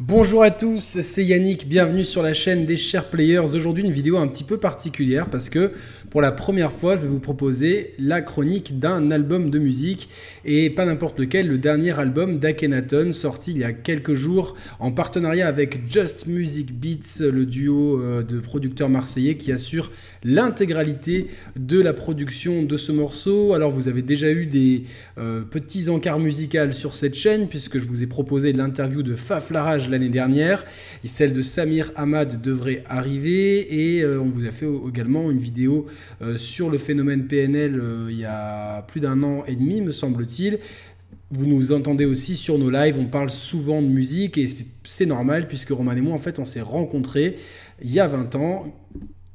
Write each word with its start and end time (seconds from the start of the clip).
Bonjour 0.00 0.44
à 0.44 0.52
tous, 0.52 1.00
c'est 1.00 1.24
Yannick, 1.24 1.68
bienvenue 1.68 2.04
sur 2.04 2.22
la 2.22 2.32
chaîne 2.32 2.64
des 2.64 2.76
Chers 2.76 3.06
Players. 3.06 3.56
Aujourd'hui 3.56 3.82
une 3.82 3.90
vidéo 3.90 4.16
un 4.16 4.28
petit 4.28 4.44
peu 4.44 4.56
particulière 4.56 5.28
parce 5.28 5.50
que 5.50 5.72
pour 6.10 6.20
la 6.22 6.32
première 6.32 6.72
fois 6.72 6.96
je 6.96 7.02
vais 7.02 7.08
vous 7.08 7.20
proposer 7.20 7.94
la 7.98 8.20
chronique 8.20 8.78
d'un 8.78 9.10
album 9.10 9.50
de 9.50 9.58
musique 9.58 10.08
et 10.44 10.70
pas 10.70 10.86
n'importe 10.86 11.18
lequel, 11.18 11.48
le 11.48 11.58
dernier 11.58 11.98
album 11.98 12.38
d'Akenaton 12.38 13.12
sorti 13.12 13.52
il 13.52 13.58
y 13.58 13.64
a 13.64 13.72
quelques 13.72 14.14
jours 14.14 14.54
en 14.78 14.92
partenariat 14.92 15.46
avec 15.46 15.90
Just 15.90 16.26
Music 16.26 16.72
Beats, 16.72 17.20
le 17.20 17.44
duo 17.44 18.00
euh, 18.00 18.22
de 18.22 18.40
producteurs 18.40 18.88
marseillais 18.88 19.36
qui 19.36 19.52
assure 19.52 19.90
l'intégralité 20.24 21.28
de 21.56 21.80
la 21.80 21.92
production 21.92 22.62
de 22.62 22.76
ce 22.76 22.92
morceau. 22.92 23.52
Alors 23.54 23.70
vous 23.70 23.88
avez 23.88 24.02
déjà 24.02 24.30
eu 24.30 24.46
des 24.46 24.84
euh, 25.18 25.42
petits 25.42 25.88
encarts 25.88 26.18
musicaux 26.18 26.72
sur 26.72 26.94
cette 26.94 27.14
chaîne 27.14 27.48
puisque 27.48 27.78
je 27.78 27.84
vous 27.84 28.02
ai 28.02 28.06
proposé 28.06 28.52
l'interview 28.52 29.02
de 29.02 29.14
Faf 29.14 29.50
Larage 29.50 29.88
l'année 29.88 30.08
dernière. 30.08 30.64
Et 31.04 31.08
celle 31.08 31.32
de 31.32 31.42
Samir 31.42 31.92
Ahmad 31.96 32.40
devrait 32.40 32.84
arriver. 32.88 33.96
Et 33.96 34.02
euh, 34.02 34.20
on 34.20 34.26
vous 34.26 34.46
a 34.46 34.50
fait 34.50 34.66
également 34.88 35.30
une 35.30 35.38
vidéo 35.38 35.86
sur 36.36 36.70
le 36.70 36.78
phénomène 36.78 37.26
PNL 37.26 37.78
euh, 37.80 38.08
il 38.10 38.18
y 38.18 38.24
a 38.24 38.82
plus 38.82 39.00
d'un 39.00 39.22
an 39.22 39.44
et 39.46 39.54
demi, 39.54 39.80
me 39.80 39.92
semble-t-il. 39.92 40.58
Vous 41.30 41.46
nous 41.46 41.72
entendez 41.72 42.06
aussi 42.06 42.36
sur 42.36 42.58
nos 42.58 42.70
lives, 42.70 42.98
on 42.98 43.06
parle 43.06 43.30
souvent 43.30 43.82
de 43.82 43.86
musique 43.86 44.38
et 44.38 44.46
c'est 44.84 45.06
normal 45.06 45.46
puisque 45.46 45.70
Roman 45.70 45.92
et 45.92 46.00
moi, 46.00 46.14
en 46.14 46.18
fait, 46.18 46.38
on 46.38 46.46
s'est 46.46 46.62
rencontrés 46.62 47.36
il 47.82 47.92
y 47.92 48.00
a 48.00 48.06
20 48.06 48.34
ans 48.36 48.74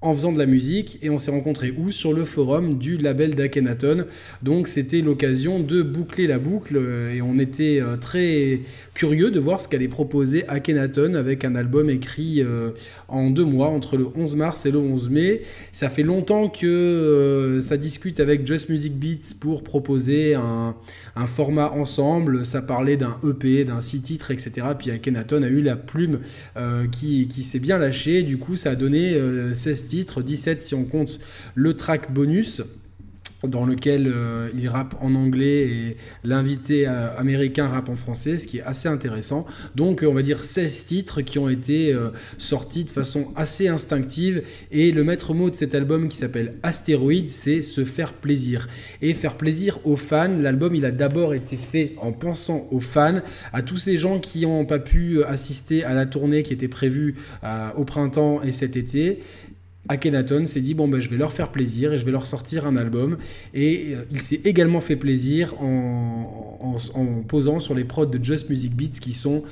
en 0.02 0.14
faisant 0.14 0.34
de 0.34 0.40
la 0.40 0.46
musique 0.46 0.98
et 1.02 1.10
on 1.10 1.18
s'est 1.18 1.32
rencontrés 1.32 1.72
où? 1.78 1.92
Sur 1.92 2.14
le 2.14 2.26
forum 2.26 2.78
du 2.78 2.98
label 2.98 3.36
d'Akenaton. 3.36 4.06
Donc 4.42 4.68
c'était 4.68 5.02
l'occasion 5.02 5.60
de 5.60 5.82
boucler 5.82 6.28
la 6.28 6.40
boucle 6.40 6.78
et 7.14 7.22
on 7.22 7.40
était 7.40 7.80
euh, 7.80 7.96
très 7.96 8.62
curieux 8.94 9.32
de 9.32 9.40
voir 9.40 9.60
ce 9.60 9.68
qu'allait 9.68 9.88
proposer 9.88 10.48
Akhenaton 10.48 11.16
avec 11.16 11.46
un 11.46 11.56
album 11.56 11.90
écrit 11.90 12.42
euh, 12.42 12.72
en 13.08 13.30
deux 13.30 13.46
mois 13.46 13.68
entre 13.68 13.98
le 13.98 14.08
11 14.16 14.36
mars 14.36 14.66
et 14.66 14.72
le 14.72 14.78
11 14.78 15.10
mai. 15.10 15.42
Ça 15.72 15.90
fait 15.90 16.04
longtemps 16.04 16.50
que 16.50 16.68
euh, 16.68 17.62
ça 17.62 17.78
discute 17.78 18.20
avec 18.20 18.46
Just 18.46 18.70
Music 18.70 18.94
Beats 18.94 19.36
pour 19.40 19.64
proposer 19.64 20.36
un, 20.36 20.76
format 21.28 21.72
ensemble. 21.72 22.46
Ça 22.46 22.62
parlait 22.62 22.98
d'un 22.98 23.18
EP, 23.28 23.66
d'un 23.66 23.82
six 23.82 24.02
titres, 24.02 24.32
etc. 24.32 24.68
Puis 24.78 24.92
Akhenaton 24.92 25.42
a 25.44 25.48
eu 25.48 25.62
la 25.62 25.76
plume 25.76 26.20
qui, 26.92 27.28
qui 27.28 27.44
s'est 27.44 27.60
bien 27.60 27.78
lâchée. 27.78 28.24
Du 28.24 28.38
coup, 28.38 28.56
ça 28.56 28.72
a 28.72 28.76
donné 28.76 29.18
16 29.54 29.88
titres 29.88 30.22
17 30.22 30.62
si 30.62 30.76
on 30.76 30.84
compte 30.84 31.20
le 31.56 31.76
track 31.76 32.12
bonus 32.12 32.62
dans 33.48 33.66
lequel 33.66 34.08
euh, 34.08 34.50
il 34.58 34.68
rappe 34.70 34.96
en 35.02 35.16
anglais 35.16 35.68
et 35.68 35.98
l'invité 36.24 36.88
euh, 36.88 37.16
américain 37.18 37.68
rappe 37.68 37.90
en 37.90 37.96
français, 37.96 38.38
ce 38.38 38.48
qui 38.48 38.60
est 38.60 38.64
assez 38.64 38.88
intéressant. 38.88 39.46
Donc 39.76 40.04
on 40.08 40.14
va 40.14 40.22
dire 40.22 40.44
16 40.44 40.86
titres 40.86 41.22
qui 41.22 41.40
ont 41.40 41.50
été 41.50 41.94
euh, 41.94 42.10
sortis 42.38 42.86
de 42.86 42.90
façon 42.90 43.34
assez 43.36 43.68
instinctive 43.68 44.44
et 44.72 44.92
le 44.92 45.04
maître 45.04 45.34
mot 45.34 45.50
de 45.50 45.56
cet 45.56 45.76
album 45.76 46.08
qui 46.08 46.18
s'appelle 46.18 46.56
Astéroïde, 46.64 47.30
c'est 47.30 47.62
se 47.62 47.84
faire 47.84 48.14
plaisir. 48.14 48.68
Et 49.02 49.14
faire 49.14 49.36
plaisir 49.36 49.80
aux 49.84 49.96
fans, 49.96 50.38
l'album 50.40 50.76
il 50.76 50.86
a 50.86 50.92
d'abord 50.92 51.34
été 51.34 51.58
fait 51.58 51.94
en 51.98 52.12
pensant 52.12 52.68
aux 52.72 52.80
fans, 52.80 53.22
à 53.52 53.62
tous 53.62 53.78
ces 53.78 53.98
gens 53.98 54.20
qui 54.20 54.42
n'ont 54.42 54.66
pas 54.66 54.80
pu 54.80 55.24
assister 55.24 55.84
à 55.84 55.94
la 55.94 56.06
tournée 56.06 56.44
qui 56.44 56.54
était 56.54 56.68
prévue 56.68 57.16
au 57.76 57.84
printemps 57.84 58.42
et 58.44 58.52
cet 58.52 58.78
été 58.78 59.20
Akhenaton 59.90 60.46
s'est 60.46 60.62
dit 60.62 60.74
bon 60.74 60.88
ben 60.88 61.00
je 61.00 61.10
vais 61.10 61.18
leur 61.18 61.34
faire 61.34 61.50
plaisir 61.50 61.92
et 61.92 61.98
je 61.98 62.06
vais 62.06 62.12
leur 62.12 62.26
sortir 62.26 62.66
un 62.66 62.76
album. 62.76 63.18
Et 63.54 63.96
euh, 63.96 64.06
il 64.12 64.20
s'est 64.20 64.42
également 64.46 64.80
fait 64.80 64.96
plaisir 64.96 65.62
en, 65.62 66.78
en, 66.94 67.06
posant 67.28 67.60
sur 67.60 67.76
les 67.76 67.84
prods 67.84 68.06
de 68.06 68.24
Just 68.24 68.50
Music 68.50 68.76
Beats 68.76 69.00
qui 69.02 69.14
sont 69.14 69.44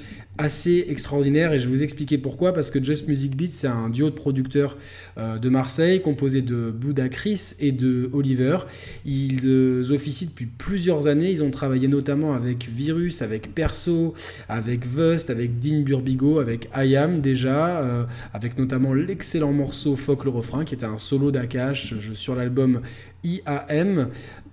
assez 0.42 0.88
extraordinaire 0.90 1.54
et 1.54 1.60
je 1.60 1.68
vais 1.68 1.76
vous 1.76 1.84
expliquer 1.84 2.18
pourquoi 2.18 2.52
parce 2.52 2.72
que 2.72 2.84
Just 2.84 3.08
Music 3.08 3.36
Beat 3.36 3.54
c'est 3.54 3.68
un 3.68 3.90
duo 3.90 4.10
de 4.10 4.16
producteurs 4.16 4.76
euh, 5.18 5.38
de 5.38 5.50
Marseille 5.50 6.02
composé 6.02 6.42
de 6.42 6.72
Bouddha 6.72 7.10
Chris 7.10 7.54
et 7.60 7.72
de 7.72 8.10
Oliver. 8.12 8.58
Ils 9.06 9.46
euh, 9.46 9.92
officient 9.92 10.28
depuis 10.28 10.48
plusieurs 10.48 11.08
années. 11.08 11.30
Ils 11.30 11.44
ont 11.44 11.52
travaillé 11.52 11.88
notamment 11.88 12.34
avec 12.34 12.68
Virus 12.68 13.22
avec 13.22 13.54
Perso 13.54 14.16
avec 14.50 14.86
Vust 14.86 15.30
avec 15.30 15.60
Dean 15.60 15.82
Burbigo 15.82 16.40
avec 16.40 16.70
IAM 16.76 17.20
déjà 17.20 17.82
euh, 17.82 18.04
avec 18.34 18.58
notamment 18.58 18.94
l'excellent 18.96 19.54
morceau 19.54 19.96
Fuck 19.96 20.26
le 20.26 20.32
refrain 20.32 20.66
qui 20.66 20.74
était 20.74 20.86
un 20.86 20.98
solo 20.98 21.30
d'Akash 21.30 21.94
sur 22.14 22.36
l'album 22.36 22.82
IAM 23.24 24.10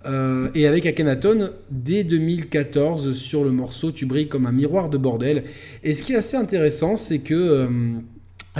euh, 0.06 0.48
et 0.54 0.66
avec 0.66 0.86
Akhenaton 0.86 1.50
dès 1.70 2.04
2014 2.04 3.12
sur 3.16 3.44
le 3.44 3.50
morceau 3.50 3.90
Tu 3.90 4.06
brilles 4.06 4.28
comme 4.28 4.46
un 4.46 4.52
miroir 4.52 4.88
de 4.88 4.98
bordel. 4.98 5.44
Et 5.82 5.92
ce 5.92 6.02
qui 6.02 6.12
est 6.12 6.16
assez 6.16 6.36
intéressant, 6.36 6.96
c'est 6.96 7.18
que 7.18 7.34
euh, 7.34 7.68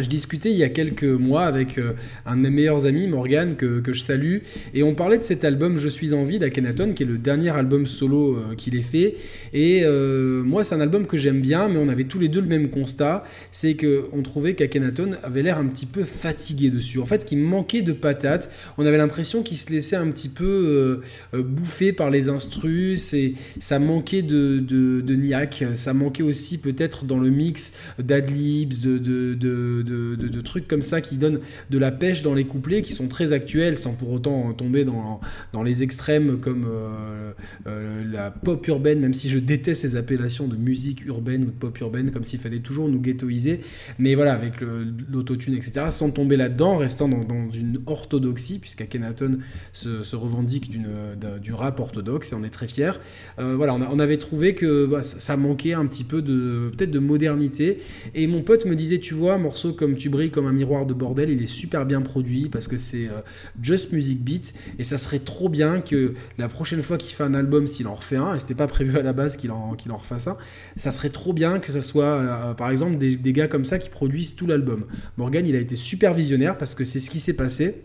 je 0.02 0.08
discutais 0.08 0.50
il 0.50 0.56
y 0.56 0.64
a 0.64 0.68
quelques 0.68 1.04
mois 1.04 1.44
avec 1.44 1.78
euh, 1.78 1.92
un 2.26 2.36
de 2.36 2.42
mes 2.42 2.50
meilleurs 2.50 2.86
amis, 2.86 3.06
Morgan, 3.06 3.56
que, 3.56 3.82
je 3.86 4.00
salue, 4.00 4.38
et 4.74 4.82
on 4.82 4.94
parlait 4.94 5.18
de 5.18 5.22
cet 5.22 5.44
album 5.44 5.76
Je 5.76 5.88
suis 5.88 6.14
en 6.14 6.24
vie 6.24 6.38
d'Akhenaton, 6.38 6.92
qui 6.92 7.02
est 7.02 7.06
le 7.06 7.18
dernier 7.18 7.50
album 7.50 7.86
solo 7.86 8.36
euh, 8.36 8.54
qu'il 8.56 8.76
ait 8.76 8.82
fait. 8.82 9.16
Et 9.52 9.82
euh, 9.84 10.42
moi, 10.42 10.64
c'est 10.64 10.74
un 10.74 10.80
album 10.80 11.06
que 11.06 11.16
j'aime 11.16 11.40
bien, 11.40 11.68
mais 11.68 11.78
on 11.78 11.88
avait 11.88 12.04
tous 12.04 12.18
les 12.18 12.28
deux 12.28 12.40
le 12.40 12.46
même 12.46 12.70
constat, 12.70 13.24
c'est 13.50 13.74
qu'on 13.74 14.22
trouvait 14.22 14.54
qu'Akhenaton 14.54 15.12
avait 15.22 15.42
l'air 15.42 15.58
un 15.58 15.66
petit 15.66 15.86
peu 15.86 16.04
fatigué 16.04 16.70
dessus. 16.70 16.98
En 16.98 17.06
fait, 17.06 17.24
qu'il 17.24 17.38
manquait 17.38 17.82
de 17.82 17.92
patates. 17.92 18.50
On 18.76 18.86
avait 18.86 18.98
l'impression 18.98 19.42
qu'il 19.42 19.56
se 19.56 19.70
laissait 19.70 19.96
un 19.96 20.10
petit 20.10 20.28
peu 20.28 21.00
bouffer 21.34 21.92
par 21.92 22.10
les 22.10 22.28
instrus, 22.28 23.14
et 23.14 23.34
ça 23.58 23.78
manquait 23.78 24.22
de, 24.22 24.58
de, 24.58 25.14
niaque, 25.14 25.64
ça 25.74 25.94
manquait 25.94 26.22
aussi 26.22 26.58
peut-être 26.58 27.04
dans 27.04 27.18
le 27.18 27.30
mix 27.30 27.74
d'adlibs, 27.98 28.74
de, 28.82 28.98
de 28.98 29.87
de, 29.88 30.40
trucs 30.40 30.68
comme 30.68 30.82
ça 30.82 31.00
qui 31.00 31.16
donnent 31.16 31.40
de 31.70 31.78
la 31.78 31.90
pêche 31.90 32.22
dans 32.22 32.34
les 32.34 32.44
couplets, 32.44 32.82
qui 32.82 32.92
sont 32.92 33.08
très 33.08 33.32
actuels, 33.32 33.76
sans 33.76 33.92
pour 33.92 34.12
autant 34.12 34.52
tomber 34.52 34.84
dans, 34.84 35.20
dans 35.52 35.62
les 35.62 35.82
extrêmes 35.82 36.38
comme 36.38 36.66
euh, 36.68 37.32
euh, 37.66 38.04
la 38.10 38.30
pop 38.30 38.66
urbaine, 38.68 39.00
même 39.00 39.14
si 39.14 39.28
je 39.28 39.38
déteste 39.38 39.82
ces 39.82 39.96
appellations 39.96 40.46
de 40.46 40.56
musique 40.56 41.04
urbaine 41.06 41.42
ou 41.42 41.46
de 41.46 41.50
pop 41.50 41.78
urbaine, 41.80 42.10
comme 42.10 42.24
s'il 42.24 42.38
fallait 42.38 42.60
toujours 42.60 42.88
nous 42.88 43.00
ghettoiser. 43.00 43.60
Mais 43.98 44.14
voilà, 44.14 44.34
avec 44.34 44.60
l'autotune, 44.60 45.54
etc., 45.54 45.86
sans 45.90 46.10
tomber 46.10 46.36
là-dedans, 46.36 46.76
restant 46.76 47.08
dans, 47.08 47.50
une 47.50 47.80
orthodoxie, 47.86 48.58
puisqu'Akenaton 48.58 49.38
se, 49.72 50.02
se 50.02 50.16
revendique 50.16 50.70
du 50.70 51.52
rap 51.52 51.80
orthodoxe, 51.80 52.32
et 52.32 52.34
on 52.34 52.44
est 52.44 52.50
très 52.50 52.68
fiers. 52.68 52.92
Euh, 53.38 53.54
voilà, 53.56 53.74
on, 53.74 53.98
avait 53.98 54.18
trouvé 54.18 54.54
que 54.54 54.86
bah, 54.86 55.02
ça, 55.02 55.36
manquait 55.36 55.72
un 55.72 55.86
petit 55.86 56.04
peu 56.04 56.22
de 56.22 56.70
peut-être 56.76 56.90
de 56.90 56.98
modernité. 56.98 57.78
Et 58.14 58.26
mon 58.26 58.42
pote 58.42 58.64
me 58.66 58.74
disait, 58.74 58.98
tu 58.98 59.14
vois, 59.14 59.38
morceau 59.38 59.67
comme 59.72 59.96
Tu 59.96 60.08
brilles 60.08 60.30
comme 60.30 60.46
un 60.46 60.52
miroir 60.52 60.86
de 60.86 60.94
bordel, 60.94 61.30
il 61.30 61.42
est 61.42 61.46
super 61.46 61.86
bien 61.86 62.00
produit 62.00 62.48
parce 62.48 62.68
que 62.68 62.76
c'est 62.76 63.08
euh, 63.08 63.20
Just 63.62 63.92
Music 63.92 64.22
Beats 64.22 64.52
et 64.78 64.82
ça 64.82 64.98
serait 64.98 65.18
trop 65.18 65.48
bien 65.48 65.80
que 65.80 66.14
la 66.38 66.48
prochaine 66.48 66.82
fois 66.82 66.96
qu'il 66.96 67.14
fait 67.14 67.24
un 67.24 67.34
album, 67.34 67.66
s'il 67.66 67.86
en 67.86 67.94
refait 67.94 68.16
un, 68.16 68.34
et 68.34 68.38
c'était 68.38 68.54
pas 68.54 68.66
prévu 68.66 68.96
à 68.98 69.02
la 69.02 69.12
base 69.12 69.36
qu'il 69.36 69.50
en, 69.50 69.76
refasse 69.96 70.28
un, 70.28 70.36
ça 70.76 70.90
serait 70.90 71.10
trop 71.10 71.32
bien 71.32 71.58
que 71.58 71.72
ça 71.72 71.82
soit 71.82 72.04
euh, 72.04 72.54
par 72.54 72.70
exemple 72.70 72.96
des, 72.96 73.16
des, 73.16 73.32
gars 73.32 73.48
comme 73.48 73.64
ça 73.64 73.78
qui 73.78 73.88
produisent 73.88 74.34
tout 74.36 74.46
l'album. 74.46 74.86
Morgan, 75.16 75.46
il 75.46 75.56
a 75.56 75.60
été 75.60 75.76
super 75.76 76.14
visionnaire 76.14 76.56
parce 76.56 76.74
que 76.74 76.84
c'est 76.84 77.00
ce 77.00 77.10
qui 77.10 77.20
s'est 77.20 77.34
passé. 77.34 77.82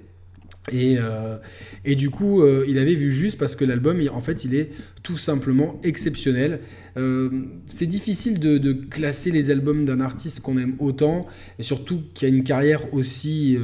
Et, 0.72 0.98
euh, 0.98 1.38
et, 1.84 1.96
du 1.96 2.10
coup, 2.10 2.42
euh, 2.42 2.64
il 2.68 2.78
avait 2.78 2.94
vu 2.94 3.12
juste 3.12 3.38
parce 3.38 3.56
que 3.56 3.66
l'album, 3.66 4.02
en 4.14 4.22
fait, 4.22 4.46
il 4.46 4.56
est 4.56 4.72
tout 5.02 5.18
simplement 5.18 5.80
exceptionnel. 5.84 6.62
Euh, 6.96 7.30
c'est 7.68 7.86
difficile 7.86 8.40
de, 8.40 8.72
classer 8.72 9.32
les 9.32 9.52
albums 9.52 9.84
d'un 9.84 10.00
artiste 10.00 10.40
qu'on 10.40 10.58
aime 10.58 10.76
autant, 10.80 11.28
et 11.60 11.64
surtout 11.64 12.04
qui 12.14 12.26
a 12.26 12.30
une 12.30 12.44
carrière 12.44 12.94
aussi 12.94 13.58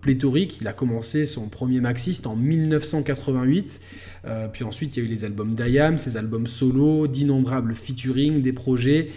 pléthorique. 0.00 0.58
Il 0.60 0.66
a 0.66 0.72
commencé 0.72 1.26
son 1.26 1.48
premier 1.48 1.80
maxiste 1.80 2.26
en 2.26 2.34
1988. 2.34 3.80
puis 4.52 4.64
ensuite, 4.64 4.96
il 4.96 5.00
y 5.00 5.06
a 5.06 5.08
eu 5.08 5.10
les 5.10 5.24
albums 5.24 5.54
d'Ayam, 5.54 5.96
ses 5.98 6.16
albums 6.16 6.46
solo, 6.48 7.06
d'innombrables 7.06 7.74
featuring, 7.74 8.42
des 8.42 8.52
projets. 8.52 9.10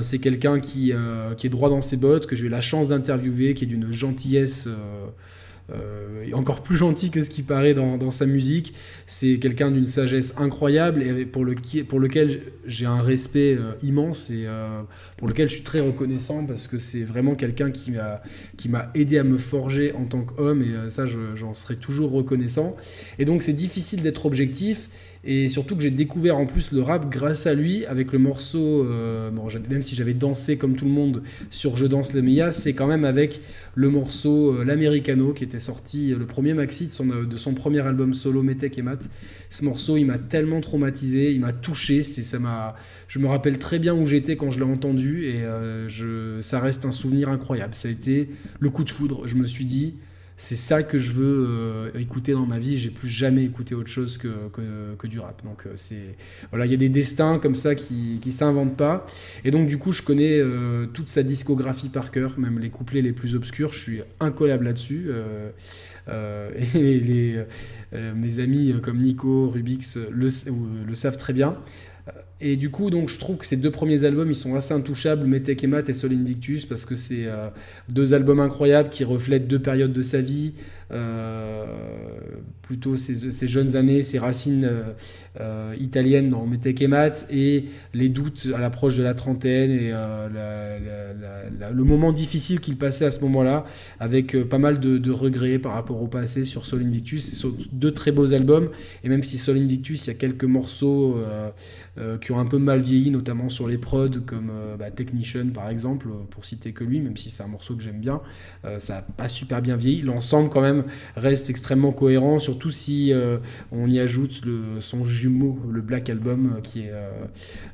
c'est 0.00 0.18
quelqu'un 0.18 0.60
qui, 0.60 0.92
qui, 1.36 1.46
est 1.46 1.50
droit 1.50 1.68
dans 1.68 1.82
ses 1.82 1.96
bottes, 1.96 2.26
que 2.26 2.36
j'ai 2.36 2.46
eu 2.46 2.50
la 2.50 2.62
chance 2.62 2.88
d'interviewer, 2.88 3.52
qui 3.54 3.64
est 3.64 3.68
d'une 3.68 3.92
gentillesse 3.92 4.68
euh, 5.72 6.24
encore 6.32 6.62
plus 6.62 6.76
gentil 6.76 7.10
que 7.10 7.22
ce 7.22 7.30
qui 7.30 7.42
paraît 7.42 7.74
dans, 7.74 8.10
sa 8.10 8.26
musique. 8.26 8.74
C'est 9.06 9.38
quelqu'un 9.38 9.70
d'une 9.70 9.86
sagesse 9.86 10.34
incroyable 10.36 11.02
et 11.02 11.26
pour, 11.26 11.44
le, 11.44 11.54
pour 11.88 12.00
lequel 12.00 12.40
j'ai 12.66 12.86
un 12.86 13.02
respect 13.02 13.54
euh, 13.54 13.72
immense 13.82 14.30
et 14.30 14.44
euh, 14.46 14.82
pour 15.16 15.28
lequel 15.28 15.48
je 15.48 15.54
suis 15.54 15.64
très 15.64 15.80
reconnaissant 15.80 16.44
parce 16.44 16.66
que 16.66 16.78
c'est 16.78 17.02
vraiment 17.02 17.34
quelqu'un 17.34 17.70
qui 17.70 17.92
m'a, 17.92 18.22
qui 18.56 18.68
m'a 18.68 18.90
aidé 18.94 19.18
à 19.18 19.24
me 19.24 19.38
forger 19.38 19.92
en 19.92 20.04
tant 20.04 20.22
qu'homme 20.22 20.62
et 20.62 20.90
ça 20.90 21.04
j'en 21.06 21.54
serai 21.54 21.76
toujours 21.76 22.10
reconnaissant. 22.10 22.76
Et 23.18 23.24
donc 23.24 23.42
c'est 23.42 23.52
difficile 23.52 24.02
d'être 24.02 24.26
objectif 24.26 24.88
Et 25.22 25.50
surtout 25.50 25.76
que 25.76 25.82
j'ai 25.82 25.90
découvert 25.90 26.38
en 26.38 26.46
plus 26.46 26.72
le 26.72 26.80
rap 26.80 27.10
grâce 27.10 27.46
à 27.46 27.52
lui, 27.52 27.84
avec 27.84 28.12
le 28.12 28.18
morceau, 28.18 28.86
euh, 28.86 29.30
même 29.68 29.82
si 29.82 29.94
j'avais 29.94 30.14
dansé 30.14 30.56
comme 30.56 30.76
tout 30.76 30.86
le 30.86 30.90
monde 30.90 31.22
sur 31.50 31.76
Je 31.76 31.84
danse 31.84 32.14
le 32.14 32.22
Mia, 32.22 32.52
c'est 32.52 32.72
quand 32.72 32.86
même 32.86 33.04
avec 33.04 33.42
le 33.74 33.90
morceau 33.90 34.54
euh, 34.54 34.64
L'Americano 34.64 35.34
qui 35.34 35.44
était 35.44 35.58
sorti, 35.58 36.12
euh, 36.14 36.18
le 36.18 36.26
premier 36.26 36.54
maxi 36.54 36.86
de 36.86 37.36
son, 37.36 37.52
premier 37.52 37.80
album 37.80 38.14
solo, 38.14 38.42
Metek 38.42 38.78
et 38.78 38.82
Matt. 38.82 39.10
Ce 39.50 39.62
morceau, 39.62 39.98
il 39.98 40.06
m'a 40.06 40.16
tellement 40.16 40.62
traumatisé, 40.62 41.32
il 41.32 41.40
m'a 41.40 41.52
touché, 41.52 42.02
ça 42.02 42.38
m'a, 42.38 42.74
je 43.06 43.18
me 43.18 43.26
rappelle 43.26 43.58
très 43.58 43.78
bien 43.78 43.94
où 43.94 44.06
j'étais 44.06 44.36
quand 44.36 44.50
je 44.50 44.58
l'ai 44.58 44.64
entendu 44.64 45.26
et 45.26 45.42
je, 45.88 46.40
ça 46.40 46.60
reste 46.60 46.86
un 46.86 46.92
souvenir 46.92 47.28
incroyable. 47.28 47.74
Ça 47.74 47.88
a 47.88 47.90
été 47.90 48.30
le 48.58 48.70
coup 48.70 48.84
de 48.84 48.90
foudre. 48.90 49.26
Je 49.26 49.36
me 49.36 49.44
suis 49.44 49.64
dit, 49.64 49.94
c'est 50.40 50.56
ça 50.56 50.82
que 50.82 50.96
je 50.96 51.12
veux 51.12 51.46
euh, 51.46 52.00
écouter 52.00 52.32
dans 52.32 52.46
ma 52.46 52.58
vie. 52.58 52.78
J'ai 52.78 52.88
plus 52.88 53.08
jamais 53.08 53.44
écouté 53.44 53.74
autre 53.74 53.90
chose 53.90 54.16
que, 54.16 54.48
que, 54.96 55.06
du 55.06 55.20
rap. 55.20 55.44
Donc 55.44 55.66
euh, 55.66 55.72
c'est 55.74 56.16
voilà, 56.48 56.64
il 56.64 56.70
y 56.70 56.74
a 56.74 56.78
des 56.78 56.88
destins 56.88 57.38
comme 57.38 57.54
ça 57.54 57.74
qui 57.74 58.20
qui 58.22 58.32
s'inventent 58.32 58.76
pas. 58.76 59.04
Et 59.44 59.50
donc 59.50 59.68
du 59.68 59.76
coup, 59.76 59.92
je 59.92 60.00
connais 60.00 60.38
euh, 60.38 60.86
toute 60.86 61.10
sa 61.10 61.22
discographie 61.22 61.90
par 61.90 62.10
cœur, 62.10 62.38
même 62.38 62.58
les 62.58 62.70
couplets 62.70 63.02
les 63.02 63.12
plus 63.12 63.34
obscurs. 63.34 63.74
Je 63.74 63.80
suis 63.80 64.00
incollable 64.18 64.64
là-dessus. 64.64 65.10
et 66.10 67.00
les, 67.00 67.44
mes 67.92 68.40
amis 68.40 68.74
comme 68.82 68.96
Nico, 68.96 69.50
Rubix 69.50 69.98
le 70.10 70.94
savent 70.94 71.18
très 71.18 71.34
bien. 71.34 71.58
Et 72.42 72.56
du 72.56 72.70
coup, 72.70 72.88
donc, 72.88 73.10
je 73.10 73.18
trouve 73.18 73.36
que 73.36 73.44
ces 73.44 73.56
deux 73.56 73.70
premiers 73.70 74.04
albums, 74.04 74.30
ils 74.30 74.34
sont 74.34 74.54
assez 74.54 74.72
intouchables, 74.72 75.26
Metek 75.26 75.62
et 75.62 75.66
Mat 75.66 75.88
et 75.90 75.94
Sol 75.94 76.12
Invictus, 76.12 76.64
parce 76.64 76.86
que 76.86 76.94
c'est 76.94 77.26
euh, 77.26 77.48
deux 77.90 78.14
albums 78.14 78.40
incroyables 78.40 78.88
qui 78.88 79.04
reflètent 79.04 79.46
deux 79.46 79.58
périodes 79.58 79.92
de 79.92 80.00
sa 80.00 80.22
vie, 80.22 80.54
euh, 80.90 81.66
plutôt 82.62 82.96
ses, 82.96 83.46
jeunes 83.46 83.76
années, 83.76 84.02
ses 84.02 84.18
racines 84.18 84.68
euh, 85.38 85.74
italiennes 85.78 86.30
dans 86.30 86.46
Metek 86.46 86.80
et 86.80 86.86
Mat, 86.86 87.26
et 87.30 87.66
les 87.92 88.08
doutes 88.08 88.48
à 88.54 88.60
l'approche 88.60 88.96
de 88.96 89.02
la 89.02 89.12
trentaine 89.12 89.70
et 89.70 89.92
le 91.70 91.84
moment 91.84 92.12
difficile 92.12 92.60
qu'il 92.60 92.76
passait 92.76 93.04
à 93.04 93.10
ce 93.10 93.20
moment-là, 93.20 93.66
avec 94.00 94.36
pas 94.48 94.58
mal 94.58 94.80
de, 94.80 95.10
regrets 95.10 95.58
par 95.58 95.72
rapport 95.72 96.02
au 96.02 96.06
passé 96.06 96.44
sur 96.44 96.64
Sol 96.64 96.82
Invictus. 96.82 97.22
C'est 97.22 97.48
deux 97.72 97.92
très 97.92 98.12
beaux 98.12 98.32
albums, 98.32 98.70
et 99.04 99.10
même 99.10 99.22
si 99.22 99.36
Sol 99.36 99.58
Invictus, 99.58 100.06
il 100.06 100.08
y 100.08 100.12
a 100.12 100.14
quelques 100.14 100.44
morceaux 100.44 101.18
qui 102.20 102.29
ont 102.32 102.38
un 102.38 102.46
peu 102.46 102.58
mal 102.58 102.80
vieilli, 102.80 103.10
notamment 103.10 103.48
sur 103.48 103.68
les 103.68 103.78
prods, 103.78 104.20
comme 104.26 104.50
bah, 104.78 104.90
Technician 104.90 105.48
par 105.52 105.68
exemple, 105.68 106.08
pour 106.30 106.44
citer 106.44 106.72
que 106.72 106.84
lui, 106.84 107.00
même 107.00 107.16
si 107.16 107.30
c'est 107.30 107.42
un 107.42 107.48
morceau 107.48 107.74
que 107.76 107.82
j'aime 107.82 108.00
bien, 108.00 108.20
ça 108.78 108.96
n'a 108.96 109.02
pas 109.02 109.28
super 109.28 109.62
bien 109.62 109.76
vieilli. 109.76 110.02
L'ensemble, 110.02 110.50
quand 110.50 110.60
même, 110.60 110.84
reste 111.16 111.50
extrêmement 111.50 111.92
cohérent, 111.92 112.38
surtout 112.38 112.70
si 112.70 113.12
euh, 113.12 113.38
on 113.72 113.88
y 113.88 113.98
ajoute 113.98 114.44
le, 114.44 114.80
son 114.80 115.04
jumeau, 115.04 115.58
le 115.70 115.80
Black 115.80 116.10
Album, 116.10 116.54
euh, 116.56 116.60
qui, 116.60 116.80
est, 116.80 116.92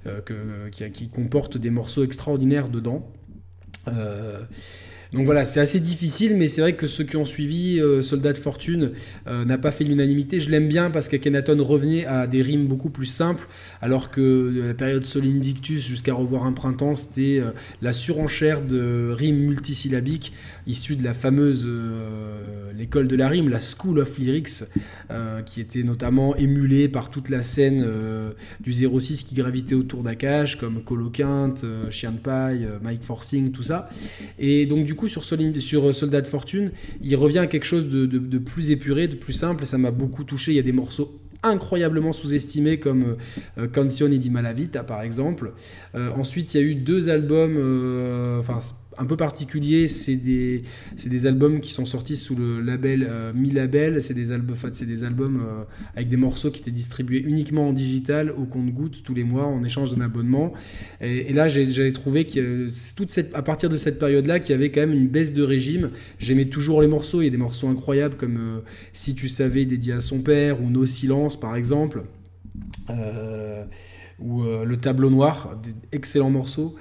euh, 0.07 0.69
qui, 0.71 0.91
qui, 0.91 1.09
comporte 1.09 1.59
des 1.59 1.71
morceaux 1.71 2.05
extraordinaires 2.05 2.69
dedans. 2.69 3.11
Donc 5.13 5.25
voilà, 5.25 5.45
c'est 5.45 5.61
assez 5.61 5.79
difficile, 5.79 6.37
mais 6.37 6.49
c'est 6.49 6.61
vrai 6.61 6.75
que 6.75 6.87
ceux 6.87 7.05
qui 7.05 7.17
ont 7.17 7.25
suivi 7.25 7.79
euh, 7.79 8.03
Soldat 8.03 8.33
de 8.33 8.39
Fortune 8.39 8.93
euh, 9.29 9.45
n'a 9.45 9.57
pas 9.57 9.71
fait 9.71 9.85
l'unanimité. 9.85 10.41
Je 10.41 10.51
l'aime 10.51 10.69
bien 10.69 10.91
parce 10.91 11.09
qu'Akenaton 11.09 11.63
revenait 11.63 12.07
à 12.07 12.27
des 12.27 12.43
rimes 12.43 12.67
beaucoup 12.67 12.91
plus 12.91 13.07
simples, 13.07 13.47
alors 13.81 14.11
que 14.11 14.53
la 14.67 14.75
période 14.75 15.05
Sol 15.05 15.25
Invictus 15.25 15.87
jusqu'à 15.87 16.15
Revoir 16.15 16.45
un 16.45 16.53
printemps, 16.53 16.97
c'était 16.97 17.39
euh, 17.39 17.51
la 17.83 17.93
surenchère 17.93 18.63
de 18.63 19.11
rimes 19.17 19.39
multisyllabiques 19.39 20.33
issues 20.67 20.97
de 20.97 21.05
la 21.05 21.15
fameuse 21.15 21.69
l'école 22.77 23.07
de 23.07 23.15
la 23.15 23.29
rime, 23.29 23.49
la 23.49 23.61
School 23.61 24.01
of 24.01 24.19
Lyrics, 24.19 24.65
qui 25.47 25.61
était 25.61 25.85
notamment 25.85 26.35
émulée 26.35 26.89
par 26.89 27.09
toute 27.11 27.29
la 27.29 27.43
scène 27.43 27.87
du 28.59 28.73
06 28.73 29.23
qui 29.23 29.37
gravitait 29.37 29.77
autour 29.77 30.03
d'Akash, 30.03 30.57
comme 30.57 30.83
Coloquinte, 30.83 31.65
Chien 31.91 32.11
de 32.11 32.19
Paille, 32.19 32.67
Mike 32.83 33.05
Forcing, 33.05 33.53
tout 33.53 33.63
ça. 33.63 33.89
Et 34.41 34.67
donc 34.67 34.85
du 34.85 34.96
coup, 34.97 35.09
sur, 35.09 35.23
euh, 35.23 35.93
Soldat 35.93 36.21
de 36.21 36.29
Fortune, 36.29 36.73
il 37.03 37.17
revient 37.17 37.39
à 37.39 37.47
quelque 37.47 37.65
chose 37.65 37.89
de, 37.89 38.39
plus 38.39 38.71
épuré, 38.71 39.09
de 39.09 39.17
plus 39.17 39.33
simple. 39.33 39.67
Ça 39.67 39.79
m'a 39.79 39.91
beaucoup 39.91 40.25
touché. 40.25 40.53
Il 40.53 40.57
y 40.57 40.61
a 40.61 40.63
des 40.63 40.73
morceaux 40.73 41.21
incroyablement 41.43 42.13
sous-estimés 42.13 42.81
comme 42.81 43.17
euh, 43.59 43.69
Canzone 43.69 44.17
di 44.17 44.31
Malavita 44.31 44.83
par 44.83 45.03
exemple. 45.03 45.53
Euh, 45.95 46.11
ensuite, 46.17 46.55
il 46.55 46.61
y 46.61 46.65
a 46.65 46.67
eu 46.67 46.75
deux 46.75 47.09
albums, 47.09 47.57
enfin 48.41 48.59
un 48.99 49.05
peu 49.05 49.17
particulier. 49.17 49.89
C'est 49.89 50.17
des, 50.17 50.63
des 51.05 51.27
albums 51.27 51.61
qui 51.61 51.73
sont 51.73 51.85
sortis 51.85 52.17
sous 52.17 52.35
le 52.35 52.61
label 52.61 53.07
euh, 53.09 53.33
Mi 53.35 53.51
Label. 53.51 54.03
C'est 54.03 54.15
des, 54.15 54.33
albums, 54.33 54.57
c'est 54.73 54.87
des 54.87 55.05
albums 55.05 55.43
euh, 55.47 55.65
avec 55.95 56.09
des 56.09 56.17
morceaux 56.17 56.51
qui 56.51 56.61
étaient 56.61 56.71
distribués 56.71 57.23
uniquement 57.23 57.69
en 57.69 57.73
digital 57.73 58.31
au 58.31 58.45
compte-goutte 58.45 59.03
tous 59.03 59.15
les 59.15 59.25
mois 59.25 59.47
en 59.47 59.63
échange 59.65 59.95
d'un 59.95 60.05
abonnement. 60.05 60.53
Et, 61.01 61.33
là, 61.33 61.49
j'avais 61.49 61.93
trouvé 61.93 62.27
que 62.27 62.69
toute 62.97 63.11
cette, 63.11 63.35
à 63.35 63.43
partir 63.43 63.69
de 63.69 63.77
cette 63.77 63.99
période-là, 63.99 64.41
qu'il 64.41 64.51
y 64.51 64.55
avait 64.55 64.71
quand 64.71 64.81
même 64.81 64.93
une 64.93 65.09
baisse 65.09 65.33
de 65.33 65.43
régime. 65.43 65.91
J'aimais 66.19 66.47
toujours 66.47 66.81
les 66.81 66.89
morceaux. 66.89 67.21
Il 67.21 67.27
y 67.27 67.29
a 67.29 67.31
des 67.31 67.37
morceaux 67.37 67.69
incroyables 67.69 68.17
comme 68.17 68.37
euh, 68.39 68.61
Si 68.93 69.15
tu 69.15 69.29
savais 69.29 69.65
dédié 69.65 69.95
à 69.95 70.01
son 70.01 70.21
père 70.21 70.63
ou 70.63 70.71
Nos 70.71 70.87
silences 70.87 71.39
par 71.39 71.57
exemple. 71.57 72.03
ou 74.19 74.43
Le 74.43 74.77
tableau 74.77 75.11
noir, 75.11 75.61
d'excellents 75.93 76.31
morceaux 76.31 76.77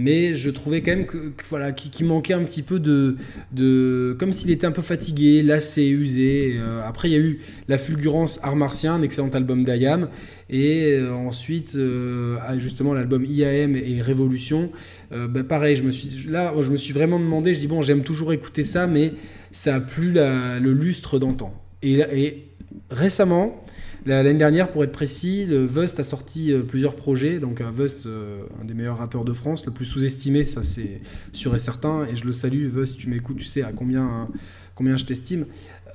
mais 0.00 0.34
je 0.34 0.50
trouvais 0.50 0.80
quand 0.80 0.92
même 0.92 1.06
que, 1.06 1.32
voilà 1.48 1.72
qu'il 1.72 2.06
manquait 2.06 2.34
un 2.34 2.42
petit 2.42 2.62
peu 2.62 2.80
de, 2.80 4.16
comme 4.18 4.32
s'il 4.32 4.50
était 4.50 4.66
un 4.66 4.72
peu 4.72 4.82
fatigué, 4.82 5.42
lassé, 5.42 5.86
usé. 5.88 6.54
Euh, 6.56 6.82
après 6.86 7.08
il 7.08 7.12
y 7.12 7.16
a 7.16 7.20
eu 7.20 7.40
La 7.68 7.78
Fulgurance 7.78 8.40
Art 8.42 8.56
Martien, 8.56 8.94
un 8.94 9.02
excellent 9.02 9.28
album 9.28 9.64
d'Ayam, 9.64 10.08
et 10.48 10.94
euh, 10.94 11.12
ensuite 11.12 11.74
euh, 11.76 12.38
justement 12.56 12.94
l'album 12.94 13.24
IAM 13.24 13.76
et 13.76 14.00
Révolution. 14.00 14.70
Bah, 15.10 15.42
pareil, 15.42 15.74
je 15.74 15.82
me 15.82 15.90
suis 15.90 16.28
là, 16.28 16.54
je 16.60 16.70
me 16.70 16.76
suis 16.76 16.92
vraiment 16.92 17.18
demandé, 17.18 17.52
je 17.52 17.58
dis 17.58 17.66
bon, 17.66 17.82
j'aime 17.82 18.02
toujours 18.02 18.32
écouter 18.32 18.62
ça, 18.62 18.86
mais 18.86 19.12
ça 19.50 19.74
a 19.74 19.80
plus 19.80 20.12
le 20.12 20.72
lustre 20.72 21.18
d'antan. 21.18 21.52
Et, 21.82 21.98
et 22.12 22.44
récemment, 22.90 23.64
L'année 24.06 24.34
dernière, 24.34 24.70
pour 24.70 24.82
être 24.82 24.92
précis, 24.92 25.44
le 25.44 25.64
Vust 25.66 26.00
a 26.00 26.02
sorti 26.02 26.52
euh, 26.52 26.62
plusieurs 26.62 26.96
projets. 26.96 27.38
Donc, 27.38 27.60
un 27.60 27.70
Vust, 27.70 28.06
euh, 28.06 28.42
un 28.60 28.64
des 28.64 28.72
meilleurs 28.72 28.96
rappeurs 28.96 29.24
de 29.24 29.32
France, 29.34 29.66
le 29.66 29.72
plus 29.72 29.84
sous-estimé, 29.84 30.42
ça 30.42 30.62
c'est 30.62 31.02
sûr 31.32 31.54
et 31.54 31.58
certain. 31.58 32.06
Et 32.06 32.16
je 32.16 32.24
le 32.24 32.32
salue, 32.32 32.66
Vust, 32.66 32.96
tu 32.96 33.08
m'écoutes, 33.08 33.36
tu 33.36 33.44
sais 33.44 33.62
à 33.62 33.72
combien, 33.72 34.28
combien 34.74 34.96
je 34.96 35.04
t'estime. 35.04 35.46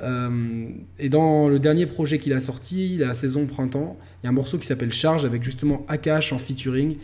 Euh, 0.04 0.68
et 1.00 1.10
dans 1.10 1.50
le 1.50 1.57
dernier 1.57 1.88
projet 1.88 2.19
qu'il 2.19 2.34
a 2.34 2.40
sorti, 2.40 2.98
la 2.98 3.16
saison 3.16 3.48
printemps, 3.48 3.98
il 4.22 4.25
y 4.25 4.28
a 4.28 4.30
un 4.30 4.34
morceau 4.34 4.60
qui 4.60 4.68
s'appelle 4.68 4.92
Charge 4.92 5.25
avec 5.25 5.44
justement 5.44 5.84
Akash 5.88 6.31
en 6.31 6.38
featuring. 6.38 6.98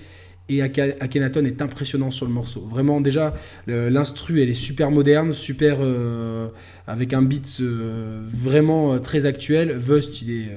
Et 0.50 0.62
Akhenaton 0.62 1.46
est 1.46 1.62
impressionnant 1.62 2.12
sur 2.12 2.26
le 2.26 2.34
morceau. 2.34 2.60
Vraiment, 2.62 3.00
déjà, 3.00 3.34
l'instru, 3.68 4.42
elle 4.42 4.50
est 4.50 4.54
super 4.54 4.92
moderne, 4.92 5.32
super. 5.32 5.80
avec 6.88 7.14
un 7.14 7.22
beat 7.22 7.62
vraiment 7.62 9.00
très 9.00 9.26
actuel. 9.26 9.72
Vust, 9.78 10.22
il 10.24 10.32
est 10.32 10.50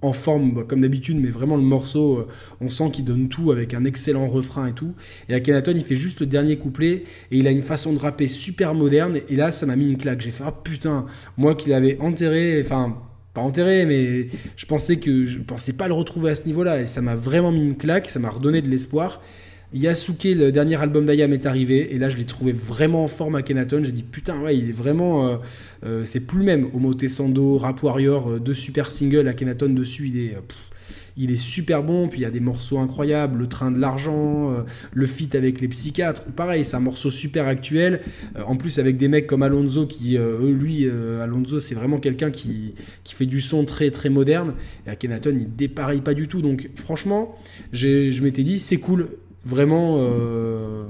en 0.00 0.12
forme 0.12 0.52
bah, 0.54 0.64
comme 0.66 0.80
d'habitude, 0.80 1.18
mais 1.20 1.30
vraiment 1.30 1.56
le 1.56 1.62
morceau, 1.62 2.18
euh, 2.18 2.28
on 2.60 2.70
sent 2.70 2.90
qu'il 2.92 3.04
donne 3.04 3.28
tout 3.28 3.50
avec 3.50 3.74
un 3.74 3.84
excellent 3.84 4.28
refrain 4.28 4.68
et 4.68 4.72
tout. 4.72 4.94
Et 5.28 5.34
Akhenaton, 5.34 5.72
il 5.74 5.82
fait 5.82 5.96
juste 5.96 6.20
le 6.20 6.26
dernier 6.26 6.56
couplet 6.56 7.04
et 7.30 7.38
il 7.38 7.46
a 7.48 7.50
une 7.50 7.62
façon 7.62 7.92
de 7.92 7.98
rapper 7.98 8.28
super 8.28 8.74
moderne. 8.74 9.18
Et 9.28 9.36
là, 9.36 9.50
ça 9.50 9.66
m'a 9.66 9.76
mis 9.76 9.90
une 9.90 9.98
claque. 9.98 10.20
J'ai 10.20 10.30
fait 10.30 10.44
ah 10.46 10.52
putain, 10.52 11.06
moi 11.36 11.54
qui 11.54 11.70
l'avais 11.70 11.98
enterré, 12.00 12.60
enfin 12.64 12.96
pas 13.34 13.40
enterré, 13.42 13.86
mais 13.86 14.28
je 14.56 14.66
pensais 14.66 14.98
que 14.98 15.24
je 15.24 15.38
pensais 15.38 15.72
pas 15.72 15.88
le 15.88 15.94
retrouver 15.94 16.30
à 16.30 16.34
ce 16.34 16.44
niveau-là. 16.44 16.80
Et 16.80 16.86
ça 16.86 17.00
m'a 17.02 17.16
vraiment 17.16 17.50
mis 17.50 17.62
une 17.62 17.76
claque, 17.76 18.08
ça 18.08 18.20
m'a 18.20 18.30
redonné 18.30 18.62
de 18.62 18.68
l'espoir. 18.68 19.20
Yasuke, 19.74 20.24
le 20.24 20.50
dernier 20.50 20.80
album 20.80 21.04
d'Ayam 21.04 21.32
est 21.34 21.44
arrivé, 21.44 21.94
et 21.94 21.98
là 21.98 22.08
je 22.08 22.16
l'ai 22.16 22.24
trouvé 22.24 22.52
vraiment 22.52 23.04
en 23.04 23.08
forme 23.08 23.34
à 23.34 23.42
Kenaton. 23.42 23.84
J'ai 23.84 23.92
dit 23.92 24.02
putain, 24.02 24.40
ouais, 24.40 24.56
il 24.56 24.70
est 24.70 24.72
vraiment. 24.72 25.28
Euh, 25.28 25.36
euh, 25.84 26.04
c'est 26.06 26.26
plus 26.26 26.38
le 26.38 26.44
même. 26.44 26.68
Omote 26.74 27.06
Sando, 27.06 27.58
Rap 27.58 27.82
Warrior, 27.82 28.30
euh, 28.30 28.38
deux 28.38 28.54
super 28.54 28.88
singles 28.88 29.28
à 29.28 29.34
Kenaton 29.34 29.68
dessus, 29.68 30.10
il 31.16 31.30
est. 31.30 31.36
super 31.36 31.82
bon, 31.82 32.08
puis 32.08 32.20
il 32.20 32.22
y 32.22 32.26
a 32.26 32.30
des 32.30 32.40
morceaux 32.40 32.78
incroyables, 32.78 33.38
Le 33.40 33.46
Train 33.46 33.70
de 33.70 33.78
l'Argent, 33.78 34.54
le 34.94 35.06
feat 35.06 35.34
avec 35.34 35.60
les 35.60 35.68
psychiatres, 35.68 36.22
pareil, 36.34 36.64
c'est 36.64 36.76
un 36.76 36.80
morceau 36.80 37.10
super 37.10 37.46
actuel, 37.46 38.00
en 38.46 38.56
plus 38.56 38.78
avec 38.78 38.96
des 38.96 39.08
mecs 39.08 39.26
comme 39.26 39.42
Alonso, 39.42 39.86
qui, 39.86 40.16
lui, 40.16 40.88
Alonso, 41.20 41.58
c'est 41.58 41.74
vraiment 41.74 41.98
quelqu'un 41.98 42.30
qui, 42.30 42.74
qui, 43.02 43.14
fait 43.14 43.26
du 43.26 43.40
son 43.40 43.64
très 43.64 43.90
très 43.90 44.10
moderne, 44.10 44.54
et 44.86 44.90
à 44.90 44.96
Kenaton, 44.96 45.36
il 45.36 45.56
dépareille 45.56 46.02
pas 46.02 46.14
du 46.14 46.28
tout, 46.28 46.40
donc 46.40 46.70
franchement, 46.76 47.36
je 47.72 48.22
m'étais 48.22 48.44
dit, 48.44 48.60
c'est 48.60 48.78
cool, 48.78 49.08
vraiment, 49.44 49.96
euh, 49.98 50.84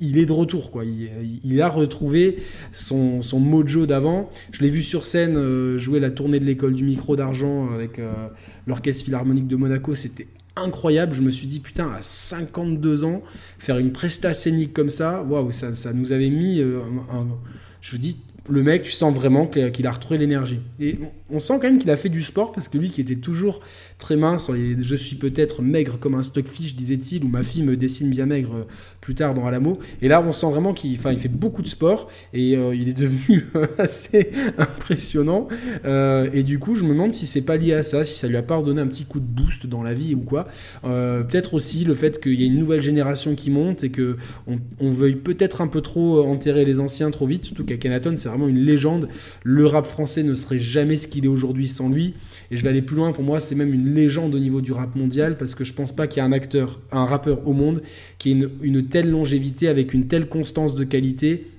il 0.00 0.18
est 0.18 0.26
de 0.26 0.32
retour. 0.32 0.70
Quoi. 0.70 0.84
Il, 0.84 1.60
a 1.60 1.68
retrouvé 1.68 2.38
son, 2.72 3.20
mojo 3.34 3.86
d'avant. 3.86 4.30
Je 4.52 4.62
l'ai 4.62 4.70
vu 4.70 4.82
sur 4.82 5.06
scène 5.06 5.36
euh, 5.36 5.78
jouer 5.78 6.00
la 6.00 6.10
tournée 6.10 6.40
de 6.40 6.44
l'école 6.44 6.74
du 6.74 6.84
micro 6.84 7.16
d'argent 7.16 7.72
avec 7.72 7.98
euh, 7.98 8.28
l'Orchestre 8.66 9.04
Philharmonique 9.04 9.46
de 9.46 9.56
Monaco. 9.56 9.94
C'était 9.94 10.28
incroyable. 10.56 11.14
Je 11.14 11.22
me 11.22 11.30
suis 11.30 11.46
dit, 11.46 11.60
putain, 11.60 11.90
à 11.92 12.02
52 12.02 13.04
ans, 13.04 13.22
faire 13.58 13.78
une 13.78 13.92
presta 13.92 14.32
scénique 14.32 14.72
comme 14.72 14.90
ça, 14.90 15.22
waouh, 15.22 15.50
ça, 15.50 15.74
ça, 15.74 15.92
nous 15.92 16.12
avait 16.12 16.30
mis. 16.30 16.58
je 16.60 17.90
vous 17.90 17.98
dis, 17.98 18.16
le 18.48 18.62
mec, 18.62 18.82
tu 18.82 18.92
sens 18.92 19.14
vraiment 19.14 19.46
qu'il 19.46 19.86
a 19.86 19.90
retrouvé 19.90 20.18
l'énergie. 20.18 20.60
Et 20.80 20.98
on 21.30 21.40
sent 21.40 21.54
quand 21.54 21.64
même 21.64 21.78
qu'il 21.78 21.90
a 21.90 21.96
fait 21.96 22.08
du 22.08 22.22
sport 22.22 22.52
parce 22.52 22.68
que 22.68 22.78
lui 22.78 22.90
qui 22.90 23.00
était 23.00 23.16
toujours 23.16 23.60
très 23.98 24.16
mince. 24.16 24.50
Je 24.80 24.96
suis 24.96 25.16
peut-être 25.16 25.62
maigre 25.62 25.98
comme 25.98 26.14
un 26.14 26.22
stockfish, 26.22 26.74
disait-il, 26.74 27.24
ou 27.24 27.28
ma 27.28 27.42
fille 27.42 27.62
me 27.62 27.76
dessine 27.76 28.10
bien 28.10 28.26
maigre 28.26 28.66
plus 29.00 29.14
tard 29.14 29.34
dans 29.34 29.46
Alamo. 29.46 29.78
Et 30.02 30.08
là, 30.08 30.22
on 30.26 30.32
sent 30.32 30.50
vraiment 30.50 30.74
qu'il 30.74 30.92
il 30.92 31.18
fait 31.18 31.28
beaucoup 31.28 31.62
de 31.62 31.68
sport 31.68 32.08
et 32.32 32.52
il 32.52 32.88
est 32.88 32.98
devenu 32.98 33.46
assez 33.78 34.30
impressionnant. 34.58 35.48
et 35.84 36.42
du 36.42 36.58
coup, 36.58 36.74
je 36.74 36.84
me 36.84 36.90
demande 36.90 37.14
si 37.14 37.26
c'est 37.26 37.42
pas 37.42 37.56
lié 37.56 37.74
à 37.74 37.82
ça, 37.82 38.04
si 38.04 38.18
ça 38.18 38.28
lui 38.28 38.36
a 38.36 38.42
pas 38.42 38.56
redonné 38.56 38.80
un 38.80 38.86
petit 38.86 39.04
coup 39.04 39.20
de 39.20 39.24
boost 39.24 39.66
dans 39.66 39.82
la 39.82 39.94
vie 39.94 40.14
ou 40.14 40.20
quoi. 40.20 40.48
peut-être 40.82 41.54
aussi 41.54 41.84
le 41.84 41.94
fait 41.94 42.20
qu'il 42.20 42.40
y 42.40 42.44
ait 42.44 42.48
une 42.48 42.58
nouvelle 42.58 42.82
génération 42.82 43.34
qui 43.34 43.50
monte 43.50 43.84
et 43.84 43.90
que 43.90 44.16
on, 44.46 44.90
veuille 44.90 45.16
peut-être 45.16 45.60
un 45.60 45.66
peu 45.66 45.80
trop 45.80 46.24
enterrer 46.24 46.64
les 46.64 46.80
anciens 46.80 47.10
trop 47.10 47.26
vite, 47.26 47.44
surtout 47.44 47.64
qu'Akenaton 47.64 48.14
c'est 48.16 48.28
vraiment 48.28 48.48
une 48.48 48.58
légende. 48.58 49.08
Le 49.42 49.66
rap 49.66 49.86
français 49.86 50.22
ne 50.22 50.34
serait 50.34 50.58
jamais 50.58 50.96
ce 50.96 51.08
qu'il 51.08 51.24
est 51.24 51.28
aujourd'hui 51.28 51.68
sans 51.68 51.88
lui. 51.88 52.14
Et 52.50 52.56
je 52.56 52.62
vais 52.62 52.68
aller 52.68 52.82
plus 52.82 52.96
loin, 52.96 53.12
pour 53.12 53.24
moi 53.24 53.40
c'est 53.40 53.54
même 53.54 53.72
une 53.74 53.85
légende 53.94 54.34
au 54.34 54.38
niveau 54.38 54.60
du 54.60 54.72
rap 54.72 54.94
mondial 54.94 55.36
parce 55.36 55.54
que 55.54 55.64
je 55.64 55.72
pense 55.72 55.94
pas 55.94 56.06
qu'il 56.06 56.22
y 56.22 56.24
ait 56.24 56.28
un 56.28 56.32
acteur, 56.32 56.80
un 56.92 57.04
rappeur 57.04 57.46
au 57.46 57.52
monde 57.52 57.82
qui 58.18 58.32
ait 58.32 58.48
une, 58.62 58.86
telle 58.86 59.10
longévité 59.10 59.68
avec 59.68 59.94
une 59.94 60.06
telle 60.06 60.28
constance 60.28 60.74
de 60.74 60.84
qualité 60.84 61.50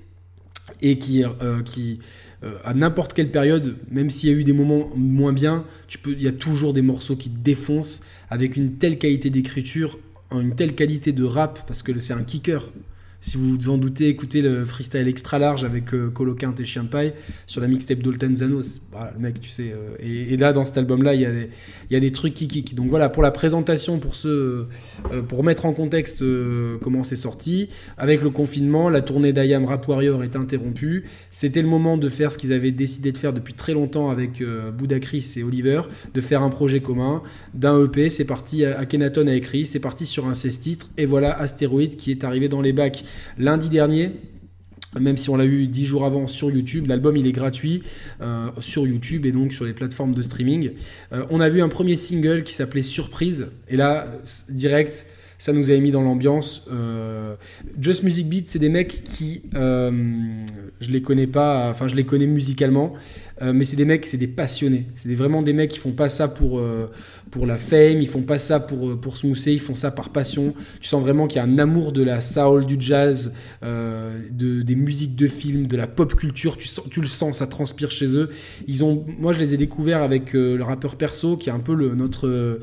et 0.82 0.98
qui, 0.98 1.24
euh, 1.24 1.62
euh, 2.44 2.56
à 2.64 2.74
n'importe 2.74 3.14
quelle 3.14 3.30
période, 3.30 3.76
même 3.90 4.10
s'il 4.10 4.30
y 4.30 4.32
a 4.32 4.36
eu 4.36 4.44
des 4.44 4.52
moments 4.52 4.90
moins 4.94 5.32
bien, 5.32 5.64
il 6.06 6.22
y 6.22 6.28
a 6.28 6.32
toujours 6.32 6.72
des 6.72 6.82
morceaux 6.82 7.16
qui 7.16 7.30
défoncent 7.30 8.02
avec 8.30 8.56
une 8.56 8.74
telle 8.74 8.98
qualité 8.98 9.30
d'écriture, 9.30 9.98
une 10.30 10.54
telle 10.54 10.74
qualité 10.74 11.12
de 11.12 11.24
rap, 11.24 11.60
parce 11.66 11.82
que 11.82 11.98
c'est 11.98 12.12
un 12.12 12.22
kicker. 12.22 12.70
Si 13.20 13.36
vous 13.36 13.56
vous 13.56 13.68
en 13.68 13.78
doutez, 13.78 14.08
écoutez 14.08 14.42
le 14.42 14.64
freestyle 14.64 15.08
extra 15.08 15.40
large 15.40 15.64
avec 15.64 15.92
euh, 15.92 16.12
et 16.58 16.64
Chien 16.64 16.88
sur 17.48 17.60
la 17.60 17.66
mixtape 17.66 17.98
d'Olten 17.98 18.36
Zanos. 18.36 18.80
Voilà, 18.92 19.12
le 19.12 19.20
mec, 19.20 19.40
tu 19.40 19.50
sais. 19.50 19.74
Euh, 19.74 19.96
et, 19.98 20.36
là, 20.36 20.52
dans 20.52 20.64
cet 20.64 20.78
album-là, 20.78 21.14
il 21.14 21.22
y, 21.90 21.96
a 21.96 22.00
des, 22.00 22.12
trucs 22.12 22.34
qui 22.34 22.46
kick. 22.46 22.76
Donc 22.76 22.90
voilà, 22.90 23.08
pour 23.08 23.24
la 23.24 23.32
présentation, 23.32 23.98
pour, 23.98 24.14
ce, 24.14 24.66
euh, 25.10 25.22
pour 25.26 25.42
mettre 25.42 25.66
en 25.66 25.72
contexte 25.72 26.22
comment 26.80 27.02
c'est 27.02 27.16
sorti, 27.16 27.70
avec 27.96 28.22
le 28.22 28.30
confinement, 28.30 28.88
la 28.88 29.02
tournée 29.02 29.32
d'Ayam 29.32 29.64
Rap 29.64 29.88
Warrior 29.88 30.22
est 30.22 30.36
interrompue. 30.36 31.04
C'était 31.32 31.62
le 31.62 31.68
moment 31.68 31.96
de 31.96 32.08
faire 32.08 32.30
ce 32.30 32.38
qu'ils 32.38 32.52
avaient 32.52 32.70
décidé 32.70 33.10
de 33.10 33.18
faire 33.18 33.32
depuis 33.32 33.54
très 33.54 33.72
longtemps 33.72 34.10
avec 34.10 34.42
Bouddha 34.76 35.00
Chris 35.00 35.34
et 35.36 35.42
Oliver, 35.42 35.82
de 36.14 36.20
faire 36.20 36.42
un 36.42 36.50
projet 36.50 36.78
commun, 36.78 37.22
d'un 37.52 37.84
EP. 37.84 38.10
C'est 38.10 38.24
parti, 38.24 38.64
Akhenaton 38.64 39.26
a 39.26 39.34
écrit, 39.34 39.66
c'est 39.66 39.80
parti 39.80 40.06
sur 40.06 40.28
un 40.28 40.34
16 40.34 40.60
titres. 40.60 40.90
Et 40.96 41.04
voilà, 41.04 41.36
Astéroïde 41.36 41.96
qui 41.96 42.12
est 42.12 42.22
arrivé 42.22 42.48
dans 42.48 42.60
les 42.60 42.72
bacs 42.72 43.04
lundi 43.38 43.68
dernier. 43.68 44.12
Même 44.98 45.18
si 45.18 45.28
on 45.28 45.36
l'a 45.36 45.44
eu 45.44 45.66
dix 45.66 45.84
jours 45.84 46.06
avant 46.06 46.26
sur 46.26 46.50
YouTube, 46.50 46.86
l'album 46.86 47.16
il 47.16 47.26
est 47.26 47.32
gratuit 47.32 47.82
euh, 48.22 48.48
sur 48.60 48.86
YouTube 48.86 49.26
et 49.26 49.32
donc 49.32 49.52
sur 49.52 49.66
les 49.66 49.74
plateformes 49.74 50.14
de 50.14 50.22
streaming. 50.22 50.72
Euh, 51.12 51.24
on 51.30 51.40
a 51.40 51.48
vu 51.50 51.60
un 51.60 51.68
premier 51.68 51.96
single 51.96 52.42
qui 52.42 52.54
s'appelait 52.54 52.82
Surprise 52.82 53.48
et 53.68 53.76
là 53.76 54.08
direct 54.48 55.04
ça 55.36 55.52
nous 55.52 55.70
avait 55.70 55.80
mis 55.80 55.92
dans 55.92 56.02
l'ambiance. 56.02 56.66
Euh, 56.72 57.36
Just 57.80 58.02
Music 58.02 58.28
Beat, 58.28 58.48
c'est 58.48 58.58
des 58.58 58.70
mecs 58.70 59.04
qui, 59.04 59.42
je 59.52 60.90
les 60.90 61.02
connais 61.02 61.28
pas, 61.28 61.68
enfin 61.70 61.86
je 61.86 61.94
les 61.94 62.04
connais 62.04 62.26
musicalement, 62.26 62.94
mais 63.40 63.64
c'est 63.64 63.76
des 63.76 63.84
mecs, 63.84 64.06
c'est 64.06 64.16
des 64.16 64.26
passionnés. 64.26 64.86
C'est 64.96 65.12
vraiment 65.14 65.42
des 65.42 65.52
mecs 65.52 65.70
qui 65.70 65.78
font 65.78 65.92
pas 65.92 66.08
ça 66.08 66.28
pour 66.28 66.60
pour 67.30 67.46
la 67.46 67.58
fame, 67.58 68.00
ils 68.00 68.08
font 68.08 68.22
pas 68.22 68.38
ça 68.38 68.60
pour, 68.60 68.90
euh, 68.90 68.96
pour 68.96 69.16
se 69.16 69.26
mousser, 69.26 69.52
ils 69.52 69.60
font 69.60 69.74
ça 69.74 69.90
par 69.90 70.10
passion. 70.10 70.54
Tu 70.80 70.88
sens 70.88 71.02
vraiment 71.02 71.26
qu'il 71.26 71.36
y 71.36 71.40
a 71.40 71.44
un 71.44 71.58
amour 71.58 71.92
de 71.92 72.02
la 72.02 72.20
soul, 72.20 72.66
du 72.66 72.76
jazz, 72.78 73.32
euh, 73.62 74.20
de, 74.30 74.62
des 74.62 74.74
musiques 74.74 75.16
de 75.16 75.28
films, 75.28 75.66
de 75.66 75.76
la 75.76 75.86
pop 75.86 76.14
culture. 76.14 76.56
Tu, 76.56 76.68
sens, 76.68 76.88
tu 76.90 77.00
le 77.00 77.06
sens, 77.06 77.38
ça 77.38 77.46
transpire 77.46 77.90
chez 77.90 78.16
eux. 78.16 78.30
Ils 78.66 78.84
ont, 78.84 79.04
moi, 79.18 79.32
je 79.32 79.38
les 79.38 79.54
ai 79.54 79.56
découverts 79.56 80.02
avec 80.02 80.34
euh, 80.34 80.56
le 80.56 80.64
rappeur 80.64 80.96
Perso, 80.96 81.36
qui 81.36 81.48
est 81.48 81.52
un 81.52 81.60
peu 81.60 81.74
notre 81.94 82.58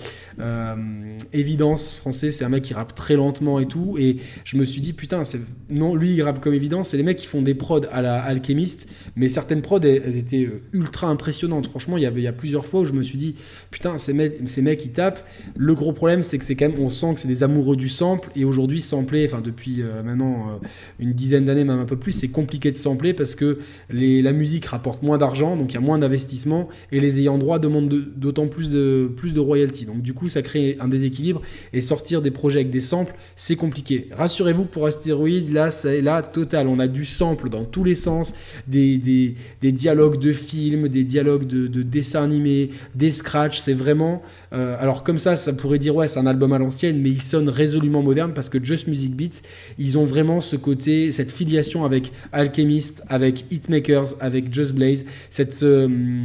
évidence 1.34 1.96
français. 1.96 2.32
C'est 2.32 2.44
un 2.44 2.50
mec 2.50 2.64
qui 2.64 2.74
rappe 2.74 2.96
très 2.96 3.16
lentement 3.16 3.60
et 3.60 3.66
tout. 3.66 3.98
Et 4.00 4.18
je 4.44 4.58
me 4.58 4.66
suis 4.66 4.82
dit, 4.82 4.94
putain, 4.94 5.22
non, 5.70 5.96
lui, 5.96 6.14
il 6.14 6.22
rappe 6.22 6.42
comme 6.42 6.54
évidence. 6.54 6.90
C'est 6.90 6.98
les 6.98 7.04
mecs 7.04 7.18
qui 7.18 7.28
font 7.28 7.42
des 7.42 7.54
prods 7.54 7.82
à 7.92 8.02
la 8.02 8.22
Alchemist, 8.22 8.88
mais 9.16 9.30
certaines 9.30 9.62
prods, 9.62 9.80
elles, 9.82 10.18
étaient 10.18 10.50
ultra 10.74 11.08
impressionnantes. 11.08 11.68
Franchement, 11.68 11.98
il 11.98 12.04
y, 12.04 12.06
avait, 12.06 12.28
a 12.28 12.34
plusieurs 12.34 12.66
fois 12.66 12.82
où 12.82 12.86
je 12.86 12.94
me 12.94 13.02
suis 13.02 13.18
dit, 13.18 13.36
putain, 13.72 13.98
ces 13.98 14.14
mecs 14.14 14.34
ces 14.46 14.62
mecs 14.62 14.80
qui 14.80 14.90
tapent. 14.90 15.26
Le 15.56 15.74
gros 15.74 15.94
problème, 15.94 16.24
c'est 16.24 16.38
que 16.38 16.46
c'est 16.46 16.56
quand 16.56 16.70
même, 16.70 16.80
on 16.80 16.90
sent 16.90 17.14
que 17.16 17.20
c'est 17.22 17.28
des 17.28 17.44
amoureux 17.44 17.76
du 17.76 17.90
sample. 17.90 18.30
Et 18.36 18.46
aujourd'hui, 18.46 18.82
sampler, 18.82 19.26
enfin 19.26 19.42
depuis 19.42 19.82
euh, 19.82 20.04
maintenant 20.04 20.50
euh, 20.50 20.68
une 21.00 21.14
dizaine 21.14 21.46
d'années, 21.46 21.64
même 21.64 21.80
un 21.80 21.86
peu 21.86 21.98
plus, 21.98 22.12
c'est 22.12 22.28
compliqué 22.28 22.72
de 22.72 22.78
sampler 22.78 23.14
parce 23.14 23.36
que 23.36 23.60
la 23.90 24.34
musique 24.34 24.66
rapporte 24.66 25.02
moins 25.02 25.18
d'argent, 25.18 25.56
donc 25.56 25.72
il 25.72 25.76
y 25.76 25.78
a 25.78 25.82
moins 25.82 25.98
d'investissement, 25.98 26.68
et 26.92 27.00
les 27.00 27.20
ayants 27.20 27.38
droit 27.38 27.60
demandent 27.60 27.90
d'autant 28.16 28.48
plus 28.48 28.70
de, 28.70 29.10
plus 29.16 29.34
de. 29.34 29.46
Donc 29.86 30.02
du 30.02 30.14
coup, 30.14 30.28
ça 30.28 30.42
crée 30.42 30.76
un 30.80 30.88
déséquilibre. 30.88 31.42
Et 31.74 31.80
sortir 31.80 32.22
des 32.22 32.32
projets 32.32 32.60
avec 32.60 32.72
des 32.72 32.80
samples, 32.80 33.14
c'est 33.36 33.56
compliqué. 33.56 34.10
Rassurez-vous, 34.12 34.66
pour 34.66 34.86
Astéroïde, 34.86 35.52
là, 35.54 35.70
c'est 35.70 36.02
là 36.02 36.22
total. 36.22 36.68
On 36.68 36.80
a 36.80 36.88
du 36.88 37.06
sample 37.06 37.50
dans 37.50 37.64
tous 37.64 37.84
les 37.84 37.96
sens, 37.96 38.34
des, 38.68 38.98
des, 38.98 39.36
des 39.62 39.72
dialogues 39.72 40.20
de 40.20 40.34
films, 40.34 40.55
des 40.56 41.04
dialogues 41.04 41.48
de, 41.48 41.68
de 41.68 41.82
dessins 41.82 42.24
animés, 42.24 42.70
des 42.96 43.12
scratchs. 43.12 43.60
C'est 43.60 43.74
vraiment 43.74 44.22
euh, 44.56 44.76
alors 44.80 45.04
comme 45.04 45.18
ça, 45.18 45.36
ça 45.36 45.54
pourrait 45.54 45.80
dire 45.80 45.96
ouais, 45.96 46.08
c'est 46.08 46.20
un 46.20 46.26
album 46.26 46.54
à 46.54 46.60
l'ancienne, 46.60 47.02
mais 47.02 47.10
il 47.10 47.22
sonne 47.22 47.50
résolument 47.50 48.02
moderne 48.02 48.32
parce 48.34 48.50
que 48.50 48.64
Just 48.64 48.88
Music 48.88 49.16
Beats, 49.16 49.42
ils 49.78 49.98
ont 49.98 50.06
vraiment 50.06 50.42
ce 50.42 50.56
côté, 50.56 51.12
cette 51.12 51.32
filiation 51.32 51.84
avec 51.84 52.12
Alchemist, 52.32 53.04
avec 53.10 53.46
Hitmakers, 53.52 54.16
avec 54.20 54.54
Just 54.54 54.74
Blaze, 54.74 55.06
cette 55.30 55.62
euh, 55.64 56.22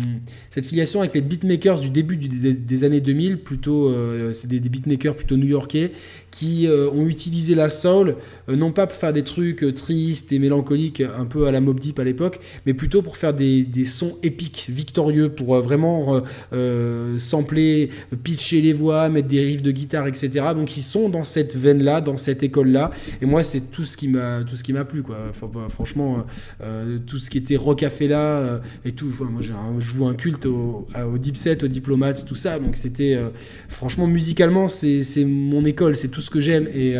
cette 0.50 0.66
filiation 0.66 1.00
avec 1.00 1.14
les 1.14 1.21
beatmakers 1.21 1.80
du 1.80 1.90
début 1.90 2.16
des, 2.16 2.85
années 2.85 3.00
2000, 3.00 3.38
plutôt 3.38 3.88
euh, 3.88 4.33
c'est 4.33 4.49
des, 4.49 4.61
beatmakers 4.61 5.14
plutôt 5.16 5.37
new-yorkais 5.37 5.92
qui 6.30 6.69
ont 6.69 7.07
utilisé 7.09 7.57
la 7.57 7.69
soul 7.69 8.14
non 8.49 8.71
pas 8.71 8.87
pour 8.87 8.97
faire 8.97 9.12
des 9.12 9.25
trucs 9.25 9.75
tristes 9.75 10.33
et 10.33 10.38
mélancoliques 10.38 11.00
un 11.00 11.25
peu 11.25 11.49
à 11.49 11.50
la 11.50 11.61
Mob 11.61 11.80
Deep 11.80 11.99
à 11.99 12.04
l'époque, 12.04 12.38
mais 12.66 12.73
plutôt 12.73 13.02
pour 13.02 13.16
faire 13.16 13.35
des, 13.35 13.64
des 13.64 13.85
sons 13.85 14.16
épiques, 14.23 14.66
victorieux, 14.69 15.30
pour 15.30 15.61
vraiment 15.61 16.23
sampler 17.19 17.90
pitcher 18.23 18.61
les 18.61 18.73
voix, 18.73 19.09
mettre 19.09 19.26
des 19.26 19.40
riffs 19.40 19.62
de 19.62 19.73
guitare, 19.73 20.07
etc. 20.07 20.30
Donc 20.54 20.76
ils 20.76 20.83
sont 20.83 21.09
dans 21.09 21.25
cette 21.25 21.57
veine-là, 21.57 22.00
dans 22.00 22.16
cette 22.16 22.42
école-là. 22.42 22.90
Et 23.21 23.26
moi, 23.26 23.42
c'est 23.42 23.71
tout 23.71 23.85
ce 23.85 23.97
qui 23.97 24.09
m'a 24.09 24.45
tout 24.45 24.57
ce 24.57 24.64
qui 24.64 24.73
m'a 24.73 24.85
plu, 24.85 25.02
quoi. 25.02 25.16
Franchement, 25.69 26.25
euh, 26.62 26.99
tout 27.07 27.19
ce 27.19 27.30
qui 27.30 27.38
était 27.38 27.57
là 27.57 28.21
euh, 28.21 28.59
et 28.85 28.92
tout. 28.92 29.12
moi, 29.21 29.40
je 29.42 29.85
joue 29.85 30.07
un 30.07 30.14
culte 30.14 30.39
au, 30.47 30.87
au 31.12 31.18
deep 31.18 31.37
set, 31.37 31.62
aux 31.62 31.68
diplomates, 31.68 32.25
tout 32.26 32.35
ça. 32.35 32.59
Donc 32.59 32.76
c'était 32.76 33.14
euh, 33.14 33.28
franchement 33.68 34.06
musicalement, 34.06 34.68
c'est 34.68 35.25
mon 35.25 35.64
école, 35.64 35.97
c'est 35.97 36.09
tout 36.09 36.20
ce 36.20 36.30
que 36.30 36.40
j'aime. 36.40 36.68
Et 36.75 36.97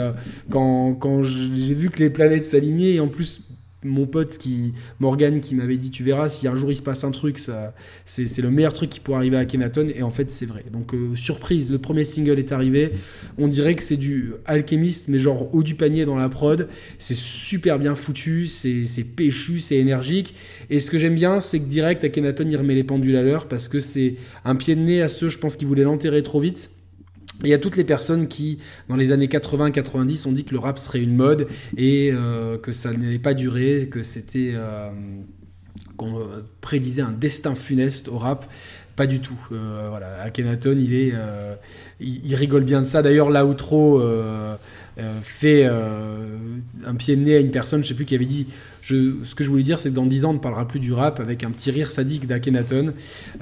quand, 0.51 0.95
quand 0.95 1.23
j'ai 1.23 1.75
vu 1.75 1.91
que 1.91 1.99
les 1.99 2.11
planètes 2.11 2.45
s'alignaient, 2.45 2.95
et 2.95 3.01
en 3.01 3.09
plus 3.09 3.43
mon 3.85 4.07
pote 4.07 4.37
qui 4.37 4.75
Morgan 4.99 5.41
qui 5.41 5.55
m'avait 5.55 5.79
dit 5.79 5.91
tu 5.91 6.03
verras 6.03 6.29
si 6.29 6.47
un 6.47 6.55
jour 6.55 6.71
il 6.71 6.77
se 6.77 6.83
passe 6.83 7.05
un 7.05 7.11
truc 7.11 7.39
ça 7.39 7.75
c'est 8.05 8.43
le 8.43 8.51
meilleur 8.51 8.73
truc 8.73 8.91
qui 8.91 9.01
pourrait 9.01 9.19
arriver 9.19 9.37
à 9.37 9.45
Kenaton. 9.45 9.89
Et 9.95 10.03
en 10.03 10.11
fait 10.11 10.31
c'est 10.31 10.47
vrai. 10.47 10.65
Donc 10.73 10.95
euh, 10.95 11.15
surprise 11.17 11.71
le 11.71 11.79
premier 11.79 12.05
single 12.05 12.39
est 12.39 12.53
arrivé. 12.53 12.93
On 13.39 13.49
dirait 13.49 13.75
que 13.75 13.83
c'est 13.83 13.97
du 13.97 14.33
alchimiste 14.47 15.09
mais 15.09 15.19
genre 15.19 15.55
haut 15.55 15.63
du 15.63 15.75
panier 15.75 16.05
dans 16.05 16.17
la 16.17 16.29
prod. 16.29 16.69
C'est 16.99 17.17
super 17.17 17.79
bien 17.79 17.95
foutu 17.95 18.47
c'est 18.47 19.05
péchu 19.17 19.61
c'est 19.61 19.77
énergique. 19.77 20.35
Et 20.69 20.81
ce 20.81 20.91
que 20.91 20.99
j'aime 20.99 21.15
bien 21.15 21.41
c'est 21.41 21.61
que 21.61 21.67
direct 21.67 22.05
à 22.05 22.09
Kenaton 22.09 22.47
il 22.49 22.57
remet 22.57 22.75
les 22.75 22.85
pendules 22.85 23.17
à 23.17 23.23
l'heure 23.23 23.49
parce 23.49 23.69
que 23.69 23.81
c'est 23.81 24.17
un 24.45 24.57
pied 24.57 24.75
de 24.75 24.81
nez 24.81 25.03
à 25.03 25.09
ceux 25.09 25.29
je 25.29 25.39
pense 25.39 25.57
qui 25.57 25.65
voulaient 25.65 25.85
l'enterrer 25.85 26.23
trop 26.23 26.41
vite 26.41 26.71
il 27.45 27.51
y 27.51 27.55
a 27.55 27.59
toutes 27.59 27.77
les 27.77 27.85
personnes 27.85 28.29
qui, 28.29 28.59
dans 28.89 28.97
les 28.97 29.13
années 29.13 29.27
80-90, 29.27 30.29
ont 30.29 30.33
dit 30.33 30.45
que 30.45 30.53
le 30.53 30.59
rap 30.59 30.79
serait 30.79 31.01
une 31.01 31.15
mode 31.15 31.49
et 31.77 32.11
euh, 32.13 32.59
que 32.59 32.73
ça 32.73 32.93
n'allait 32.93 33.19
pas 33.19 33.35
durer, 33.35 33.89
que 33.91 34.03
c'était. 34.03 34.53
Euh, 34.55 34.91
qu'on 35.97 36.19
euh, 36.19 36.25
prédisait 36.61 37.03
un 37.03 37.13
destin 37.13 37.55
funeste 37.55 38.09
au 38.09 38.19
rap. 38.19 38.47
Pas 38.97 39.07
du 39.07 39.21
tout. 39.21 39.39
voilà, 39.51 40.21
Akhenaton, 40.23 40.77
il 40.79 40.93
est. 40.93 41.15
Il, 42.01 42.35
rigole 42.35 42.65
bien 42.65 42.83
de 42.83 42.87
ça. 42.87 43.01
D'ailleurs, 43.01 43.31
l'outro 43.31 44.03
fait 45.23 45.65
un 45.65 46.95
pied 46.99 47.17
de 47.17 47.23
nez 47.23 47.37
à 47.37 47.41
une 47.41 47.51
personne, 47.51 47.83
je 47.83 47.89
sais 47.89 47.95
plus, 47.95 48.05
qui 48.05 48.15
avait 48.15 48.27
dit 48.27 48.47
ce 48.91 49.35
que 49.35 49.45
je 49.45 49.51
voulais 49.51 49.63
dire, 49.63 49.79
c'est 49.79 49.91
que 49.91 49.95
dans 49.95 50.07
10 50.07 50.25
ans, 50.25 50.31
on 50.31 50.35
ne 50.35 50.39
parlera 50.39 50.67
plus 50.67 50.81
du 50.81 50.93
rap 50.93 51.21
avec 51.21 51.45
un 51.45 51.51
petit 51.51 51.71
rire 51.71 51.91
sadique 51.91 52.27
d'Akenaton. 52.27 52.93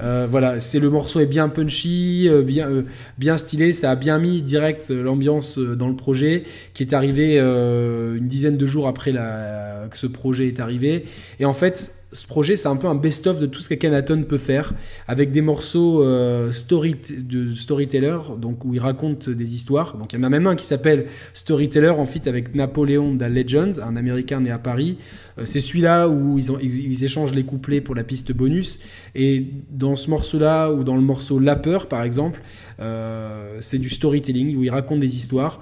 Euh, 0.01 0.27
voilà, 0.29 0.59
c'est 0.59 0.79
le 0.79 0.89
morceau 0.89 1.19
est 1.19 1.25
bien 1.25 1.49
punchy, 1.49 2.27
euh, 2.29 2.41
bien, 2.41 2.67
euh, 2.67 2.83
bien 3.17 3.37
stylé, 3.37 3.73
ça 3.73 3.91
a 3.91 3.95
bien 3.95 4.19
mis 4.19 4.41
direct 4.41 4.89
l'ambiance 4.89 5.57
dans 5.57 5.87
le 5.87 5.95
projet, 5.95 6.43
qui 6.73 6.83
est 6.83 6.93
arrivé 6.93 7.39
une 7.39 8.27
dizaine 8.27 8.57
de 8.57 8.65
jours 8.65 8.87
après 8.87 9.11
que 9.11 9.97
ce 9.97 10.07
projet 10.07 10.47
est 10.47 10.59
arrivé. 10.59 11.05
Et 11.39 11.45
en 11.45 11.53
fait, 11.53 11.98
ce 12.11 12.25
projet, 12.25 12.55
c'est 12.55 12.67
un 12.67 12.75
peu 12.75 12.87
un 12.87 12.95
best-of 12.95 13.39
de 13.39 13.45
tout 13.45 13.59
ce 13.59 13.69
qu'Akhenaton 13.69 14.23
peut 14.23 14.39
faire, 14.39 14.73
avec 15.07 15.31
des 15.31 15.41
morceaux 15.41 16.03
euh, 16.03 16.51
story 16.51 16.95
de 17.19 17.53
storyteller, 17.53 18.17
donc 18.37 18.65
où 18.65 18.73
il 18.73 18.79
raconte 18.79 19.29
des 19.29 19.53
histoires. 19.53 19.95
Donc 19.95 20.13
il 20.13 20.17
y 20.17 20.19
en 20.19 20.23
a 20.23 20.29
même 20.29 20.47
un 20.47 20.55
qui 20.55 20.65
s'appelle 20.65 21.05
Storyteller, 21.33 21.89
en 21.89 22.07
fait, 22.07 22.27
avec 22.27 22.55
Napoléon 22.55 23.13
da 23.13 23.29
Legend, 23.29 23.79
un 23.79 23.95
Américain 23.95 24.39
né 24.39 24.49
à 24.49 24.57
Paris. 24.57 24.97
Euh, 25.37 25.43
c'est 25.45 25.59
celui-là 25.59 26.09
où 26.09 26.39
ils, 26.39 27.03
échangent 27.03 27.33
les 27.33 27.43
couplets 27.43 27.81
pour 27.81 27.93
la 27.93 28.03
piste 28.03 28.31
bonus. 28.31 28.79
Et 29.13 29.45
dans 29.69 29.95
ce 29.95 30.09
morceau-là, 30.09 30.71
ou 30.71 30.83
dans 30.83 30.95
le 30.95 31.01
morceau 31.01 31.37
La 31.37 31.55
Peur, 31.55 31.87
par 31.87 32.03
exemple, 32.03 32.41
euh, 32.79 33.57
c'est 33.59 33.77
du 33.77 33.89
storytelling, 33.89 34.55
où 34.57 34.63
il 34.63 34.71
raconte 34.71 34.99
des 34.99 35.15
histoires. 35.15 35.61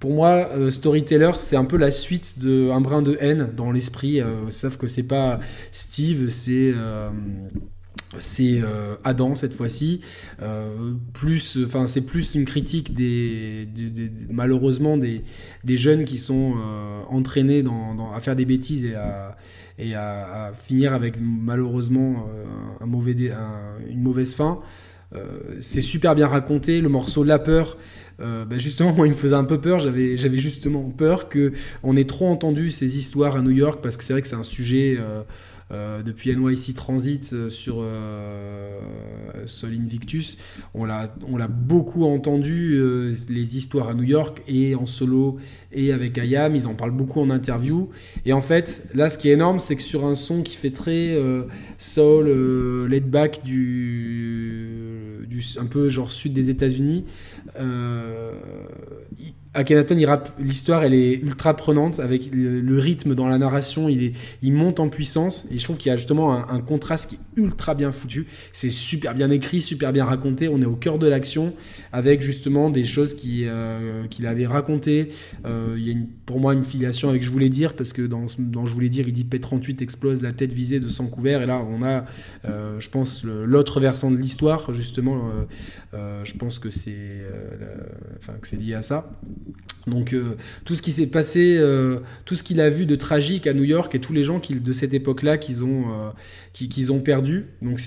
Pour 0.00 0.12
moi, 0.12 0.48
euh, 0.56 0.70
Storyteller, 0.70 1.32
c'est 1.36 1.56
un 1.56 1.66
peu 1.66 1.76
la 1.76 1.90
suite 1.90 2.38
de 2.38 2.70
Un 2.70 2.80
brin 2.80 3.02
de 3.02 3.18
haine 3.20 3.50
dans 3.54 3.70
l'esprit. 3.70 4.22
Euh, 4.22 4.48
sauf 4.48 4.78
que 4.78 4.88
c'est 4.88 5.06
pas 5.06 5.40
Steve, 5.72 6.30
c'est 6.30 6.72
euh, 6.74 7.10
c'est 8.16 8.60
Adam 9.04 9.36
cette 9.36 9.52
fois-ci. 9.52 10.00
c'est 10.40 12.06
plus 12.06 12.34
une 12.34 12.44
critique 12.44 12.92
des, 12.92 13.68
malheureusement 14.28 14.96
des, 14.96 15.22
des, 15.62 15.76
jeunes 15.76 16.04
qui 16.04 16.18
sont 16.18 16.54
entraînés 17.08 17.62
à 18.12 18.18
faire 18.18 18.34
des 18.34 18.46
bêtises 18.46 18.84
et 18.84 18.96
à, 18.96 19.36
et 19.78 19.94
à, 19.94 20.50
finir 20.54 20.92
avec 20.92 21.20
malheureusement 21.20 22.26
un 22.80 22.86
mauvais, 22.86 23.14
une 23.88 24.02
mauvaise 24.02 24.34
fin. 24.34 24.58
c'est 25.60 25.82
super 25.82 26.16
bien 26.16 26.26
raconté. 26.26 26.80
Le 26.80 26.88
morceau 26.88 27.22
La 27.22 27.38
peur 27.38 27.76
euh, 28.20 28.44
bah, 28.44 28.58
justement, 28.58 28.92
moi, 28.96 29.06
il 29.06 29.10
me 29.10 29.16
faisait 29.16 29.34
un 29.34 29.44
peu 29.44 29.60
peur. 29.60 29.78
J'avais, 29.78 30.16
justement 30.16 30.82
peur 30.90 31.28
que 31.28 31.52
on 31.82 31.96
ait 31.96 32.04
trop 32.04 32.26
entendu 32.26 32.70
ces 32.70 32.96
histoires 32.96 33.36
à 33.36 33.42
New 33.42 33.50
York 33.50 33.80
parce 33.82 33.96
que 33.96 34.04
c'est 34.04 34.12
vrai 34.12 34.22
que 34.22 34.28
c'est 34.28 34.36
un 34.36 34.42
sujet 34.42 34.96
euh, 34.98 35.22
euh, 35.72 36.02
depuis 36.02 36.34
NYC 36.34 36.74
Transit 36.74 37.48
sur 37.48 37.84
Sol 39.46 39.70
Invictus. 39.72 40.38
On 40.74 40.84
l'a, 40.84 41.08
beaucoup 41.48 42.04
entendu 42.04 42.80
les 43.28 43.56
histoires 43.56 43.90
à 43.90 43.94
New 43.94 44.04
York 44.04 44.42
et 44.48 44.74
en 44.74 44.86
solo 44.86 45.38
et 45.72 45.92
avec 45.92 46.18
Ayam. 46.18 46.56
Ils 46.56 46.66
en 46.66 46.74
parlent 46.74 46.90
beaucoup 46.90 47.20
en 47.20 47.30
interview. 47.30 47.90
Et 48.24 48.32
en 48.32 48.40
fait, 48.40 48.88
là, 48.94 49.10
ce 49.10 49.18
qui 49.18 49.28
est 49.28 49.32
énorme, 49.32 49.58
c'est 49.58 49.76
que 49.76 49.82
sur 49.82 50.06
un 50.06 50.14
son 50.14 50.42
qui 50.42 50.56
fait 50.56 50.70
très 50.70 51.16
soul, 51.78 52.86
laid 52.88 53.00
back 53.00 53.40
un 55.58 55.66
peu 55.66 55.88
genre 55.88 56.12
sud 56.12 56.32
des 56.32 56.50
États-Unis. 56.50 57.04
Euh, 57.58 58.32
Akhenaton, 59.52 59.96
l'histoire, 60.38 60.84
elle 60.84 60.94
est 60.94 61.14
ultra 61.14 61.56
prenante 61.56 61.98
avec 61.98 62.30
le, 62.32 62.78
rythme 62.78 63.16
dans 63.16 63.26
la 63.26 63.36
narration, 63.36 63.88
il, 63.88 64.52
monte 64.52 64.78
en 64.78 64.88
puissance 64.88 65.44
et 65.50 65.58
je 65.58 65.64
trouve 65.64 65.76
qu'il 65.76 65.90
y 65.90 65.92
a 65.92 65.96
justement 65.96 66.32
un, 66.32 66.60
contraste 66.60 67.10
qui 67.10 67.16
est 67.16 67.40
ultra 67.40 67.74
bien 67.74 67.90
foutu. 67.90 68.26
C'est 68.52 68.70
super 68.70 69.12
bien 69.12 69.28
écrit, 69.30 69.60
super 69.60 69.92
bien 69.92 70.04
raconté. 70.04 70.48
On 70.48 70.62
est 70.62 70.66
au 70.66 70.76
cœur 70.76 71.00
de 71.00 71.08
l'action 71.08 71.52
avec 71.92 72.22
justement 72.22 72.70
des 72.70 72.84
choses 72.84 73.16
euh, 73.26 74.06
qu'il 74.06 74.26
avait 74.26 74.46
racontées. 74.46 75.08
Euh, 75.44 75.74
il 75.76 75.88
y 75.88 75.92
a 75.92 75.96
pour 76.26 76.38
moi 76.38 76.54
une 76.54 76.62
filiation 76.62 77.08
avec 77.08 77.24
Je 77.24 77.30
voulais 77.30 77.48
dire 77.48 77.74
parce 77.74 77.92
que 77.92 78.02
dans, 78.02 78.26
dans 78.38 78.66
Je 78.66 78.74
voulais 78.74 78.88
dire, 78.88 79.08
il 79.08 79.12
dit 79.12 79.24
P38 79.24 79.82
explose 79.82 80.22
la 80.22 80.32
tête 80.32 80.52
visée 80.52 80.78
de 80.78 80.88
sang 80.88 81.08
couvert 81.08 81.42
et 81.42 81.46
là 81.46 81.60
on 81.68 81.82
a, 81.82 82.04
euh, 82.44 82.78
je 82.78 82.88
pense, 82.88 83.24
l'autre 83.24 83.80
versant 83.80 84.12
de 84.12 84.16
l'histoire 84.16 84.72
justement. 84.72 85.28
je 85.92 86.36
pense 86.36 86.60
que 86.60 86.70
c'est, 86.70 87.24
enfin 88.18 88.34
que 88.40 88.46
c'est 88.46 88.56
lié 88.56 88.74
à 88.74 88.82
ça. 88.82 89.10
Donc 89.86 90.12
euh, 90.12 90.36
tout 90.64 90.74
ce 90.74 90.82
qui 90.82 90.92
s'est 90.92 91.06
passé, 91.06 91.56
euh, 91.58 92.00
tout 92.24 92.34
ce 92.34 92.42
qu'il 92.42 92.60
a 92.60 92.68
vu 92.68 92.86
de 92.86 92.96
tragique 92.96 93.46
à 93.46 93.54
New 93.54 93.64
York 93.64 93.94
et 93.94 93.98
tous 93.98 94.12
les 94.12 94.24
gens 94.24 94.40
de 94.48 94.72
cette 94.72 94.94
époque-là 94.94 95.38
qu'ils 95.38 95.64
ont, 95.64 95.86
euh, 95.90 96.90
ont 96.90 97.00
perdu. 97.00 97.46
Donc 97.62 97.80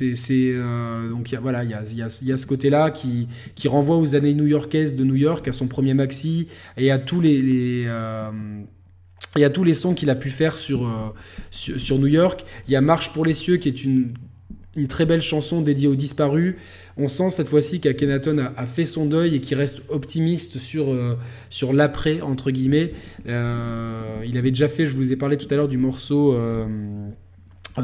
voilà, 1.42 1.64
il 1.64 1.70
y 1.70 2.02
a, 2.02 2.38
ce 2.38 2.46
côté-là 2.46 2.92
qui, 2.92 3.28
qui 3.56 3.68
renvoie 3.68 3.98
aux 3.98 4.16
années 4.16 4.34
new-yorkaises 4.34 4.96
de 4.96 5.04
New 5.04 5.16
York, 5.16 5.48
à 5.48 5.52
son 5.52 5.68
premier 5.68 5.94
maxi 5.94 6.48
et 6.78 6.92
à 6.92 6.98
tous 6.98 7.22
les, 7.22 7.88
à 7.88 9.50
tous 9.52 9.64
les 9.64 9.74
sons 9.74 9.94
qu'il 9.94 10.10
a 10.10 10.16
pu 10.16 10.30
faire 10.30 10.58
sur, 10.58 11.14
sur, 11.52 11.80
sur 11.80 12.00
New 12.00 12.08
York. 12.08 12.44
Il 12.68 12.72
y 12.72 12.76
a 12.76 12.82
Marche 12.82 13.14
pour 13.14 13.26
les 13.26 13.34
cieux 13.34 13.58
qui 13.58 13.70
est 13.70 13.84
une 13.84 14.14
une 14.76 14.88
très 14.88 15.06
belle 15.06 15.22
chanson 15.22 15.62
dédiée 15.62 15.88
aux 15.88 15.96
disparus. 15.96 16.56
On 16.96 17.08
sent 17.08 17.32
cette 17.32 17.50
fois-ci 17.50 17.80
qu'Akenaton 17.80 18.38
a, 18.56 18.66
fait 18.66 18.86
son 18.86 19.06
deuil 19.06 19.36
et 19.36 19.40
qu'il 19.40 19.58
reste 19.58 19.82
optimiste 19.90 20.60
sur, 20.60 20.92
euh, 20.92 21.18
sur 21.50 21.74
l'après, 21.74 22.22
entre 22.22 22.52
guillemets. 22.52 22.94
Euh, 23.28 24.22
il 24.26 24.38
avait 24.38 24.52
déjà 24.52 24.68
fait, 24.68 24.86
je 24.86 24.96
vous 24.96 25.12
ai 25.12 25.16
parlé 25.16 25.38
tout 25.38 25.48
à 25.52 25.56
l'heure 25.56 25.68
du 25.68 25.80
morceau 25.80 26.34
euh, 26.34 26.68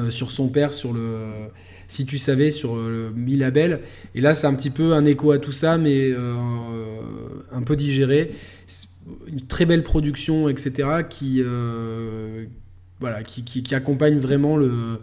sur 0.09 0.31
son 0.31 0.49
père, 0.49 0.73
sur 0.73 0.93
le 0.93 1.49
Si 1.87 2.05
tu 2.05 2.19
savais, 2.19 2.51
sur 2.51 2.75
le 2.75 3.11
Mi 3.15 3.35
Label. 3.35 3.81
Et 4.13 4.21
là, 4.21 4.35
c'est 4.35 4.45
un 4.45 4.53
petit 4.53 4.69
peu 4.69 4.93
un 4.93 5.05
écho 5.05 5.31
à 5.31 5.39
tout 5.39 5.51
ça, 5.51 5.79
mais 5.79 6.13
un 6.13 7.61
peu 7.63 7.75
digéré. 7.75 8.31
Une 9.27 9.41
très 9.41 9.65
belle 9.65 9.81
production, 9.81 10.49
etc., 10.49 10.87
qui, 11.09 11.41
voilà, 12.99 13.23
qui, 13.23 13.73
accompagne 13.73 14.19
vraiment 14.19 14.55
le 14.55 14.99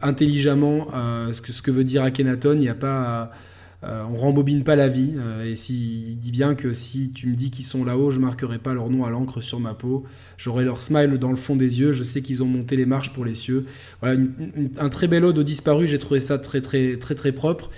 intelligemment 0.00 0.86
ce, 1.32 1.40
que, 1.40 1.50
ce 1.50 1.60
que 1.60 1.72
veut 1.72 1.82
dire 1.82 2.04
Akhenaton. 2.04 2.52
Il 2.52 2.60
n'y 2.60 2.68
a 2.68 2.74
pas. 2.76 3.32
Euh, 3.84 4.02
on 4.12 4.16
rembobine 4.16 4.64
pas 4.64 4.74
la 4.74 4.88
vie. 4.88 5.14
Euh, 5.16 5.50
et 5.50 5.54
s'il 5.54 6.18
dit 6.18 6.32
bien 6.32 6.54
que 6.54 6.72
si 6.72 7.12
tu 7.12 7.28
me 7.28 7.34
dis 7.34 7.50
qu'ils 7.50 7.64
sont 7.64 7.84
là-haut, 7.84 8.10
je 8.10 8.18
marquerai 8.18 8.58
pas 8.58 8.74
leur 8.74 8.90
nom 8.90 9.04
à 9.04 9.10
l'encre 9.10 9.40
sur 9.40 9.60
ma 9.60 9.74
peau. 9.74 10.04
J'aurai 10.36 10.64
leur 10.64 10.82
smile 10.82 11.18
dans 11.18 11.30
le 11.30 11.36
fond 11.36 11.54
des 11.54 11.80
yeux. 11.80 11.92
Je 11.92 12.02
sais 12.02 12.20
qu'ils 12.20 12.42
ont 12.42 12.46
monté 12.46 12.76
les 12.76 12.86
marches 12.86 13.12
pour 13.12 13.24
les 13.24 13.34
cieux. 13.34 13.66
Voilà, 14.00 14.20
un 14.78 14.88
très 14.88 15.06
bel 15.06 15.24
ode 15.24 15.38
aux 15.38 15.44
disparus. 15.44 15.90
J'ai 15.90 15.98
trouvé 15.98 16.20
ça 16.20 16.38
très 16.38 16.60
très 16.60 16.96
très 16.96 17.14
très 17.14 17.32
propre. 17.32 17.70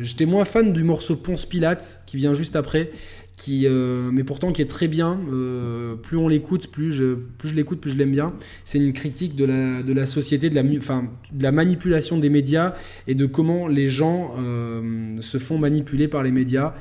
J'étais 0.00 0.26
moins 0.26 0.44
fan 0.44 0.72
du 0.72 0.82
morceau 0.82 1.14
Ponce 1.14 1.46
Pilate 1.46 2.00
qui 2.06 2.16
vient 2.16 2.34
juste 2.34 2.56
après 2.56 2.90
qui, 3.36 3.66
euh, 3.66 4.10
mais 4.12 4.24
pourtant 4.24 4.50
qui 4.50 4.62
est 4.62 4.70
très 4.70 4.88
bien. 4.88 5.20
Euh, 5.30 5.94
plus 5.94 6.16
on 6.16 6.26
l'écoute, 6.26 6.68
plus 6.68 6.92
je, 6.92 7.14
plus 7.14 7.50
je 7.50 7.54
l'écoute, 7.54 7.80
plus 7.80 7.90
je 7.90 7.98
l'aime 7.98 8.12
bien. 8.12 8.32
C'est 8.64 8.78
une 8.78 8.92
critique 8.92 9.36
de 9.36 9.44
la, 9.44 9.82
de 9.82 9.92
la 9.92 10.06
société, 10.06 10.50
de 10.50 10.54
la, 10.54 10.62
enfin, 10.78 11.08
de 11.32 11.42
la 11.42 11.52
manipulation 11.52 12.18
des 12.18 12.30
médias 12.30 12.74
et 13.06 13.14
de 13.14 13.26
comment 13.26 13.68
les 13.68 13.88
gens 13.88 14.34
euh, 14.38 15.20
se 15.20 15.38
font 15.38 15.58
manipuler 15.58 16.08
par 16.08 16.22
les 16.22 16.32
médias. 16.32 16.74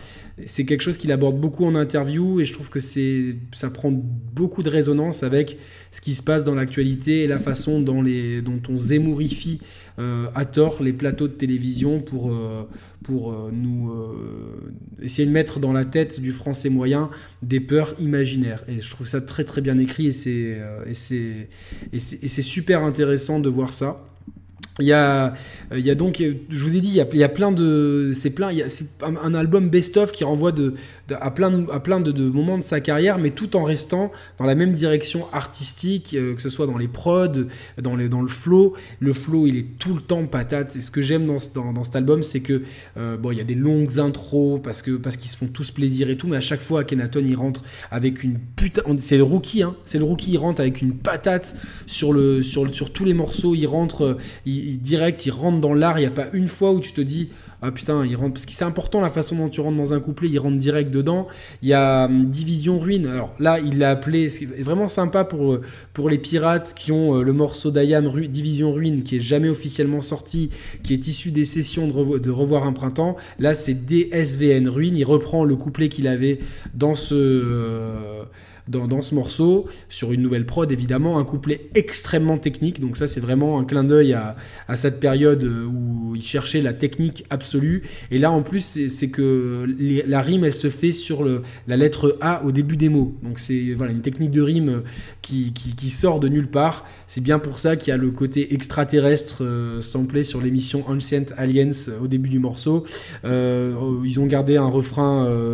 C'est 0.45 0.65
quelque 0.65 0.81
chose 0.81 0.97
qu'il 0.97 1.11
aborde 1.13 1.39
beaucoup 1.39 1.65
en 1.65 1.75
interview 1.75 2.41
et 2.41 2.45
je 2.45 2.53
trouve 2.53 2.69
que 2.69 2.79
ça 2.81 3.69
prend 3.69 3.91
beaucoup 3.91 4.63
de 4.63 4.69
résonance 4.69 5.23
avec 5.23 5.57
ce 5.91 6.01
qui 6.01 6.13
se 6.13 6.21
passe 6.21 6.43
dans 6.43 6.55
l'actualité 6.55 7.23
et 7.23 7.27
la 7.27 7.39
façon 7.39 7.79
dont, 7.79 8.03
on 8.69 8.77
zémourifie 8.77 9.61
à 9.97 10.45
tort 10.45 10.83
les 10.83 10.91
plateaux 10.91 11.29
de 11.29 11.33
télévision 11.33 12.01
pour, 12.01 12.33
pour 13.05 13.31
euh, 13.31 13.49
nous 13.51 13.91
euh, 13.91 14.73
essayer 15.01 15.27
de 15.27 15.31
mettre 15.31 15.59
dans 15.59 15.73
la 15.73 15.85
tête 15.85 16.19
du 16.19 16.31
français 16.31 16.69
moyen 16.69 17.09
des 17.43 17.59
peurs 17.59 17.93
imaginaires. 17.99 18.63
Et 18.67 18.79
je 18.79 18.89
trouve 18.89 19.07
ça 19.07 19.21
très 19.21 19.43
très 19.43 19.61
bien 19.61 19.77
écrit 19.77 20.07
et 20.07 20.11
c'est 20.11 20.57
euh, 21.93 22.17
super 22.41 22.83
intéressant 22.83 23.39
de 23.39 23.49
voir 23.49 23.73
ça. 23.73 24.03
Il 24.79 24.85
y, 24.85 24.91
a, 24.91 25.33
il 25.73 25.85
y 25.85 25.89
a 25.89 25.95
donc, 25.95 26.21
je 26.49 26.63
vous 26.63 26.75
ai 26.75 26.81
dit, 26.81 26.89
il 26.89 26.95
y 26.95 27.01
a, 27.01 27.07
il 27.13 27.17
y 27.17 27.23
a 27.23 27.29
plein 27.29 27.53
de, 27.53 28.11
c'est 28.13 28.31
plein, 28.31 28.51
c'est 28.67 28.87
un, 29.01 29.33
album 29.33 29.69
best-of 29.69 30.11
qui 30.11 30.25
renvoie 30.25 30.51
de, 30.51 30.73
à 31.09 31.31
plein, 31.31 31.49
de, 31.49 31.71
à 31.71 31.79
plein 31.79 32.01
de, 32.01 32.11
moments 32.29 32.57
de 32.57 32.63
sa 32.63 32.81
carrière, 32.81 33.17
mais 33.17 33.29
tout 33.29 33.55
en 33.55 33.63
restant 33.63 34.11
dans 34.37 34.45
la 34.45 34.55
même 34.55 34.73
direction 34.73 35.27
artistique, 35.31 36.13
euh, 36.13 36.35
que 36.35 36.41
ce 36.41 36.49
soit 36.49 36.65
dans 36.65 36.77
les 36.77 36.87
prods, 36.87 37.45
dans, 37.81 37.95
les, 37.95 38.09
dans 38.09 38.21
le 38.21 38.27
flow. 38.27 38.73
Le 38.99 39.13
flow, 39.13 39.47
il 39.47 39.57
est 39.57 39.79
tout 39.79 39.93
le 39.93 40.01
temps 40.01 40.25
patate. 40.25 40.75
Et 40.75 40.81
ce 40.81 40.91
que 40.91 41.01
j'aime 41.01 41.25
dans, 41.25 41.37
dans, 41.53 41.73
dans, 41.73 41.83
cet 41.83 41.95
album, 41.95 42.23
c'est 42.23 42.41
que 42.41 42.63
euh, 42.97 43.17
bon, 43.17 43.31
il 43.31 43.37
y 43.37 43.41
a 43.41 43.45
des 43.45 43.55
longues 43.55 43.99
intros 43.99 44.59
parce 44.61 44.81
que 44.81 44.91
parce 44.91 45.17
qu'ils 45.17 45.29
se 45.29 45.37
font 45.37 45.47
tous 45.47 45.71
plaisir 45.71 46.09
et 46.09 46.17
tout, 46.17 46.27
mais 46.27 46.37
à 46.37 46.41
chaque 46.41 46.61
fois, 46.61 46.83
Kenaton 46.83 47.23
il 47.25 47.35
rentre 47.35 47.63
avec 47.91 48.23
une 48.23 48.39
putain, 48.55 48.81
c'est 48.97 49.17
le 49.17 49.23
rookie, 49.23 49.63
hein, 49.63 49.75
c'est 49.85 49.99
le 49.99 50.03
rookie, 50.03 50.31
il 50.31 50.37
rentre 50.37 50.61
avec 50.61 50.81
une 50.81 50.95
patate 50.95 51.55
sur 51.85 52.13
le 52.13 52.41
sur, 52.41 52.73
sur 52.73 52.91
tous 52.91 53.05
les 53.05 53.13
morceaux, 53.13 53.55
il 53.55 53.67
rentre, 53.67 54.03
euh, 54.03 54.17
direct, 54.73 55.25
il 55.25 55.31
rentre 55.31 55.59
dans 55.59 55.73
l'art. 55.73 55.97
Il 55.97 56.01
n'y 56.01 56.07
a 56.07 56.11
pas 56.11 56.27
une 56.33 56.47
fois 56.47 56.71
où 56.71 56.79
tu 56.79 56.91
te 56.91 57.01
dis 57.01 57.29
ah 57.61 57.71
putain, 57.71 58.05
il 58.05 58.15
rentre 58.15 58.33
parce 58.33 58.45
que 58.45 58.51
c'est 58.51 58.65
important 58.65 59.01
la 59.01 59.09
façon 59.09 59.35
dont 59.35 59.49
tu 59.49 59.59
rentres 59.59 59.77
dans 59.77 59.93
un 59.93 59.99
couplet, 59.99 60.29
il 60.29 60.37
rentre 60.37 60.57
direct 60.57 60.91
dedans. 60.91 61.27
Il 61.63 61.69
y 61.69 61.73
a 61.73 62.05
hum, 62.05 62.25
Division 62.25 62.77
Ruine. 62.77 63.07
Alors 63.07 63.33
là, 63.39 63.59
il 63.59 63.79
l'a 63.79 63.91
appelé, 63.91 64.29
c'est 64.29 64.45
vraiment 64.45 64.87
sympa 64.87 65.23
pour 65.23 65.53
euh, 65.53 65.61
pour 65.93 66.09
les 66.09 66.17
pirates 66.17 66.73
qui 66.75 66.91
ont 66.91 67.17
euh, 67.17 67.23
le 67.23 67.33
morceau 67.33 67.71
d'Ayam 67.71 68.11
Division 68.27 68.71
Ruine 68.71 69.03
qui 69.03 69.15
est 69.15 69.19
jamais 69.19 69.49
officiellement 69.49 70.01
sorti, 70.01 70.51
qui 70.83 70.93
est 70.93 71.07
issu 71.07 71.31
des 71.31 71.45
sessions 71.45 71.87
de, 71.87 72.19
de 72.19 72.31
Revoir 72.31 72.65
un 72.65 72.73
printemps. 72.73 73.15
Là, 73.39 73.55
c'est 73.55 73.85
DSVN 73.85 74.67
Ruine. 74.67 74.97
Il 74.97 75.05
reprend 75.05 75.43
le 75.43 75.55
couplet 75.55 75.89
qu'il 75.89 76.07
avait 76.07 76.39
dans 76.73 76.93
ce 76.93 77.15
euh, 77.15 78.23
dans, 78.67 79.01
ce 79.01 79.13
morceau, 79.13 79.67
sur 79.89 80.11
une 80.11 80.21
nouvelle 80.21 80.45
prod 80.45 80.71
évidemment, 80.71 81.19
un 81.19 81.23
couplet 81.23 81.69
extrêmement 81.75 82.37
technique. 82.37 82.79
Donc 82.79 82.97
ça 82.97 83.07
c'est 83.07 83.19
vraiment 83.19 83.59
un 83.59 83.65
clin 83.65 83.83
d'œil 83.83 84.13
à, 84.13 84.35
cette 84.75 84.99
période 84.99 85.43
où 85.43 86.15
il 86.15 86.21
cherchait 86.21 86.61
la 86.61 86.73
technique 86.73 87.25
absolue. 87.29 87.83
Et 88.11 88.17
là 88.17 88.31
en 88.31 88.41
plus 88.41 88.87
c'est 88.87 89.09
que 89.09 89.65
la 90.07 90.21
rime 90.21 90.43
elle 90.43 90.53
se 90.53 90.69
fait 90.69 90.91
sur 90.91 91.25
la 91.67 91.77
lettre 91.77 92.17
A 92.21 92.43
au 92.43 92.51
début 92.51 92.77
des 92.77 92.89
mots. 92.89 93.15
Donc 93.23 93.39
c'est 93.39 93.73
voilà, 93.73 93.91
une 93.91 94.01
technique 94.01 94.31
de 94.31 94.41
rime 94.41 94.83
qui, 95.25 95.89
sort 95.89 96.19
de 96.19 96.27
nulle 96.27 96.47
part. 96.47 96.85
C'est 97.07 97.21
bien 97.21 97.39
pour 97.39 97.59
ça 97.59 97.75
qu'il 97.75 97.89
y 97.89 97.91
a 97.91 97.97
le 97.97 98.11
côté 98.11 98.53
extraterrestre 98.53 99.43
euh, 99.43 99.81
samplé 99.81 100.23
sur 100.23 100.41
l'émission 100.41 100.83
Ancient 100.87 101.25
Aliens 101.37 101.71
euh, 101.87 102.03
au 102.03 102.07
début 102.07 102.29
du 102.29 102.39
morceau. 102.39 102.85
Euh, 103.23 103.73
ils 104.03 104.19
ont 104.19 104.25
gardé 104.25 104.57
un 104.57 104.67
refrain 104.67 105.05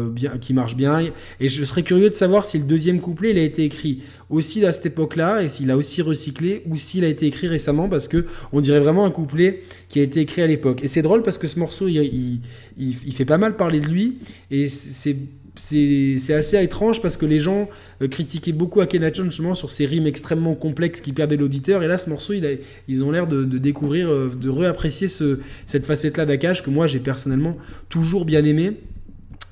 bien, 0.09 0.31
qui 0.39 0.53
marche 0.53 0.75
bien. 0.75 1.01
Et 1.39 1.47
je 1.47 1.63
serais 1.63 1.83
curieux 1.83 2.09
de 2.09 2.15
savoir 2.15 2.45
si 2.45 2.57
le 2.57 2.65
deuxième 2.65 2.99
couplet 2.99 3.31
il 3.31 3.37
a 3.37 3.43
été 3.43 3.63
écrit 3.63 4.01
aussi 4.29 4.65
à 4.65 4.71
cette 4.71 4.85
époque-là 4.85 5.43
et 5.43 5.49
s'il 5.49 5.71
a 5.71 5.77
aussi 5.77 6.01
recyclé 6.01 6.63
ou 6.67 6.77
s'il 6.77 7.03
a 7.03 7.07
été 7.07 7.25
écrit 7.25 7.47
récemment 7.47 7.89
parce 7.89 8.07
que 8.07 8.25
on 8.53 8.61
dirait 8.61 8.79
vraiment 8.79 9.05
un 9.05 9.11
couplet 9.11 9.63
qui 9.89 9.99
a 9.99 10.03
été 10.03 10.21
écrit 10.21 10.41
à 10.41 10.47
l'époque. 10.47 10.83
Et 10.83 10.87
c'est 10.87 11.01
drôle 11.01 11.21
parce 11.21 11.37
que 11.37 11.47
ce 11.47 11.59
morceau 11.59 11.87
il, 11.87 12.41
il 12.77 13.13
fait 13.13 13.25
pas 13.25 13.37
mal 13.37 13.55
parler 13.55 13.79
de 13.79 13.87
lui 13.87 14.19
et 14.49 14.67
c'est 14.67 15.15
c'est 15.61 16.33
assez 16.33 16.61
étrange 16.61 17.01
parce 17.01 17.17
que 17.17 17.25
les 17.27 17.39
gens 17.39 17.69
euh, 18.01 18.07
critiquaient 18.07 18.51
beaucoup 18.51 18.81
Akhenaton 18.81 19.25
justement 19.25 19.53
sur 19.53 19.69
ses 19.69 19.85
rimes 19.85 20.07
extrêmement 20.07 20.55
complexes 20.55 21.01
qui 21.01 21.13
perdaient 21.13 21.37
l'auditeur. 21.37 21.83
Et 21.83 21.87
là, 21.87 21.99
ce 21.99 22.09
morceau, 22.09 22.33
il 22.33 22.59
ils 22.87 23.03
ont 23.03 23.11
l'air 23.11 23.27
de, 23.27 23.43
découvrir, 23.43 24.09
euh, 24.09 24.31
de 24.35 24.49
réapprécier 24.49 25.07
ce, 25.07 25.39
cette 25.67 25.85
facette-là 25.85 26.25
d'Akash 26.25 26.63
que 26.63 26.71
moi 26.71 26.87
j'ai 26.87 26.99
personnellement 26.99 27.57
toujours 27.89 28.25
bien 28.25 28.43
aimé. 28.43 28.73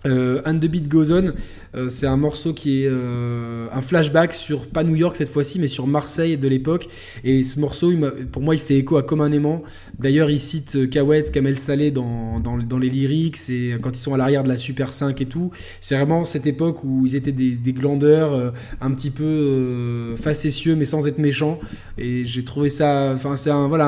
Euh, 0.05 0.41
And 0.45 0.57
the 0.57 0.67
Beat 0.67 0.87
Goes 0.87 1.11
On, 1.11 1.33
euh, 1.75 1.89
c'est 1.89 2.07
un 2.07 2.17
morceau 2.17 2.53
qui 2.53 2.83
est 2.83 2.87
euh, 2.89 3.67
un 3.71 3.81
flashback 3.81 4.33
sur, 4.33 4.67
pas 4.67 4.83
New 4.83 4.95
York 4.95 5.15
cette 5.15 5.29
fois-ci, 5.29 5.59
mais 5.59 5.67
sur 5.67 5.87
Marseille 5.87 6.37
de 6.37 6.47
l'époque. 6.47 6.87
Et 7.23 7.43
ce 7.43 7.59
morceau, 7.59 7.91
pour 8.31 8.41
moi, 8.41 8.55
il 8.55 8.61
fait 8.61 8.75
écho 8.75 8.97
à 8.97 9.03
Comme 9.03 9.21
un 9.21 9.31
aimant. 9.31 9.63
D'ailleurs, 9.97 10.29
il 10.29 10.39
cite 10.39 10.75
euh, 10.75 10.87
Kawet, 10.87 11.23
Kamel 11.23 11.57
Saleh 11.57 11.91
dans, 11.91 12.39
dans, 12.39 12.77
les 12.77 12.89
lyrics, 12.89 13.37
et 13.49 13.75
quand 13.81 13.91
ils 13.91 14.01
sont 14.01 14.13
à 14.13 14.17
l'arrière 14.17 14.43
de 14.43 14.49
la 14.49 14.57
Super 14.57 14.93
5 14.93 15.19
et 15.21 15.25
tout. 15.25 15.51
C'est 15.81 15.95
vraiment 15.95 16.25
cette 16.25 16.47
époque 16.47 16.83
où 16.83 17.05
ils 17.05 17.15
étaient 17.15 17.31
des, 17.31 17.73
glandeurs, 17.73 18.53
un 18.81 18.91
petit 18.91 19.11
peu 19.11 20.15
facétieux, 20.17 20.75
mais 20.75 20.85
sans 20.85 21.07
être 21.07 21.19
méchants. 21.19 21.59
Et 21.97 22.25
j'ai 22.25 22.43
trouvé 22.43 22.69
ça. 22.69 23.11
Enfin, 23.13 23.35
c'est 23.35 23.51
un, 23.51 23.67
voilà, 23.67 23.87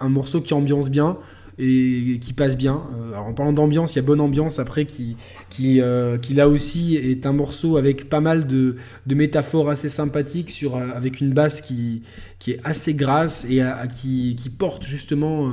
un 0.00 0.08
morceau 0.08 0.40
qui 0.40 0.52
ambiance 0.52 0.90
bien 0.90 1.16
et 1.58 2.18
qui 2.20 2.32
passe 2.32 2.56
bien. 2.56 2.82
Euh, 2.96 3.16
en 3.16 3.32
parlant 3.32 3.52
d'ambiance, 3.52 3.94
il 3.94 3.96
y 3.96 3.98
a 3.98 4.02
bonne 4.02 4.20
ambiance 4.20 4.58
après 4.58 4.84
qui, 4.84 5.16
qui, 5.50 5.80
euh, 5.80 6.16
qui 6.16 6.34
là 6.34 6.48
aussi 6.48 6.94
est 6.96 7.26
un 7.26 7.32
morceau 7.32 7.76
avec 7.76 8.08
pas 8.08 8.20
mal 8.20 8.46
de, 8.46 8.76
métaphores 9.08 9.68
assez 9.68 9.88
sympathiques 9.88 10.50
sur, 10.50 10.76
euh, 10.76 10.90
avec 10.94 11.20
une 11.20 11.32
basse 11.32 11.60
qui, 11.60 12.02
qui 12.38 12.52
est 12.52 12.60
assez 12.62 12.94
grasse 12.94 13.44
et 13.50 13.62
qui, 13.96 14.36
qui, 14.36 14.50
porte 14.50 14.84
justement 14.84 15.50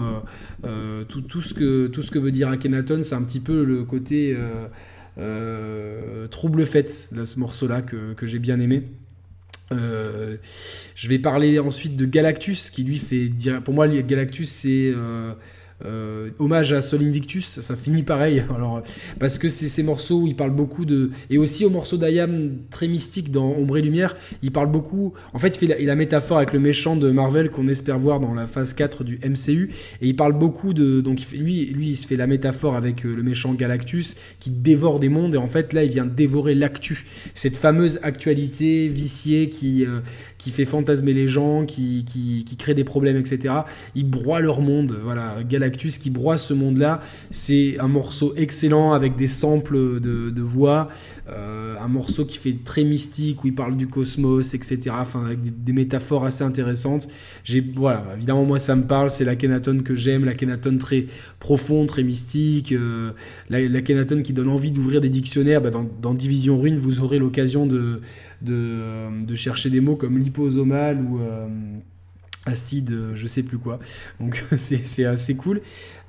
tout, 1.09 1.21
tout, 1.21 1.41
ce 1.41 1.53
que, 1.53 1.87
tout 1.87 2.01
ce 2.01 2.11
que 2.11 2.19
veut 2.19 2.31
dire 2.31 2.49
Akhenaton. 2.49 3.01
C'est 3.03 3.15
un 3.15 3.23
petit 3.23 3.39
peu 3.39 3.63
le 3.63 3.83
côté 3.83 4.37
trouble 6.29 6.65
fait 6.65 7.09
de 7.13 7.25
ce 7.25 7.39
morceau-là 7.39 7.81
que, 7.81 8.13
que 8.13 8.27
j'ai 8.27 8.39
bien 8.39 8.59
aimé. 8.59 8.83
je 9.71 11.07
vais 11.09 11.19
parler 11.19 11.57
ensuite 11.57 11.95
de 11.95 12.05
Galactus, 12.05 12.69
qui 12.69 12.83
lui 12.83 12.99
fait. 12.99 13.31
Pour 13.63 13.73
moi, 13.73 13.87
Galactus, 13.87 14.49
c'est 14.49 14.93
hommage 16.39 16.73
à 16.73 16.81
Sol 16.81 17.01
Invictus, 17.03 17.59
ça 17.59 17.75
finit 17.75 18.03
pareil. 18.03 18.43
Alors, 18.55 18.81
parce 19.19 19.37
que 19.37 19.49
c'est 19.49 19.67
ces 19.67 19.83
morceaux 19.83 20.21
où 20.21 20.27
il 20.27 20.35
parle 20.35 20.51
beaucoup 20.51 20.85
de. 20.85 21.11
Et 21.29 21.37
aussi 21.37 21.65
au 21.65 21.69
morceau 21.69 21.97
d'Ayam 21.97 22.51
très 22.69 22.87
mystique 22.87 23.31
dans 23.31 23.45
Ombre 23.45 23.77
et 23.77 23.81
Lumière, 23.81 24.15
il 24.41 24.51
parle 24.51 24.71
beaucoup. 24.71 25.13
En 25.33 25.39
fait, 25.39 25.55
il 25.55 25.67
fait 25.67 25.85
la, 25.85 25.95
métaphore 25.95 26.37
avec 26.37 26.53
le 26.53 26.59
méchant 26.59 26.95
de 26.95 27.11
Marvel 27.11 27.49
qu'on 27.49 27.67
espère 27.67 27.99
voir 27.99 28.19
dans 28.19 28.33
la 28.33 28.47
phase 28.47 28.73
4 28.73 29.03
du 29.03 29.19
MCU. 29.23 29.69
Et 30.01 30.07
il 30.07 30.15
parle 30.15 30.33
beaucoup 30.33 30.73
de. 30.73 31.01
Donc, 31.01 31.19
lui, 31.31 31.65
lui, 31.67 31.89
il 31.89 31.95
se 31.95 32.07
fait 32.07 32.15
la 32.15 32.27
métaphore 32.27 32.75
avec 32.75 33.05
euh, 33.05 33.15
le 33.15 33.23
méchant 33.23 33.53
Galactus 33.53 34.15
qui 34.39 34.49
dévore 34.49 34.99
des 34.99 35.09
mondes. 35.09 35.35
Et 35.35 35.37
en 35.37 35.47
fait, 35.47 35.73
là, 35.73 35.83
il 35.83 35.91
vient 35.91 36.05
dévorer 36.05 36.55
l'actu. 36.55 37.05
Cette 37.33 37.57
fameuse 37.57 37.99
actualité 38.01 38.87
viciée 38.87 39.49
qui, 39.49 39.85
euh, 39.85 39.99
qui 40.45 40.51
fait 40.51 40.65
fantasmer 40.65 41.13
les 41.13 41.27
gens, 41.27 41.65
qui, 41.65 42.05
qui, 42.05 42.55
crée 42.55 42.75
des 42.75 42.83
problèmes, 42.83 43.17
etc. 43.17 43.51
Il 43.95 44.07
broie 44.07 44.41
leur 44.41 44.61
monde. 44.61 44.95
Voilà, 45.03 45.37
Galactus 45.41 45.97
qui 45.97 46.11
broie 46.11 46.37
ce 46.37 46.53
monde-là. 46.53 47.01
C'est 47.31 47.79
un 47.79 47.87
morceau 47.87 48.31
excellent 48.37 48.93
avec 48.93 49.15
des 49.15 49.25
samples 49.25 49.99
de, 49.99 50.41
voix. 50.43 50.89
Euh, 51.27 51.73
un 51.81 51.87
morceau 51.87 52.25
qui 52.25 52.37
fait 52.37 52.55
très 52.63 52.83
mystique, 52.83 53.43
où 53.43 53.47
il 53.47 53.55
parle 53.55 53.75
du 53.75 53.87
cosmos, 53.87 54.53
etc. 54.53 54.91
Enfin, 54.91 55.25
avec 55.25 55.39
des, 55.63 55.73
métaphores 55.73 56.25
assez 56.25 56.43
intéressantes. 56.43 57.07
J'ai, 57.43 57.61
voilà, 57.75 58.05
évidemment, 58.15 58.45
moi, 58.45 58.59
ça 58.59 58.75
me 58.75 58.83
parle. 58.83 59.09
C'est 59.09 59.25
la 59.25 59.35
Kenaton 59.35 59.79
que 59.79 59.95
j'aime, 59.95 60.25
la 60.25 60.35
Kenaton 60.35 60.77
très 60.77 61.07
profond, 61.39 61.87
très 61.87 62.03
mystique. 62.03 62.71
Euh, 62.71 63.13
la, 63.49 63.67
la 63.67 63.81
Kenaton 63.81 64.21
qui 64.21 64.31
donne 64.31 64.49
envie 64.49 64.71
d'ouvrir 64.71 65.01
des 65.01 65.09
dictionnaires. 65.09 65.59
Bah, 65.59 65.71
dans, 65.71 65.89
dans 66.03 66.13
Division 66.13 66.61
Rune, 66.61 66.77
vous 66.77 66.99
aurez 66.99 67.17
l'occasion 67.17 67.65
de 67.65 68.01
de, 68.45 69.35
chercher 69.35 69.69
des 69.69 69.81
mots 69.81 69.95
comme 69.95 70.17
liposomal 70.17 71.01
ou 71.01 71.19
euh, 71.19 71.47
acide, 72.45 72.95
je 73.13 73.27
sais 73.27 73.43
plus 73.43 73.57
quoi. 73.57 73.79
Donc 74.19 74.43
c'est 74.55 75.05
assez 75.05 75.35
cool. 75.35 75.61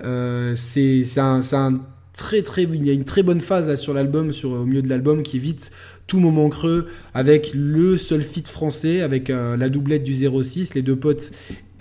Euh, 0.05 0.55
c'est 0.55 1.03
un, 1.19 1.41
un, 1.53 1.81
très 2.17 2.43
très, 2.43 2.65
il 2.65 2.85
y 2.85 2.91
a 2.91 2.93
une 2.93 3.05
très 3.05 3.23
bonne 3.23 3.41
phase 3.41 3.75
sur 3.77 3.95
l'album, 3.95 4.33
sur 4.33 4.51
au 4.51 4.65
milieu 4.65 4.83
de 4.83 4.89
l'album 4.89 5.23
qui 5.23 5.37
évite 5.37 5.71
tout 6.07 6.21
moment 6.21 6.49
creux 6.49 6.87
avec 7.15 7.53
le 7.55 7.97
seul 7.97 8.23
feat 8.23 8.49
français, 8.49 9.01
avec 9.01 9.29
euh, 9.29 9.57
la 9.57 9.69
doublette 9.69 10.05
du 10.05 10.15
06, 10.15 10.75
les 10.75 10.83
deux 10.83 10.97
potes 10.97 11.33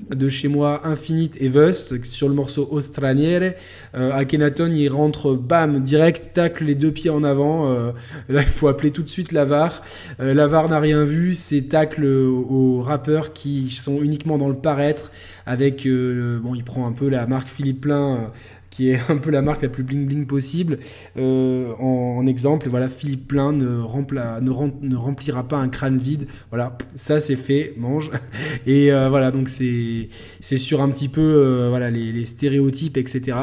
de 0.10 0.29
chez 0.29 0.47
moi, 0.47 0.81
Infinite 0.86 1.38
et 1.41 1.47
Vust, 1.47 2.03
sur 2.05 2.27
le 2.27 2.36
morceau 2.36 2.67
Ostraniere. 2.71 3.53
Euh, 3.95 4.12
Akhenaton, 4.12 4.71
il 4.71 4.89
rentre, 4.89 5.34
bam, 5.34 5.81
direct, 5.84 6.31
tacle 6.34 6.65
les 6.65 6.75
deux 6.75 6.91
pieds 6.91 7.10
en 7.10 7.23
avant. 7.23 7.71
Euh, 7.71 7.91
là, 8.29 8.41
il 8.41 8.47
faut 8.47 8.67
appeler 8.67 8.91
tout 8.91 9.03
de 9.03 9.10
suite 9.10 9.31
Lavar. 9.31 9.81
Euh, 10.19 10.34
Lavar 10.34 10.69
n'a 10.69 10.79
rien 10.79 11.03
vu, 11.03 11.34
c'est 11.34 11.63
tacle 11.63 12.05
aux 12.05 12.81
rappeurs 12.81 13.34
qui 13.34 13.69
sont 13.69 14.01
uniquement 14.01 14.38
dans 14.38 14.49
le 14.49 14.55
paraître. 14.55 15.12
Avec, 15.47 15.86
euh, 15.86 16.39
bon, 16.41 16.55
il 16.55 16.63
prend 16.63 16.88
un 16.88 16.91
peu 16.91 17.08
la 17.08 17.27
marque 17.27 17.47
Philippe 17.47 17.81
Plein 17.81 18.31
qui 18.76 18.90
est 18.90 19.00
un 19.10 19.18
peu 19.18 19.32
la 19.32 19.42
marque 19.42 19.62
la 19.62 19.70
plus 19.70 19.84
bling 19.84 20.06
bling 20.06 20.26
possible. 20.26 20.80
Euh, 21.18 21.72
en, 21.80 22.26
exemple, 22.28 22.68
voilà, 22.68 22.90
Philippe 22.90 23.28
Plein 23.28 23.54
ne, 23.54 23.66
ne, 23.66 24.88
ne, 24.88 24.96
remplira 24.96 25.48
pas 25.48 25.58
un 25.58 25.70
crâne 25.70 25.98
vide. 25.98 26.28
Voilà, 26.50 26.78
ça 26.96 27.20
c'est 27.20 27.38
fait, 27.38 27.74
mange. 27.78 28.12
Et 28.68 28.92
euh, 28.92 29.08
voilà, 29.10 29.32
donc 29.32 29.48
c'est 29.48 30.10
sur 30.42 30.82
un 30.82 30.90
petit 30.90 31.08
peu 31.08 31.22
euh, 31.22 31.70
voilà, 31.70 31.90
les, 31.90 32.26
stéréotypes, 32.26 32.98
etc. 32.98 33.38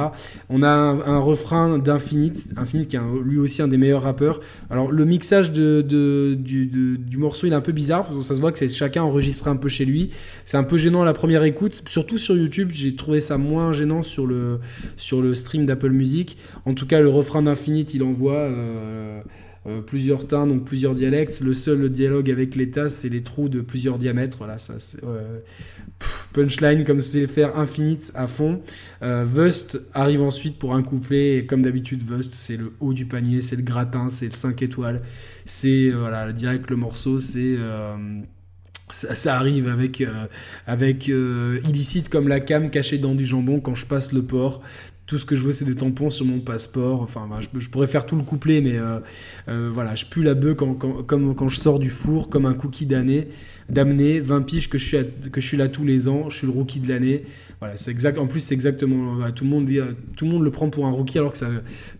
On 0.50 0.62
a 0.62 0.68
un, 0.68 1.18
refrain 1.18 1.78
d'Infinite, 1.78 2.50
Infinite 2.56 2.88
qui 2.88 2.96
est 2.96 3.00
lui 3.24 3.38
aussi 3.38 3.62
un 3.62 3.68
des 3.68 3.78
meilleurs 3.78 4.02
rappeurs. 4.02 4.40
Alors 4.70 4.90
le 4.90 5.04
mixage 5.04 5.52
de, 5.52 5.82
du, 5.82 7.16
morceau 7.16 7.46
il 7.46 7.52
est 7.52 7.56
un 7.56 7.60
peu 7.60 7.72
bizarre, 7.72 8.04
parce 8.04 8.16
que 8.18 8.22
ça 8.22 8.34
se 8.34 8.40
voit 8.40 8.52
que 8.52 8.58
c'est 8.58 8.68
chacun 8.68 9.02
enregistré 9.02 9.48
un 9.48 9.56
peu 9.56 9.68
chez 9.68 9.84
lui. 9.84 10.10
C'est 10.44 10.56
un 10.56 10.64
peu 10.64 10.76
gênant 10.76 11.02
à 11.02 11.04
la 11.04 11.14
première 11.14 11.44
écoute, 11.44 11.82
surtout 11.88 12.18
sur 12.18 12.36
YouTube, 12.36 12.70
j'ai 12.72 12.96
trouvé 12.96 13.20
ça 13.20 13.38
moins 13.38 13.72
gênant 13.72 14.02
sur 14.02 14.26
le, 14.26 14.58
sur 14.96 15.21
le 15.22 15.34
stream 15.34 15.66
d'Apple 15.66 15.90
Music. 15.90 16.36
En 16.64 16.74
tout 16.74 16.86
cas, 16.86 17.00
le 17.00 17.08
refrain 17.08 17.42
d'Infinite, 17.42 17.94
il 17.94 18.02
envoie 18.02 18.34
euh, 18.34 19.20
euh, 19.66 19.80
plusieurs 19.80 20.26
teints, 20.26 20.46
donc 20.46 20.64
plusieurs 20.64 20.94
dialectes. 20.94 21.40
Le 21.40 21.54
seul 21.54 21.88
dialogue 21.88 22.30
avec 22.30 22.56
l'État, 22.56 22.88
c'est 22.88 23.08
les 23.08 23.22
trous 23.22 23.48
de 23.48 23.60
plusieurs 23.60 23.98
diamètres. 23.98 24.38
Voilà, 24.38 24.58
ça, 24.58 24.74
c'est 24.78 24.98
punchline 26.32 26.84
comme 26.84 27.00
c'est 27.00 27.26
faire 27.26 27.56
Infinite 27.58 28.10
à 28.14 28.26
fond. 28.26 28.60
Euh, 29.02 29.24
Vust 29.24 29.80
arrive 29.94 30.22
ensuite 30.22 30.58
pour 30.58 30.74
un 30.74 30.82
couplet, 30.82 31.36
et 31.36 31.46
comme 31.46 31.62
d'habitude, 31.62 32.02
Vust, 32.02 32.34
c'est 32.34 32.56
le 32.56 32.72
haut 32.80 32.92
du 32.92 33.06
panier, 33.06 33.40
c'est 33.40 33.56
le 33.56 33.62
gratin, 33.62 34.08
c'est 34.08 34.26
le 34.26 34.32
5 34.32 34.62
étoiles. 34.62 35.02
C'est, 35.44 35.90
voilà, 35.90 36.32
direct 36.32 36.70
le 36.70 36.76
morceau, 36.76 37.18
c'est 37.18 37.56
ça, 38.90 39.36
arrive 39.36 39.68
avec, 39.68 40.04
avec 40.66 41.08
illicite 41.08 42.08
comme 42.08 42.28
la 42.28 42.40
cam 42.40 42.70
cachée 42.70 42.98
dans 42.98 43.14
du 43.14 43.24
jambon 43.24 43.60
quand 43.60 43.74
je 43.74 43.86
passe 43.86 44.12
le 44.12 44.22
port 44.22 44.60
tout 45.12 45.18
ce 45.18 45.26
que 45.26 45.36
je 45.36 45.44
veux, 45.44 45.52
c'est 45.52 45.66
des 45.66 45.74
tampons 45.74 46.08
sur 46.08 46.24
mon 46.24 46.40
passeport. 46.40 47.02
Enfin, 47.02 47.28
je, 47.38 47.68
pourrais 47.68 47.86
faire 47.86 48.06
tout 48.06 48.16
le 48.16 48.22
couplet, 48.22 48.62
mais 48.62 48.78
euh, 48.78 48.98
euh, 49.48 49.70
voilà, 49.70 49.94
je 49.94 50.06
pue 50.06 50.22
la 50.22 50.32
bœuf 50.32 50.56
quand, 50.56 50.72
comme 50.74 51.34
quand 51.34 51.50
je 51.50 51.58
sors 51.58 51.78
du 51.78 51.90
four, 51.90 52.30
comme 52.30 52.46
un 52.46 52.54
cookie 52.54 52.86
d'année, 52.86 53.28
d'amener 53.68 54.20
20 54.20 54.40
piges 54.40 54.70
que 54.70 54.78
je, 54.78 54.86
suis 54.86 54.96
que 55.30 55.42
je 55.42 55.46
suis 55.46 55.58
là 55.58 55.68
tous 55.68 55.84
les 55.84 56.08
ans, 56.08 56.30
je 56.30 56.38
suis 56.38 56.46
le 56.46 56.52
rookie 56.54 56.80
de 56.80 56.88
l'année. 56.88 57.24
Voilà, 57.58 57.76
c'est 57.76 57.90
exact. 57.90 58.16
En 58.16 58.26
plus, 58.26 58.40
c'est 58.40 58.54
exactement. 58.54 59.30
tout, 59.32 59.44
le 59.44 59.50
monde, 59.50 59.70
tout 60.16 60.24
le 60.24 60.30
monde 60.30 60.44
le 60.44 60.50
prend 60.50 60.70
pour 60.70 60.86
un 60.86 60.90
rookie, 60.90 61.18
alors 61.18 61.32
que, 61.32 61.38
ça, 61.38 61.50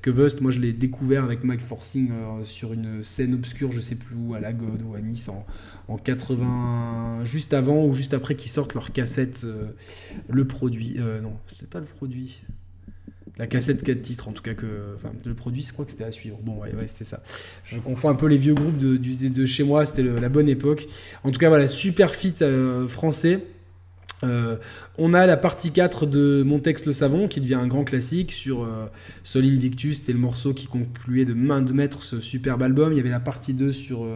que 0.01 0.11
Vust, 0.11 0.40
moi, 0.40 0.51
je 0.51 0.61
l'ai 0.61 0.72
découvert 0.72 1.22
avec 1.22 1.44
Mike 1.44 1.61
Forcing 1.61 2.11
euh, 2.12 2.44
sur 2.44 2.72
une 2.72 3.03
scène 3.03 3.35
obscure, 3.35 3.72
je 3.72 3.83
sais 3.83 3.96
plus 3.96 4.16
où, 4.16 4.33
à 4.33 4.40
la 4.40 4.55
God 4.55 4.81
ou 4.88 4.94
à 4.94 5.01
Nice, 5.01 5.29
en, 5.29 5.44
en 5.88 5.98
80, 5.98 7.27
juste 7.27 7.53
avant 7.53 7.85
ou 7.85 7.92
juste 7.92 8.14
après 8.14 8.37
qu'ils 8.37 8.51
sortent 8.51 8.72
leur 8.72 8.90
cassette, 8.90 9.46
le 10.31 10.46
produit. 10.46 10.96
non, 11.22 11.35
c'était 11.46 11.66
pas 11.66 11.81
le 11.81 11.85
produit. 11.85 12.40
La 13.38 13.47
cassette 13.47 13.83
4 13.83 14.03
titres, 14.03 14.29
en 14.29 14.33
tout 14.33 14.42
cas, 14.42 14.55
que, 14.55 14.66
le 15.25 15.35
produit, 15.35 15.62
je 15.62 15.73
crois 15.73 15.85
que 15.85 15.90
c'était 15.90 16.05
à 16.05 16.12
suivre. 16.12 16.38
Bon, 16.42 16.59
ouais, 16.59 16.71
c'était 16.87 17.05
ça. 17.05 17.23
Je 17.64 17.79
confonds 17.79 18.11
un 18.11 18.14
peu 18.14 18.27
les 18.27 18.37
vieux 18.37 18.55
groupes 18.55 18.77
de, 18.77 19.47
chez 19.47 19.64
moi, 19.64 19.87
c'était 19.87 20.03
la 20.03 20.29
bonne 20.29 20.49
époque. 20.49 20.87
En 21.25 21.31
tout 21.31 21.38
cas, 21.38 21.49
voilà, 21.49 21.66
super 21.66 22.14
fit 22.14 22.35
euh, 22.42 22.87
français. 22.87 23.40
Euh, 24.25 24.57
on 24.99 25.14
a 25.14 25.27
la 25.27 25.37
partie 25.37 25.73
4 25.73 26.07
de 26.07 26.45
Mon 26.47 26.61
texte 26.61 26.87
le 26.87 26.92
savon 26.92 27.27
qui 27.27 27.40
devient 27.40 27.55
un 27.55 27.66
grand 27.66 27.83
classique 27.83 28.31
sur 28.31 28.62
euh, 28.62 28.87
Sol 29.25 29.45
Invictus, 29.45 29.99
c'était 29.99 30.12
le 30.12 30.21
morceau 30.21 30.55
qui 30.55 30.66
concluait 30.66 31.25
de 31.25 31.35
main 31.35 31.61
de 31.61 31.73
maître 31.73 32.05
ce 32.05 32.21
superbe 32.21 32.62
album. 32.62 32.92
Il 32.92 32.99
y 32.99 33.01
avait 33.01 33.11
la 33.11 33.18
partie 33.18 33.53
2 33.53 33.73
sur 33.73 34.07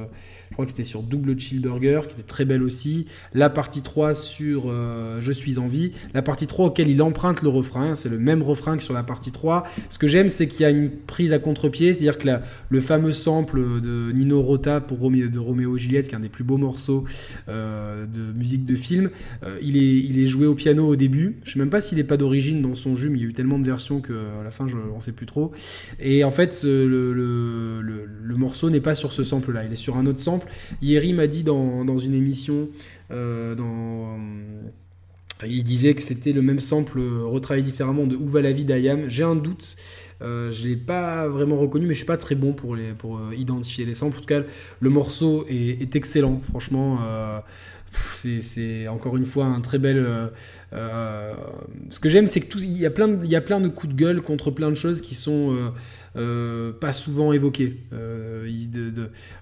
crois 0.57 0.65
que 0.65 0.71
c'était 0.71 0.85
sur 0.85 1.03
Double 1.03 1.39
Chill 1.39 1.61
Burger, 1.61 2.01
qui 2.09 2.15
était 2.15 2.23
très 2.23 2.47
belle 2.47 2.63
aussi. 2.63 3.07
La 3.35 3.51
partie 3.51 3.83
3 3.83 4.15
sur 4.15 4.65
euh, 4.69 5.19
Je 5.21 5.31
suis 5.31 5.59
en 5.59 5.67
vie. 5.67 5.93
La 6.15 6.23
partie 6.23 6.47
3 6.47 6.69
auquel 6.69 6.89
il 6.89 7.03
emprunte 7.03 7.43
le 7.43 7.51
refrain, 7.51 7.95
c'est 7.95 8.09
le 8.09 8.19
même 8.19 8.43
refrain 8.43 8.79
que 8.79 8.83
sur 8.83 8.95
la 8.95 9.03
partie 9.03 9.33
3. 9.33 9.65
Ce 9.91 9.99
que 9.99 10.07
j'aime, 10.07 10.31
c'est 10.31 10.49
qu'il 10.49 10.63
y 10.63 10.65
a 10.65 10.71
une 10.71 10.91
prise 10.91 11.35
à 11.35 11.39
contre-pied, 11.39 11.93
c'est-à-dire 11.93 12.17
que 12.17 12.29
le 12.71 12.81
fameux 12.81 13.13
sample 13.13 13.83
de 13.83 14.13
Nino 14.13 14.41
Rota 14.41 14.81
pour 14.81 14.99
Romeo, 14.99 15.29
de 15.29 15.39
Roméo 15.39 15.77
et 15.77 15.79
Juliette, 15.79 16.09
qui 16.09 16.15
est 16.15 16.17
un 16.17 16.21
des 16.21 16.31
plus 16.31 16.45
beaux 16.45 16.57
morceaux 16.57 17.05
euh, 17.51 18.07
de 18.07 18.33
musique 18.33 18.65
de 18.65 18.77
film, 18.77 19.11
euh, 19.43 19.59
il, 19.61 19.77
est, 19.77 20.27
joué 20.27 20.47
au 20.47 20.55
piano 20.55 20.89
au 20.89 20.97
début. 20.97 21.37
Je 21.43 21.51
ne 21.51 21.53
sais 21.53 21.59
même 21.59 21.69
pas 21.69 21.83
s'il 21.83 21.99
n'est 21.99 22.05
pas 22.05 22.17
d'origine 22.17 22.63
dans 22.63 22.75
son 22.75 22.97
jus, 22.97 23.11
mais 23.11 23.19
il 23.19 23.23
y 23.23 23.27
a 23.27 23.29
eu 23.29 23.35
tellement 23.35 23.59
de 23.59 23.67
versions 23.67 24.01
qu'à 24.01 24.15
la 24.43 24.51
fin, 24.51 24.67
je 24.69 24.77
ne 24.77 25.01
sais 25.03 25.13
plus 25.13 25.27
trop. 25.27 25.53
Et 26.01 26.25
en 26.25 26.31
fait, 26.31 26.63
le 26.65 28.37
morceau 28.39 28.71
n'est 28.71 28.81
pas 28.81 28.95
sur 28.95 29.13
ce 29.13 29.23
sample-là, 29.23 29.65
il 29.65 29.73
est 29.75 29.77
sur 29.77 29.99
un 29.99 30.07
autre 30.07 30.21
sample 30.21 30.46
Yeri 30.83 31.13
m'a 31.13 31.27
dit 31.27 31.43
dans, 31.43 31.99
une 31.99 32.15
émission, 32.15 32.69
euh, 33.11 33.55
dans, 33.55 34.19
il 35.47 35.65
disait 35.65 35.95
que 35.95 36.03
c'était 36.03 36.33
le 36.33 36.43
même 36.43 36.61
sample 36.61 37.01
retravaillé 37.01 37.65
différemment 37.65 38.07
de 38.07 38.17
Où 38.17 38.29
va 38.29 38.41
la 38.41 38.53
vie 38.53 38.65
d'Ayam. 38.65 39.09
J'ai 39.09 39.25
un 39.25 39.37
doute. 39.37 39.77
Euh, 40.23 40.51
je 40.51 40.65
ne 40.65 40.69
l'ai 40.69 40.77
pas 40.77 41.29
vraiment 41.29 41.59
reconnu, 41.59 41.87
mais 41.87 41.93
je 41.93 41.99
suis 41.99 42.07
pas 42.07 42.17
très 42.17 42.35
bon 42.35 42.55
pour, 42.55 42.75
euh, 42.75 43.35
identifier 43.37 43.85
les 43.85 43.95
samples. 43.95 44.17
En 44.17 44.21
tout 44.21 44.27
cas, 44.27 44.43
le 44.81 44.91
morceau 44.91 45.45
est, 45.49 45.95
excellent. 45.95 46.41
Franchement, 46.49 47.01
c'est 47.93 48.89
encore 48.89 49.17
une 49.17 49.27
fois 49.27 49.47
un 49.47 49.61
très 49.61 49.79
bel. 49.79 50.31
ce 50.73 52.01
que 52.01 52.09
j'aime, 52.09 52.27
c'est 52.27 52.41
que 52.41 52.59
il 52.59 52.79
y 52.79 52.87
a 52.87 52.91
plein 52.91 53.09
de 53.09 53.69
coups 53.69 53.93
de 53.93 53.99
gueule 53.99 54.23
contre 54.23 54.51
plein 54.51 54.71
de 54.71 54.77
choses 54.77 55.03
qui 55.03 55.15
sont 55.15 55.55
euh, 56.17 56.73
pas 56.73 56.93
souvent 56.93 57.33
évoqué. 57.33 57.77
Euh, 57.93 58.49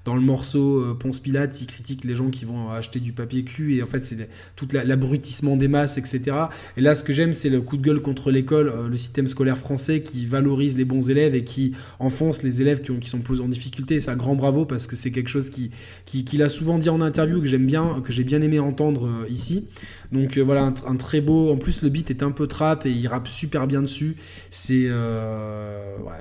dans 0.04 0.14
le 0.14 0.20
morceau 0.20 0.80
euh, 0.80 0.94
Ponce 0.94 1.20
Pilate, 1.20 1.60
il 1.60 1.66
critique 1.66 2.04
les 2.04 2.16
gens 2.16 2.30
qui 2.30 2.44
vont 2.44 2.70
acheter 2.70 3.00
du 3.00 3.12
papier 3.12 3.44
cul 3.44 3.76
et 3.76 3.82
en 3.82 3.86
fait 3.86 4.00
c'est 4.00 4.28
tout 4.56 4.66
l'abrutissement 4.72 5.56
des 5.56 5.68
masses, 5.68 5.98
etc. 5.98 6.36
Et 6.76 6.80
là, 6.80 6.94
ce 6.94 7.04
que 7.04 7.12
j'aime, 7.12 7.32
c'est 7.34 7.48
le 7.48 7.60
coup 7.60 7.76
de 7.76 7.82
gueule 7.82 8.00
contre 8.00 8.30
l'école, 8.30 8.72
le 8.90 8.96
système 8.96 9.28
scolaire 9.28 9.58
français 9.58 10.02
qui 10.02 10.26
valorise 10.26 10.76
les 10.76 10.84
bons 10.84 11.10
élèves 11.10 11.34
et 11.34 11.44
qui 11.44 11.74
enfonce 11.98 12.42
les 12.42 12.60
élèves 12.60 12.80
qui, 12.80 12.90
ont, 12.90 12.98
qui 12.98 13.08
sont 13.08 13.20
plus 13.20 13.40
en 13.40 13.48
difficulté. 13.48 14.00
C'est 14.00 14.10
un 14.10 14.16
grand 14.16 14.34
bravo 14.34 14.64
parce 14.64 14.86
que 14.86 14.96
c'est 14.96 15.12
quelque 15.12 15.28
chose 15.28 15.50
qu'il 15.50 15.70
qui, 16.06 16.42
a 16.42 16.48
souvent 16.48 16.78
dit 16.78 16.88
en 16.88 17.00
interview 17.00 17.40
que 17.40 17.46
j'aime 17.46 17.66
bien, 17.66 18.00
que 18.04 18.12
j'ai 18.12 18.24
bien 18.24 18.42
aimé 18.42 18.58
entendre 18.58 19.26
ici. 19.28 19.68
Donc 20.14 20.38
voilà, 20.38 20.72
un, 20.86 20.96
très 20.96 21.20
beau. 21.20 21.52
En 21.52 21.56
plus, 21.56 21.82
le 21.82 21.88
beat 21.90 22.10
est 22.10 22.22
un 22.22 22.30
peu 22.30 22.46
trap 22.46 22.86
et 22.86 22.90
il 22.90 23.06
rappe 23.08 23.28
super 23.28 23.66
bien 23.66 23.82
dessus. 23.82 24.16
C'est 24.50 24.88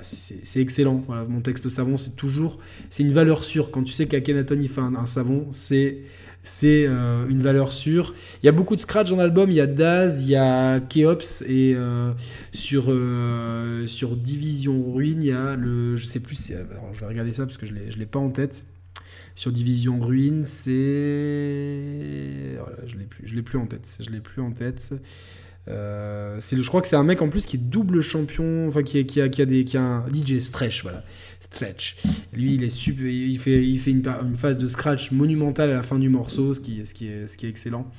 c'est 0.02 0.60
excellent. 0.60 1.04
Mon 1.28 1.40
texte 1.40 1.68
savon, 1.68 1.96
c'est 1.96 2.16
toujours, 2.16 2.58
c'est 2.90 3.02
une 3.02 3.12
valeur 3.12 3.44
sûre. 3.44 3.70
Quand 3.70 3.82
tu 3.82 3.92
sais 3.92 4.06
qu'Akenaton 4.06 4.58
il 4.60 4.68
fait 4.68 4.80
un, 4.80 5.06
savon, 5.06 5.46
c'est 5.52 6.02
euh, 6.64 7.26
une 7.28 7.40
valeur 7.40 7.72
sûre. 7.72 8.14
Il 8.42 8.46
y 8.46 8.48
a 8.48 8.52
beaucoup 8.52 8.76
de 8.76 8.80
scratch 8.80 9.10
dans 9.10 9.16
l'album. 9.16 9.50
Il 9.50 9.56
y 9.56 9.60
a 9.60 9.66
Daz, 9.66 10.22
il 10.22 10.30
y 10.30 10.36
a 10.36 10.80
Keops 10.80 11.42
et 11.42 11.74
euh, 11.74 12.12
sur 12.52 12.86
euh, 12.88 13.86
sur 13.86 14.16
Division 14.16 14.92
Ruine, 14.92 15.22
il 15.22 15.28
y 15.28 15.32
a 15.32 15.56
le, 15.56 15.96
je 15.96 16.06
sais 16.06 16.20
plus. 16.20 16.52
Alors, 16.52 16.92
je 16.92 17.00
vais 17.00 17.06
regarder 17.06 17.32
ça 17.32 17.46
parce 17.46 17.58
que 17.58 17.66
je 17.66 17.74
je 17.88 17.98
l'ai 17.98 18.06
pas 18.06 18.18
en 18.18 18.30
tête. 18.30 18.64
Sur 19.34 19.50
Division 19.50 19.98
Ruine, 19.98 20.44
c'est, 20.46 20.72
voilà, 22.60 22.76
je 22.86 22.96
l'ai 22.96 23.04
plus, 23.04 23.26
je 23.26 23.34
l'ai 23.34 23.42
plus 23.42 23.58
en 23.58 23.66
tête. 23.66 23.88
Je 24.00 24.10
l'ai 24.10 24.20
plus 24.20 24.40
en 24.40 24.52
tête. 24.52 24.94
Euh, 25.66 26.36
c'est 26.40 26.58
je 26.58 26.68
crois 26.68 26.82
que 26.82 26.88
c'est 26.88 26.96
un 26.96 27.04
mec 27.04 27.22
en 27.22 27.30
plus 27.30 27.46
qui 27.46 27.56
est 27.56 27.60
double 27.60 28.02
champion, 28.02 28.66
enfin 28.68 28.82
qui, 28.82 28.98
a, 28.98 29.28
qui 29.28 29.42
a 29.42 29.46
des, 29.46 29.64
qui 29.64 29.76
a 29.76 29.82
un 29.82 30.04
DJ 30.08 30.38
Stretch, 30.38 30.82
voilà, 30.82 31.02
Stretch. 31.40 31.96
Lui, 32.32 32.54
il 32.54 32.64
est 32.64 32.68
super, 32.68 33.06
il 33.06 33.38
fait, 33.38 33.64
il 33.64 33.78
fait 33.78 33.90
une, 33.92 34.06
une, 34.06 34.36
phase 34.36 34.58
de 34.58 34.66
scratch 34.66 35.10
monumentale 35.10 35.70
à 35.70 35.74
la 35.74 35.82
fin 35.82 35.98
du 35.98 36.08
morceau, 36.08 36.54
ce 36.54 36.60
qui, 36.60 36.84
ce 36.84 36.92
qui, 36.92 37.08
est, 37.08 37.26
ce 37.26 37.38
qui 37.38 37.46
est 37.46 37.48
excellent. 37.48 37.90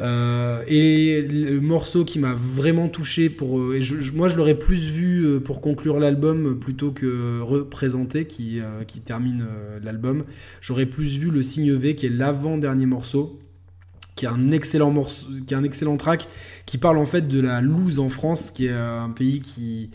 Euh, 0.00 0.62
et 0.68 1.22
le 1.22 1.60
morceau 1.60 2.04
qui 2.04 2.18
m'a 2.18 2.32
vraiment 2.32 2.88
touché 2.88 3.28
pour, 3.28 3.58
euh, 3.58 3.78
moi 4.14 4.28
je 4.28 4.36
l'aurais 4.36 4.58
plus 4.58 4.90
vu 4.90 5.40
pour 5.40 5.60
conclure 5.60 6.00
l'album 6.00 6.58
plutôt 6.58 6.92
que 6.92 7.40
représenter 7.40 8.26
qui, 8.26 8.60
qui 8.86 9.00
termine 9.00 9.46
l'album. 9.82 10.24
J'aurais 10.60 10.86
plus 10.86 11.18
vu 11.18 11.30
le 11.30 11.42
signe 11.42 11.72
V 11.74 11.94
qui 11.94 12.06
est 12.06 12.10
l'avant 12.10 12.56
dernier 12.58 12.86
morceau 12.86 13.38
qui 14.14 14.26
est 14.26 14.28
un 14.28 14.50
excellent 14.50 14.90
morceau, 14.90 15.26
qui 15.46 15.54
est 15.54 15.56
un 15.56 15.64
excellent 15.64 15.96
track, 15.96 16.28
qui 16.66 16.78
parle 16.78 16.98
en 16.98 17.04
fait 17.04 17.28
de 17.28 17.40
la 17.40 17.60
loose 17.60 17.98
en 17.98 18.08
France, 18.08 18.50
qui 18.50 18.66
est 18.66 18.72
un 18.72 19.10
pays 19.10 19.40
qui, 19.40 19.90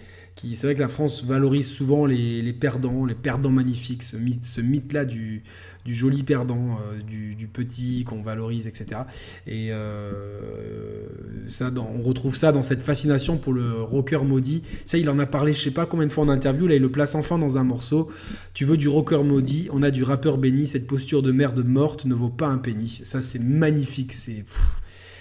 c'est 0.53 0.67
vrai 0.67 0.75
que 0.75 0.79
la 0.79 0.87
France 0.87 1.23
valorise 1.23 1.67
souvent 1.67 2.05
les, 2.05 2.53
perdants, 2.53 3.05
les 3.05 3.15
perdants 3.15 3.51
magnifiques, 3.51 4.03
ce 4.03 4.17
mythe, 4.17 4.45
ce 4.45 4.61
mythe 4.61 4.93
là 4.93 5.05
du, 5.05 5.43
joli 5.85 6.23
perdant, 6.23 6.79
euh, 6.81 7.01
du, 7.01 7.47
petit 7.47 8.03
qu'on 8.03 8.21
valorise, 8.21 8.67
etc. 8.67 9.01
Et 9.47 9.69
euh, 9.71 11.05
ça, 11.47 11.71
on 11.75 12.03
retrouve 12.03 12.35
ça 12.35 12.51
dans 12.51 12.61
cette 12.61 12.81
fascination 12.81 13.37
pour 13.37 13.53
le 13.53 13.81
rocker 13.81 14.23
maudit. 14.23 14.63
Ça, 14.85 14.97
il 14.97 15.09
en 15.09 15.17
a 15.17 15.25
parlé, 15.25 15.53
je 15.53 15.61
sais 15.61 15.71
pas 15.71 15.85
combien 15.85 16.05
de 16.05 16.11
fois 16.11 16.25
en 16.25 16.29
interview. 16.29 16.67
Là, 16.67 16.75
il 16.75 16.81
le 16.81 16.91
place 16.91 17.15
enfin 17.15 17.39
dans 17.39 17.57
un 17.57 17.63
morceau. 17.63 18.11
Tu 18.53 18.65
veux 18.65 18.77
du 18.77 18.89
rocker 18.89 19.23
maudit 19.23 19.69
On 19.71 19.81
a 19.81 19.91
du 19.91 20.03
rappeur 20.03 20.37
béni. 20.37 20.67
Cette 20.67 20.87
posture 20.87 21.23
de 21.23 21.31
merde 21.31 21.65
morte 21.65 22.05
ne 22.05 22.13
vaut 22.13 22.29
pas 22.29 22.47
un 22.47 22.57
penny. 22.57 23.01
Ça, 23.03 23.21
c'est 23.21 23.39
magnifique. 23.39 24.13
C'est 24.13 24.43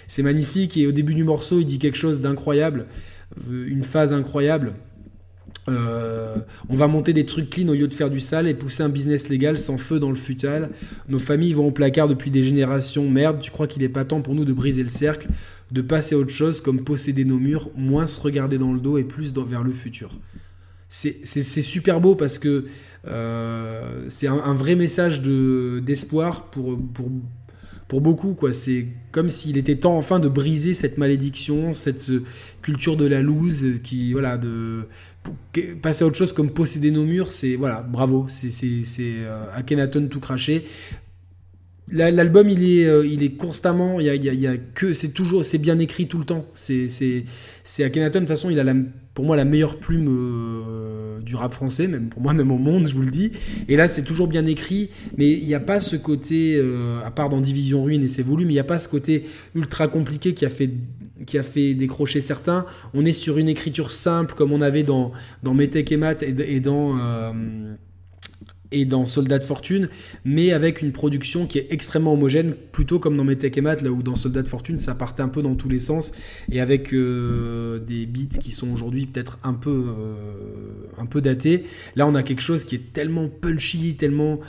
c'est 0.07 0.23
magnifique. 0.23 0.77
Et 0.77 0.87
au 0.87 0.91
début 0.91 1.15
du 1.15 1.23
morceau, 1.23 1.59
il 1.59 1.65
dit 1.65 1.79
quelque 1.79 1.97
chose 1.97 2.21
d'incroyable, 2.21 2.87
une 3.49 3.83
phase 3.83 4.13
incroyable. 4.13 4.73
Euh, 5.69 6.37
on 6.69 6.75
va 6.75 6.87
monter 6.87 7.13
des 7.13 7.25
trucs 7.25 7.49
clean 7.49 7.67
au 7.67 7.73
lieu 7.73 7.87
de 7.87 7.93
faire 7.93 8.09
du 8.09 8.19
sale 8.19 8.47
et 8.47 8.53
pousser 8.53 8.83
un 8.83 8.89
business 8.89 9.27
légal 9.29 9.57
sans 9.57 9.77
feu 9.77 9.99
dans 9.99 10.09
le 10.09 10.15
futal. 10.15 10.69
Nos 11.09 11.19
familles 11.19 11.53
vont 11.53 11.67
au 11.67 11.71
placard 11.71 12.07
depuis 12.07 12.31
des 12.31 12.43
générations. 12.43 13.09
Merde, 13.09 13.39
tu 13.41 13.51
crois 13.51 13.67
qu'il 13.67 13.83
est 13.83 13.89
pas 13.89 14.05
temps 14.05 14.21
pour 14.21 14.35
nous 14.35 14.45
de 14.45 14.53
briser 14.53 14.83
le 14.83 14.89
cercle, 14.89 15.27
de 15.71 15.81
passer 15.81 16.15
à 16.15 16.17
autre 16.17 16.31
chose 16.31 16.61
comme 16.61 16.83
posséder 16.83 17.25
nos 17.25 17.39
murs, 17.39 17.69
moins 17.75 18.07
se 18.07 18.19
regarder 18.19 18.57
dans 18.57 18.73
le 18.73 18.79
dos 18.79 18.97
et 18.97 19.03
plus 19.03 19.33
vers 19.33 19.63
le 19.63 19.71
futur. 19.71 20.11
C'est 20.89 21.25
super 21.61 21.99
beau 21.99 22.15
parce 22.15 22.39
que 22.39 22.65
euh, 23.07 24.05
c'est 24.07 24.27
un, 24.27 24.53
vrai 24.53 24.75
message 24.75 25.21
d'espoir 25.21 26.45
pour, 26.45 26.79
pour, 26.93 27.09
pour 27.89 27.99
beaucoup. 27.99 28.37
C'est 28.53 28.87
comme 29.11 29.27
s'il 29.27 29.57
était 29.57 29.75
temps 29.75 29.97
enfin 29.97 30.19
de 30.19 30.29
briser 30.29 30.73
cette 30.73 30.97
malédiction, 30.97 31.73
cette 31.73 32.09
culture 32.61 32.95
de 32.95 33.05
la 33.05 33.21
loose 33.21 33.81
qui, 33.83 34.13
voilà, 34.13 34.37
de 34.37 34.85
passer 35.81 36.03
à 36.03 36.07
autre 36.07 36.15
chose 36.15 36.33
comme 36.33 36.51
posséder 36.51 36.91
nos 36.91 37.05
murs, 37.05 37.31
c'est 37.31 37.55
voilà, 37.55 37.81
bravo, 37.81 38.25
c'est 38.29 38.51
euh, 38.99 39.45
Akhenaton 39.53 40.07
tout 40.07 40.19
craché. 40.19 40.65
L'album, 41.89 42.49
il 42.49 42.69
est, 42.69 42.85
euh, 42.85 43.05
il 43.05 43.23
est 43.23 43.37
constamment, 43.37 44.01
il 44.01 44.07
y 44.07 44.09
a, 44.09 44.15
il 44.15 44.41
y 44.41 44.47
a, 44.47 44.57
que, 44.57 44.91
c'est 44.91 45.13
toujours, 45.13 45.45
c'est 45.45 45.57
bien 45.57 45.79
écrit 45.79 46.07
tout 46.07 46.17
le 46.17 46.25
temps. 46.25 46.45
C'est, 46.53 46.89
c'est, 46.89 47.83
Akhenaton, 47.83 48.19
de 48.19 48.25
toute 48.25 48.27
façon, 48.27 48.49
il 48.49 48.59
a 48.59 48.73
pour 49.13 49.23
moi 49.23 49.37
la 49.37 49.45
meilleure 49.45 49.79
plume 49.79 50.07
euh, 50.09 51.21
du 51.21 51.35
rap 51.35 51.53
français, 51.53 51.87
même 51.87 52.09
pour 52.09 52.21
moi, 52.21 52.33
même 52.33 52.51
au 52.51 52.57
monde, 52.57 52.87
je 52.87 52.93
vous 52.93 53.03
le 53.03 53.09
dis. 53.09 53.31
Et 53.69 53.77
là, 53.77 53.87
c'est 53.87 54.03
toujours 54.03 54.27
bien 54.27 54.45
écrit, 54.45 54.89
mais 55.17 55.31
il 55.31 55.45
n'y 55.45 55.55
a 55.55 55.61
pas 55.61 55.79
ce 55.79 55.95
côté, 55.95 56.61
à 57.05 57.11
part 57.11 57.29
dans 57.29 57.39
Division 57.39 57.85
Ruine 57.85 58.03
et 58.03 58.09
ses 58.09 58.21
volumes, 58.21 58.49
il 58.49 58.53
n'y 58.53 58.59
a 58.59 58.65
pas 58.65 58.79
ce 58.79 58.89
côté 58.89 59.23
ultra 59.55 59.87
compliqué 59.87 60.33
qui 60.33 60.45
a 60.45 60.49
fait 60.49 60.69
qui 61.27 61.37
a 61.37 61.43
fait 61.43 61.75
décrocher 61.75 62.21
certains. 62.21 62.65
On 62.95 63.05
est 63.05 63.11
sur 63.11 63.37
une 63.37 63.49
écriture 63.49 63.91
simple 63.91 64.33
comme 64.33 64.51
on 64.51 64.61
avait 64.61 64.83
dans, 64.83 65.11
dans 65.43 65.53
Metech 65.53 65.91
et 65.91 65.97
Mat 65.97 66.23
et, 66.23 66.59
dans, 66.59 66.97
euh, 66.97 67.75
et 68.71 68.85
dans 68.85 69.05
Soldat 69.05 69.39
de 69.39 69.43
Fortune, 69.43 69.89
mais 70.23 70.53
avec 70.53 70.81
une 70.81 70.93
production 70.93 71.45
qui 71.45 71.59
est 71.59 71.67
extrêmement 71.69 72.13
homogène, 72.13 72.53
plutôt 72.71 72.97
comme 72.97 73.17
dans 73.17 73.25
Metech 73.25 73.57
et 73.57 73.61
Mat, 73.61 73.81
là 73.81 73.91
où 73.91 74.01
dans 74.01 74.15
Soldat 74.15 74.41
de 74.41 74.47
Fortune 74.47 74.79
ça 74.79 74.95
partait 74.95 75.21
un 75.21 75.27
peu 75.27 75.41
dans 75.41 75.55
tous 75.55 75.69
les 75.69 75.79
sens, 75.79 76.13
et 76.49 76.61
avec 76.61 76.93
euh, 76.93 77.79
des 77.79 78.05
beats 78.05 78.39
qui 78.39 78.51
sont 78.51 78.71
aujourd'hui 78.71 79.05
peut-être 79.05 79.37
un 79.43 79.53
peu, 79.53 79.85
euh, 79.89 80.13
un 80.97 81.05
peu 81.05 81.19
datés. 81.19 81.65
Là 81.97 82.07
on 82.07 82.15
a 82.15 82.23
quelque 82.23 82.41
chose 82.41 82.63
qui 82.63 82.75
est 82.75 82.93
tellement 82.93 83.27
punchy, 83.27 83.95
tellement, 83.95 84.39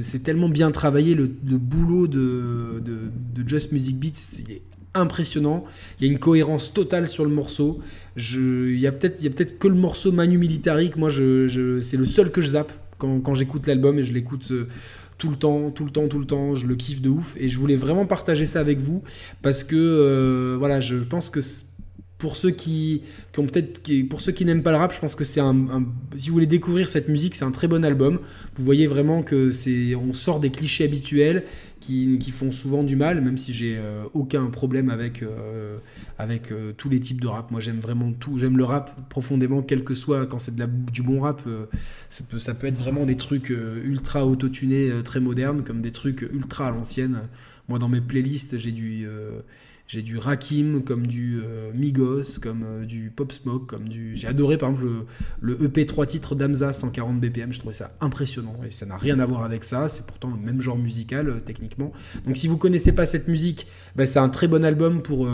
c'est 0.00 0.24
tellement 0.24 0.48
bien 0.48 0.72
travaillé, 0.72 1.14
le, 1.14 1.26
boulot 1.26 2.08
de, 2.08 2.82
de, 2.84 3.48
Just 3.48 3.70
Music 3.72 3.96
Beats, 3.96 4.42
est 4.50 4.62
impressionnant. 4.94 5.64
Il 5.98 6.06
y 6.06 6.08
a 6.08 6.12
une 6.12 6.18
cohérence 6.18 6.72
totale 6.72 7.06
sur 7.06 7.24
le 7.24 7.30
morceau. 7.30 7.80
Je, 8.16 8.70
il 8.70 8.78
y 8.78 8.86
a 8.86 8.92
peut-être 8.92 9.20
peut 9.34 9.44
que 9.44 9.68
le 9.68 9.74
morceau 9.74 10.12
Manu 10.12 10.38
Militari 10.38 10.92
moi 10.96 11.10
je, 11.10 11.80
c'est 11.82 11.96
le 11.96 12.04
seul 12.04 12.30
que 12.30 12.40
je 12.40 12.48
zappe 12.48 12.72
quand, 12.98 13.34
j'écoute 13.34 13.66
l'album 13.66 13.98
et 13.98 14.04
je 14.04 14.12
l'écoute 14.12 14.48
euh, 14.50 14.68
tout 15.18 15.28
le 15.28 15.36
temps, 15.36 15.70
tout 15.70 15.84
le 15.84 15.90
temps, 15.90 16.08
tout 16.08 16.18
le 16.18 16.26
temps. 16.26 16.54
Je 16.54 16.66
le 16.66 16.74
kiffe 16.74 17.02
de 17.02 17.10
ouf 17.10 17.36
et 17.38 17.48
je 17.48 17.58
voulais 17.58 17.76
vraiment 17.76 18.06
partager 18.06 18.46
ça 18.46 18.60
avec 18.60 18.78
vous 18.78 19.02
parce 19.42 19.64
que 19.64 19.76
euh, 19.76 20.56
voilà, 20.58 20.80
je 20.80 20.96
pense 20.96 21.28
que 21.28 21.40
pour 22.24 22.36
ceux 22.36 22.52
qui, 22.52 23.02
ont 23.36 23.44
peut-être, 23.44 23.82
pour 24.08 24.22
ceux 24.22 24.32
qui 24.32 24.46
n'aiment 24.46 24.62
pas 24.62 24.70
le 24.70 24.78
rap, 24.78 24.94
je 24.94 24.98
pense 24.98 25.14
que 25.14 25.24
c'est 25.24 25.40
un, 25.40 25.84
si 26.16 26.28
vous 26.28 26.32
voulez 26.32 26.46
découvrir 26.46 26.88
cette 26.88 27.10
musique, 27.10 27.36
c'est 27.36 27.44
un 27.44 27.50
très 27.50 27.68
bon 27.68 27.84
album. 27.84 28.18
Vous 28.56 28.64
voyez 28.64 28.86
vraiment 28.86 29.22
que 29.22 29.50
c'est, 29.50 29.94
on 29.94 30.14
sort 30.14 30.40
des 30.40 30.48
clichés 30.48 30.84
habituels 30.84 31.44
qui, 31.80 32.18
qui 32.18 32.30
font 32.30 32.50
souvent 32.50 32.82
du 32.82 32.96
mal, 32.96 33.20
même 33.20 33.36
si 33.36 33.52
j'ai 33.52 33.76
euh, 33.76 34.04
aucun 34.14 34.46
problème 34.46 34.88
avec, 34.88 35.22
euh, 35.22 35.76
avec 36.18 36.50
euh, 36.50 36.72
tous 36.72 36.88
les 36.88 36.98
types 36.98 37.20
de 37.20 37.26
rap. 37.26 37.50
Moi, 37.50 37.60
j'aime 37.60 37.78
vraiment 37.78 38.10
tout. 38.10 38.38
J'aime 38.38 38.56
le 38.56 38.64
rap 38.64 38.98
profondément, 39.10 39.60
quel 39.60 39.84
que 39.84 39.94
soit, 39.94 40.24
quand 40.24 40.38
c'est 40.38 40.54
de 40.54 40.60
la, 40.60 40.66
du 40.66 41.02
bon 41.02 41.20
rap, 41.20 41.42
ça, 42.08 42.24
peut, 42.26 42.38
ça 42.38 42.54
peut 42.54 42.68
être 42.68 42.78
vraiment 42.78 43.04
des 43.04 43.18
trucs 43.18 43.50
ultra 43.50 44.24
autotunés, 44.24 44.90
très 45.04 45.20
modernes, 45.20 45.62
comme 45.62 45.82
des 45.82 45.92
trucs 45.92 46.22
ultra 46.22 46.68
à 46.68 46.70
l'ancienne. 46.70 47.18
Moi, 47.68 47.78
dans 47.78 47.90
mes 47.90 48.00
playlists, 48.00 48.56
j'ai 48.56 48.72
du 48.72 49.06
j'ai 49.86 50.00
du 50.00 50.16
Rakim, 50.16 50.82
comme 50.82 51.06
du 51.06 51.42
euh, 51.44 51.70
Migos, 51.74 52.40
comme 52.40 52.64
euh, 52.64 52.84
du 52.86 53.12
Pop 53.14 53.32
Smoke, 53.32 53.66
comme 53.66 53.86
du. 53.86 54.16
J'ai 54.16 54.26
adoré 54.26 54.56
par 54.56 54.70
exemple 54.70 54.88
le, 55.42 55.62
EP 55.62 55.84
3 55.84 56.06
titres 56.06 56.34
d'Amza 56.34 56.72
140 56.72 57.20
BPM, 57.20 57.52
je 57.52 57.58
trouvais 57.58 57.74
ça 57.74 57.90
impressionnant. 58.00 58.56
Et 58.66 58.70
ça 58.70 58.86
n'a 58.86 58.96
rien 58.96 59.20
à 59.20 59.26
voir 59.26 59.44
avec 59.44 59.62
ça, 59.62 59.88
c'est 59.88 60.06
pourtant 60.06 60.30
le 60.30 60.40
même 60.40 60.62
genre 60.62 60.78
musical 60.78 61.28
euh, 61.28 61.38
techniquement. 61.38 61.92
Donc 62.24 62.38
si 62.38 62.48
vous 62.48 62.56
connaissez 62.56 62.92
pas 62.92 63.04
cette 63.04 63.28
musique, 63.28 63.66
ben, 63.94 64.06
c'est 64.06 64.18
un 64.18 64.30
très 64.30 64.48
bon 64.48 64.64
album 64.64 65.02
pour, 65.02 65.28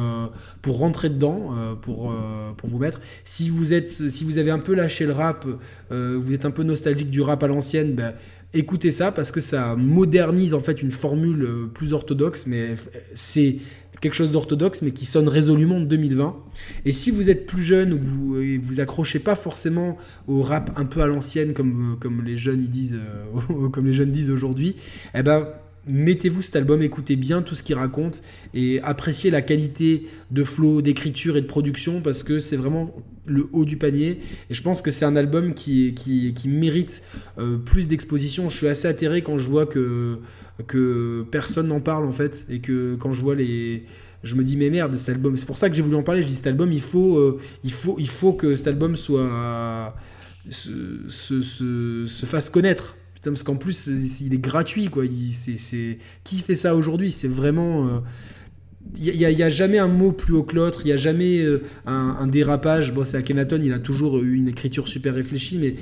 pour 0.63 0.79
rentrer 0.79 1.11
dedans, 1.11 1.55
pour, 1.81 2.15
pour 2.57 2.69
vous 2.69 2.79
mettre. 2.79 3.01
Si 3.25 3.49
vous, 3.49 3.73
êtes, 3.73 3.91
si 3.91 4.25
vous 4.25 4.39
avez 4.39 4.51
un 4.51 4.59
peu 4.59 4.75
lâché 4.75 5.07
le 5.07 5.13
rap, 5.13 5.47
vous 5.91 6.35
êtes 6.35 6.45
un 6.45 6.51
peu 6.51 6.63
nostalgique 6.63 7.11
du 7.11 7.21
rap 7.21 7.43
à 7.43 7.47
l'ancienne, 7.47 7.95
ben, 7.95 8.15
écoutez 8.53 8.91
ça 8.91 9.13
parce 9.13 9.31
que 9.31 9.41
ça 9.41 9.77
modernise 9.77 10.55
en 10.55 10.61
fait 10.61 10.83
une 10.83 10.91
formule 10.91 11.69
plus 11.73 11.93
orthodoxe, 11.93 12.47
mais 12.47 12.75
c'est 13.15 13.59
quelque 14.01 14.15
chose 14.15 14.31
d'orthodoxe, 14.31 14.83
mais 14.83 14.93
qui 14.93 15.07
sonne 15.07 15.29
résolument 15.29 15.81
de 15.81 15.87
2020. 15.87 16.37
Et 16.85 16.93
si 16.93 17.11
vous 17.11 17.31
êtes 17.31 17.47
plus 17.47 17.63
jeune 17.63 17.93
ou 17.93 17.99
que 17.99 18.05
vous 18.05 18.61
vous 18.63 18.81
accrochez 18.81 19.19
pas 19.19 19.35
forcément 19.35 19.99
au 20.27 20.43
rap 20.43 20.73
un 20.77 20.85
peu 20.85 21.03
à 21.03 21.07
l'ancienne, 21.07 21.53
comme, 21.53 21.97
comme 22.01 22.23
les 22.25 22.39
jeunes 22.39 22.63
ils 22.63 22.71
disent, 22.71 22.99
euh, 22.99 23.69
comme 23.73 23.87
les 23.87 23.93
jeunes 23.93 24.13
disent 24.13 24.31
aujourd'hui, 24.31 24.77
eh 25.15 25.23
ben 25.23 25.49
mettez-vous 25.87 26.43
cet 26.43 26.57
album, 26.57 26.83
écoutez 26.83 27.17
bien 27.17 27.43
tout 27.43 27.55
ce 27.55 27.63
qu'il 27.63 27.75
raconte 27.75 28.23
et 28.53 28.81
appréciez 28.83 29.31
la 29.31 29.41
qualité 29.41 30.07
de 30.31 30.45
flow, 30.45 30.83
d'écriture 30.83 31.37
et 31.37 31.41
de 31.41 31.47
production 31.47 32.03
parce 32.03 32.23
que 32.23 32.39
c'est 32.39 32.57
vraiment 32.57 32.95
le 33.27 33.49
haut 33.53 33.65
du 33.65 33.77
panier. 33.77 34.21
Et 34.51 34.55
je 34.55 34.63
pense 34.63 34.83
que 34.83 34.91
c'est 34.91 35.05
un 35.05 35.17
album 35.17 35.55
qui 35.55 35.95
mérite 36.45 37.03
euh, 37.39 37.57
plus 37.57 37.89
d'exposition. 37.89 38.51
Je 38.51 38.57
suis 38.57 38.69
assez 38.69 38.89
atterré 38.89 39.23
quand 39.23 39.39
je 39.39 39.49
vois 39.49 39.67
que 39.67 40.19
que 40.67 41.25
personne 41.31 41.69
n'en 41.69 41.81
parle 41.81 42.05
en 42.05 42.13
fait 42.13 42.47
et 42.49 42.61
que 42.61 42.97
quand 42.97 43.13
je 43.13 43.21
vois 43.21 43.35
les 43.35 43.85
je 44.23 44.35
me 44.35 44.45
dis 44.45 44.57
mais 44.57 44.69
merde 44.69 44.97
cet 44.97 45.11
album 45.11 45.37
c'est 45.37 45.47
pour 45.47 45.57
ça 45.57 45.71
que 45.71 45.75
j'ai 45.75 45.83
voulu 45.83 45.97
en 45.97 46.03
parler 46.03 46.23
je 46.23 46.27
dis 46.27 46.35
cet 46.35 46.47
album 46.47 46.73
il 46.73 46.83
faut 46.83 47.17
euh, 47.17 47.41
il 47.65 47.73
faut 47.73 47.97
il 47.99 48.09
faut 48.09 48.33
que 48.33 48.55
cet 48.57 48.69
album 48.69 48.97
soit 48.97 49.95
se, 50.49 51.09
se, 52.07 52.27
fasse 52.27 52.51
connaître. 52.51 52.97
Parce 53.23 53.43
qu'en 53.43 53.57
plus 53.57 53.87
il 54.23 54.33
est 54.33 54.39
gratuit 54.39 54.89
quoi. 54.89 55.05
C'est 55.33 55.99
qui 56.25 56.39
fait 56.39 56.55
ça 56.55 56.75
aujourd'hui? 56.75 57.13
C'est 57.13 57.29
vraiment 57.29 58.03
il 58.97 59.11
euh, 59.11 59.35
n'y 59.35 59.43
a, 59.43 59.51
jamais 59.51 59.79
un 59.79 59.89
mot 59.89 60.11
plus 60.13 60.33
haut 60.33 60.43
que 60.43 60.57
l'autre, 60.57 60.81
il 60.85 60.87
n'y 60.87 60.93
a 60.93 60.97
jamais 60.97 61.39
euh, 61.43 61.63
un, 61.85 62.27
dérapage. 62.27 62.95
Bon, 62.95 63.05
c'est 63.05 63.19
Akhenaton, 63.19 63.61
il 63.63 63.75
a 63.75 63.79
toujours 63.79 64.23
eu 64.23 64.37
une 64.37 64.49
écriture 64.49 64.89
super 64.89 65.15
réfléchie, 65.15 65.59
mais 65.59 65.75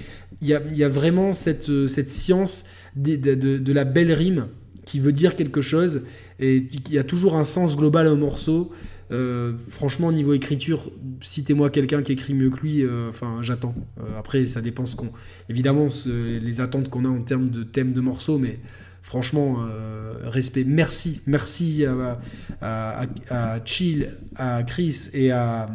il 0.43 0.49
y 0.49 0.55
a, 0.55 0.61
y 0.75 0.83
a, 0.83 0.88
vraiment 0.88 1.33
cette, 1.33 1.87
cette 1.87 2.11
science 2.11 2.64
de, 2.97 3.73
la 3.73 3.85
belle 3.85 4.12
rime 4.12 4.49
qui 4.88 5.01
veut 5.01 5.12
dire 5.12 5.37
quelque 5.37 5.61
chose 5.61 6.01
et 6.40 6.66
il 6.87 6.92
y 6.92 6.98
a 6.98 7.05
toujours 7.05 7.37
un 7.37 7.44
sens 7.44 7.77
global 7.77 8.07
au 8.07 8.16
morceau. 8.16 8.72
Euh, 9.11 9.53
franchement, 9.68 10.11
niveau 10.12 10.33
écriture, 10.33 10.90
citez-moi 11.20 11.68
quelqu'un 11.68 12.03
qui 12.03 12.12
écrit 12.12 12.33
mieux 12.33 12.48
que 12.48 12.61
lui. 12.61 12.83
Euh, 12.83 13.11
enfin, 13.11 13.40
j'attends. 13.42 13.74
Euh, 14.01 14.18
après, 14.18 14.46
ça 14.46 14.62
dépend 14.62 14.87
ce 14.87 14.96
qu'on. 14.96 15.11
Évidemment, 15.51 15.88
les 16.07 16.61
attentes 16.62 16.88
qu'on 16.88 17.05
a 17.05 17.09
en 17.09 17.20
termes 17.20 17.51
de 17.51 17.64
thème 17.64 17.92
de 17.92 18.01
morceau, 18.01 18.38
mais 18.38 18.61
franchement, 19.03 19.59
respect. 20.24 20.64
Merci, 20.64 21.20
merci 21.27 21.85
à, 22.62 23.61
Chill, 23.66 24.14
à 24.37 24.62
Chris 24.62 25.09
et 25.12 25.33
à 25.33 25.68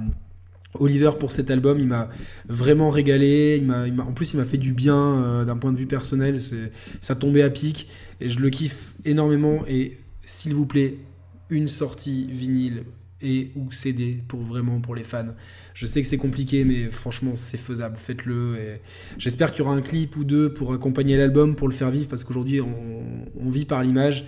Oliver 0.80 1.12
pour 1.20 1.32
cet 1.32 1.52
album, 1.52 1.80
il 1.80 1.88
m'a 1.88 2.10
vraiment 2.48 2.90
régalé. 2.90 3.60
Il 3.62 3.66
m'a, 3.66 4.04
en 4.04 4.14
plus, 4.14 4.34
il 4.34 4.38
m'a 4.38 4.46
fait 4.46 4.58
du 4.58 4.74
bien 4.74 5.44
d'un 5.46 5.58
point 5.58 5.72
de 5.72 5.78
vue 5.78 5.88
personnel. 5.88 6.40
C'est, 6.40 6.72
ça 7.02 7.16
tombait 7.16 7.44
à 7.44 7.50
pic 7.50 7.88
et 8.22 8.30
je 8.30 8.40
le 8.40 8.50
kiffe 8.50 8.96
énormément. 9.06 9.60
Et 9.68 9.98
s'il 10.26 10.54
vous 10.54 10.66
plaît, 10.66 10.98
une 11.50 11.68
sortie 11.68 12.28
vinyle 12.32 12.84
et 13.22 13.52
ou 13.56 13.72
CD 13.72 14.20
pour 14.28 14.42
vraiment 14.42 14.82
pour 14.82 14.96
les 14.96 15.04
fans. 15.04 15.34
Je 15.74 15.86
sais 15.86 16.02
que 16.02 16.08
c'est 16.08 16.18
compliqué, 16.18 16.66
mais 16.66 16.92
franchement, 16.92 17.34
c'est 17.36 17.58
faisable. 17.58 17.96
Faites-le. 17.98 18.58
Et 18.58 18.82
j'espère 19.18 19.52
qu'il 19.52 19.64
y 19.64 19.68
aura 19.68 19.76
un 19.76 19.82
clip 19.82 20.18
ou 20.18 20.24
deux 20.24 20.54
pour 20.54 20.74
accompagner 20.74 21.18
l'album, 21.18 21.56
pour 21.56 21.68
le 21.68 21.74
faire 21.74 21.90
vivre, 21.90 22.08
parce 22.08 22.24
qu'aujourd'hui, 22.24 22.60
on 22.62 23.50
vit 23.50 23.66
par 23.66 23.82
l'image. 23.82 24.26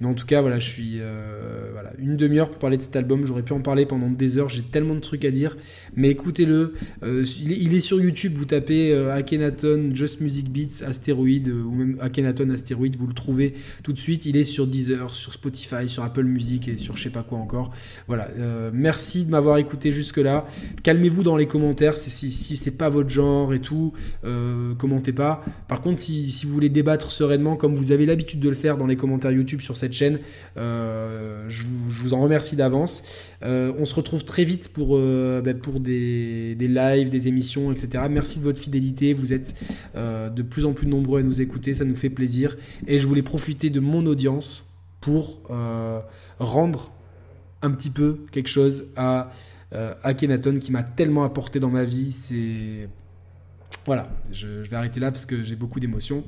Mais 0.00 0.06
en 0.06 0.14
tout 0.14 0.24
cas, 0.24 0.40
voilà, 0.40 0.58
je 0.58 0.66
suis 0.66 0.94
euh, 0.94 1.68
voilà, 1.72 1.92
une 1.98 2.16
demi-heure 2.16 2.48
pour 2.48 2.58
parler 2.58 2.78
de 2.78 2.82
cet 2.82 2.96
album. 2.96 3.26
J'aurais 3.26 3.42
pu 3.42 3.52
en 3.52 3.60
parler 3.60 3.84
pendant 3.84 4.08
des 4.08 4.38
heures. 4.38 4.48
J'ai 4.48 4.62
tellement 4.62 4.94
de 4.94 5.00
trucs 5.00 5.26
à 5.26 5.30
dire. 5.30 5.58
Mais 5.94 6.08
écoutez-le. 6.08 6.72
Euh, 7.02 7.24
il, 7.42 7.74
est, 7.74 7.80
sur 7.80 8.00
YouTube. 8.00 8.32
Vous 8.34 8.46
tapez 8.46 8.92
euh, 8.92 9.14
Akhenaton, 9.14 9.90
Just 9.92 10.22
Music 10.22 10.50
Beats, 10.50 10.82
Astéroïde, 10.86 11.48
ou 11.48 11.70
même 11.72 11.98
Akhenaton, 12.00 12.48
Astéroïde. 12.48 12.96
Vous 12.96 13.06
le 13.06 13.12
trouvez 13.12 13.54
tout 13.82 13.92
de 13.92 13.98
suite. 13.98 14.24
Il 14.24 14.38
est 14.38 14.44
sur 14.44 14.66
Deezer, 14.66 15.14
sur 15.14 15.34
Spotify, 15.34 15.86
sur 15.86 16.02
Apple 16.02 16.24
Music 16.24 16.68
et 16.68 16.78
sur 16.78 16.96
je 16.96 17.02
sais 17.02 17.10
pas 17.10 17.22
quoi 17.22 17.38
encore. 17.38 17.70
Voilà. 18.08 18.28
merci 18.72 19.24
de 19.24 19.30
m'avoir 19.30 19.58
écouté 19.58 19.92
jusque-là. 19.92 20.46
Calmez-vous 20.82 21.22
dans 21.22 21.36
les 21.36 21.46
commentaires. 21.46 21.96
Si, 21.96 22.10
si, 22.30 22.56
c'est 22.56 22.76
pas 22.76 22.88
votre 22.88 23.10
genre 23.10 23.52
et 23.54 23.60
tout, 23.60 23.92
commentez 24.78 25.12
pas. 25.12 25.44
Par 25.68 25.80
contre, 25.80 26.00
si, 26.00 26.30
si 26.30 26.46
vous 26.46 26.52
voulez 26.52 26.68
débattre 26.68 27.12
sereinement, 27.12 27.56
comme 27.56 27.74
vous 27.74 27.92
avez 27.92 28.06
l'habitude 28.06 28.40
de 28.40 28.48
le 28.48 28.54
faire 28.54 28.76
dans 28.76 28.86
les 28.86 28.96
commentaires 28.96 29.30
YouTube 29.30 29.60
sur 29.60 29.76
cette 29.76 29.89
chaîne. 29.92 30.18
Euh, 30.56 31.44
je, 31.48 31.64
vous, 31.64 32.14
en 32.14 32.20
remercie 32.20 32.56
d'avance. 32.56 33.04
Euh, 33.42 33.72
on 33.78 33.84
se 33.84 33.94
retrouve 33.94 34.24
très 34.24 34.44
vite 34.44 34.68
pour, 34.68 34.96
euh, 34.96 35.40
ben, 35.42 35.58
pour 35.58 35.80
des, 35.80 36.54
des, 36.54 36.68
lives, 36.68 37.10
des 37.10 37.28
émissions, 37.28 37.72
etc. 37.72 38.04
Merci 38.10 38.38
de 38.38 38.44
votre 38.44 38.60
fidélité. 38.60 39.12
Vous 39.12 39.32
êtes 39.32 39.54
de 39.94 40.42
plus 40.42 40.64
en 40.64 40.72
plus 40.72 40.86
nombreux 40.86 41.20
à 41.20 41.22
nous 41.22 41.40
écouter. 41.40 41.74
Ça 41.74 41.84
nous 41.84 41.96
fait 41.96 42.10
plaisir. 42.10 42.56
Et 42.86 42.98
je 42.98 43.06
voulais 43.06 43.22
profiter 43.22 43.70
de 43.70 43.80
mon 43.80 44.06
audience 44.06 44.64
pour 45.00 45.40
rendre 46.38 46.92
un 47.62 47.70
petit 47.70 47.90
peu 47.90 48.20
quelque 48.32 48.48
chose 48.48 48.84
à 48.96 49.32
Akhenaton 50.02 50.58
qui 50.58 50.72
m'a 50.72 50.82
tellement 50.82 51.24
apporté 51.24 51.60
dans 51.60 51.70
ma 51.70 51.84
vie. 51.84 52.12
C'est 52.12 52.88
voilà, 53.86 54.08
je, 54.30 54.46
vais 54.46 54.76
arrêter 54.76 55.00
là 55.00 55.10
parce 55.10 55.26
que 55.26 55.42
j'ai 55.42 55.56
beaucoup 55.56 55.80
d'émotions. 55.80 56.24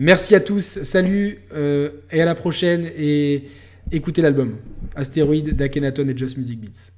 Merci 0.00 0.36
à 0.36 0.40
tous, 0.40 0.84
salut 0.84 1.40
euh, 1.52 1.90
et 2.12 2.22
à 2.22 2.24
la 2.24 2.36
prochaine 2.36 2.88
et 2.96 3.42
écoutez 3.90 4.22
l'album 4.22 4.56
Astéroïde 4.94 5.56
d'Akenaton 5.56 6.08
et 6.08 6.16
Just 6.16 6.36
Music 6.36 6.60
Beats. 6.60 6.97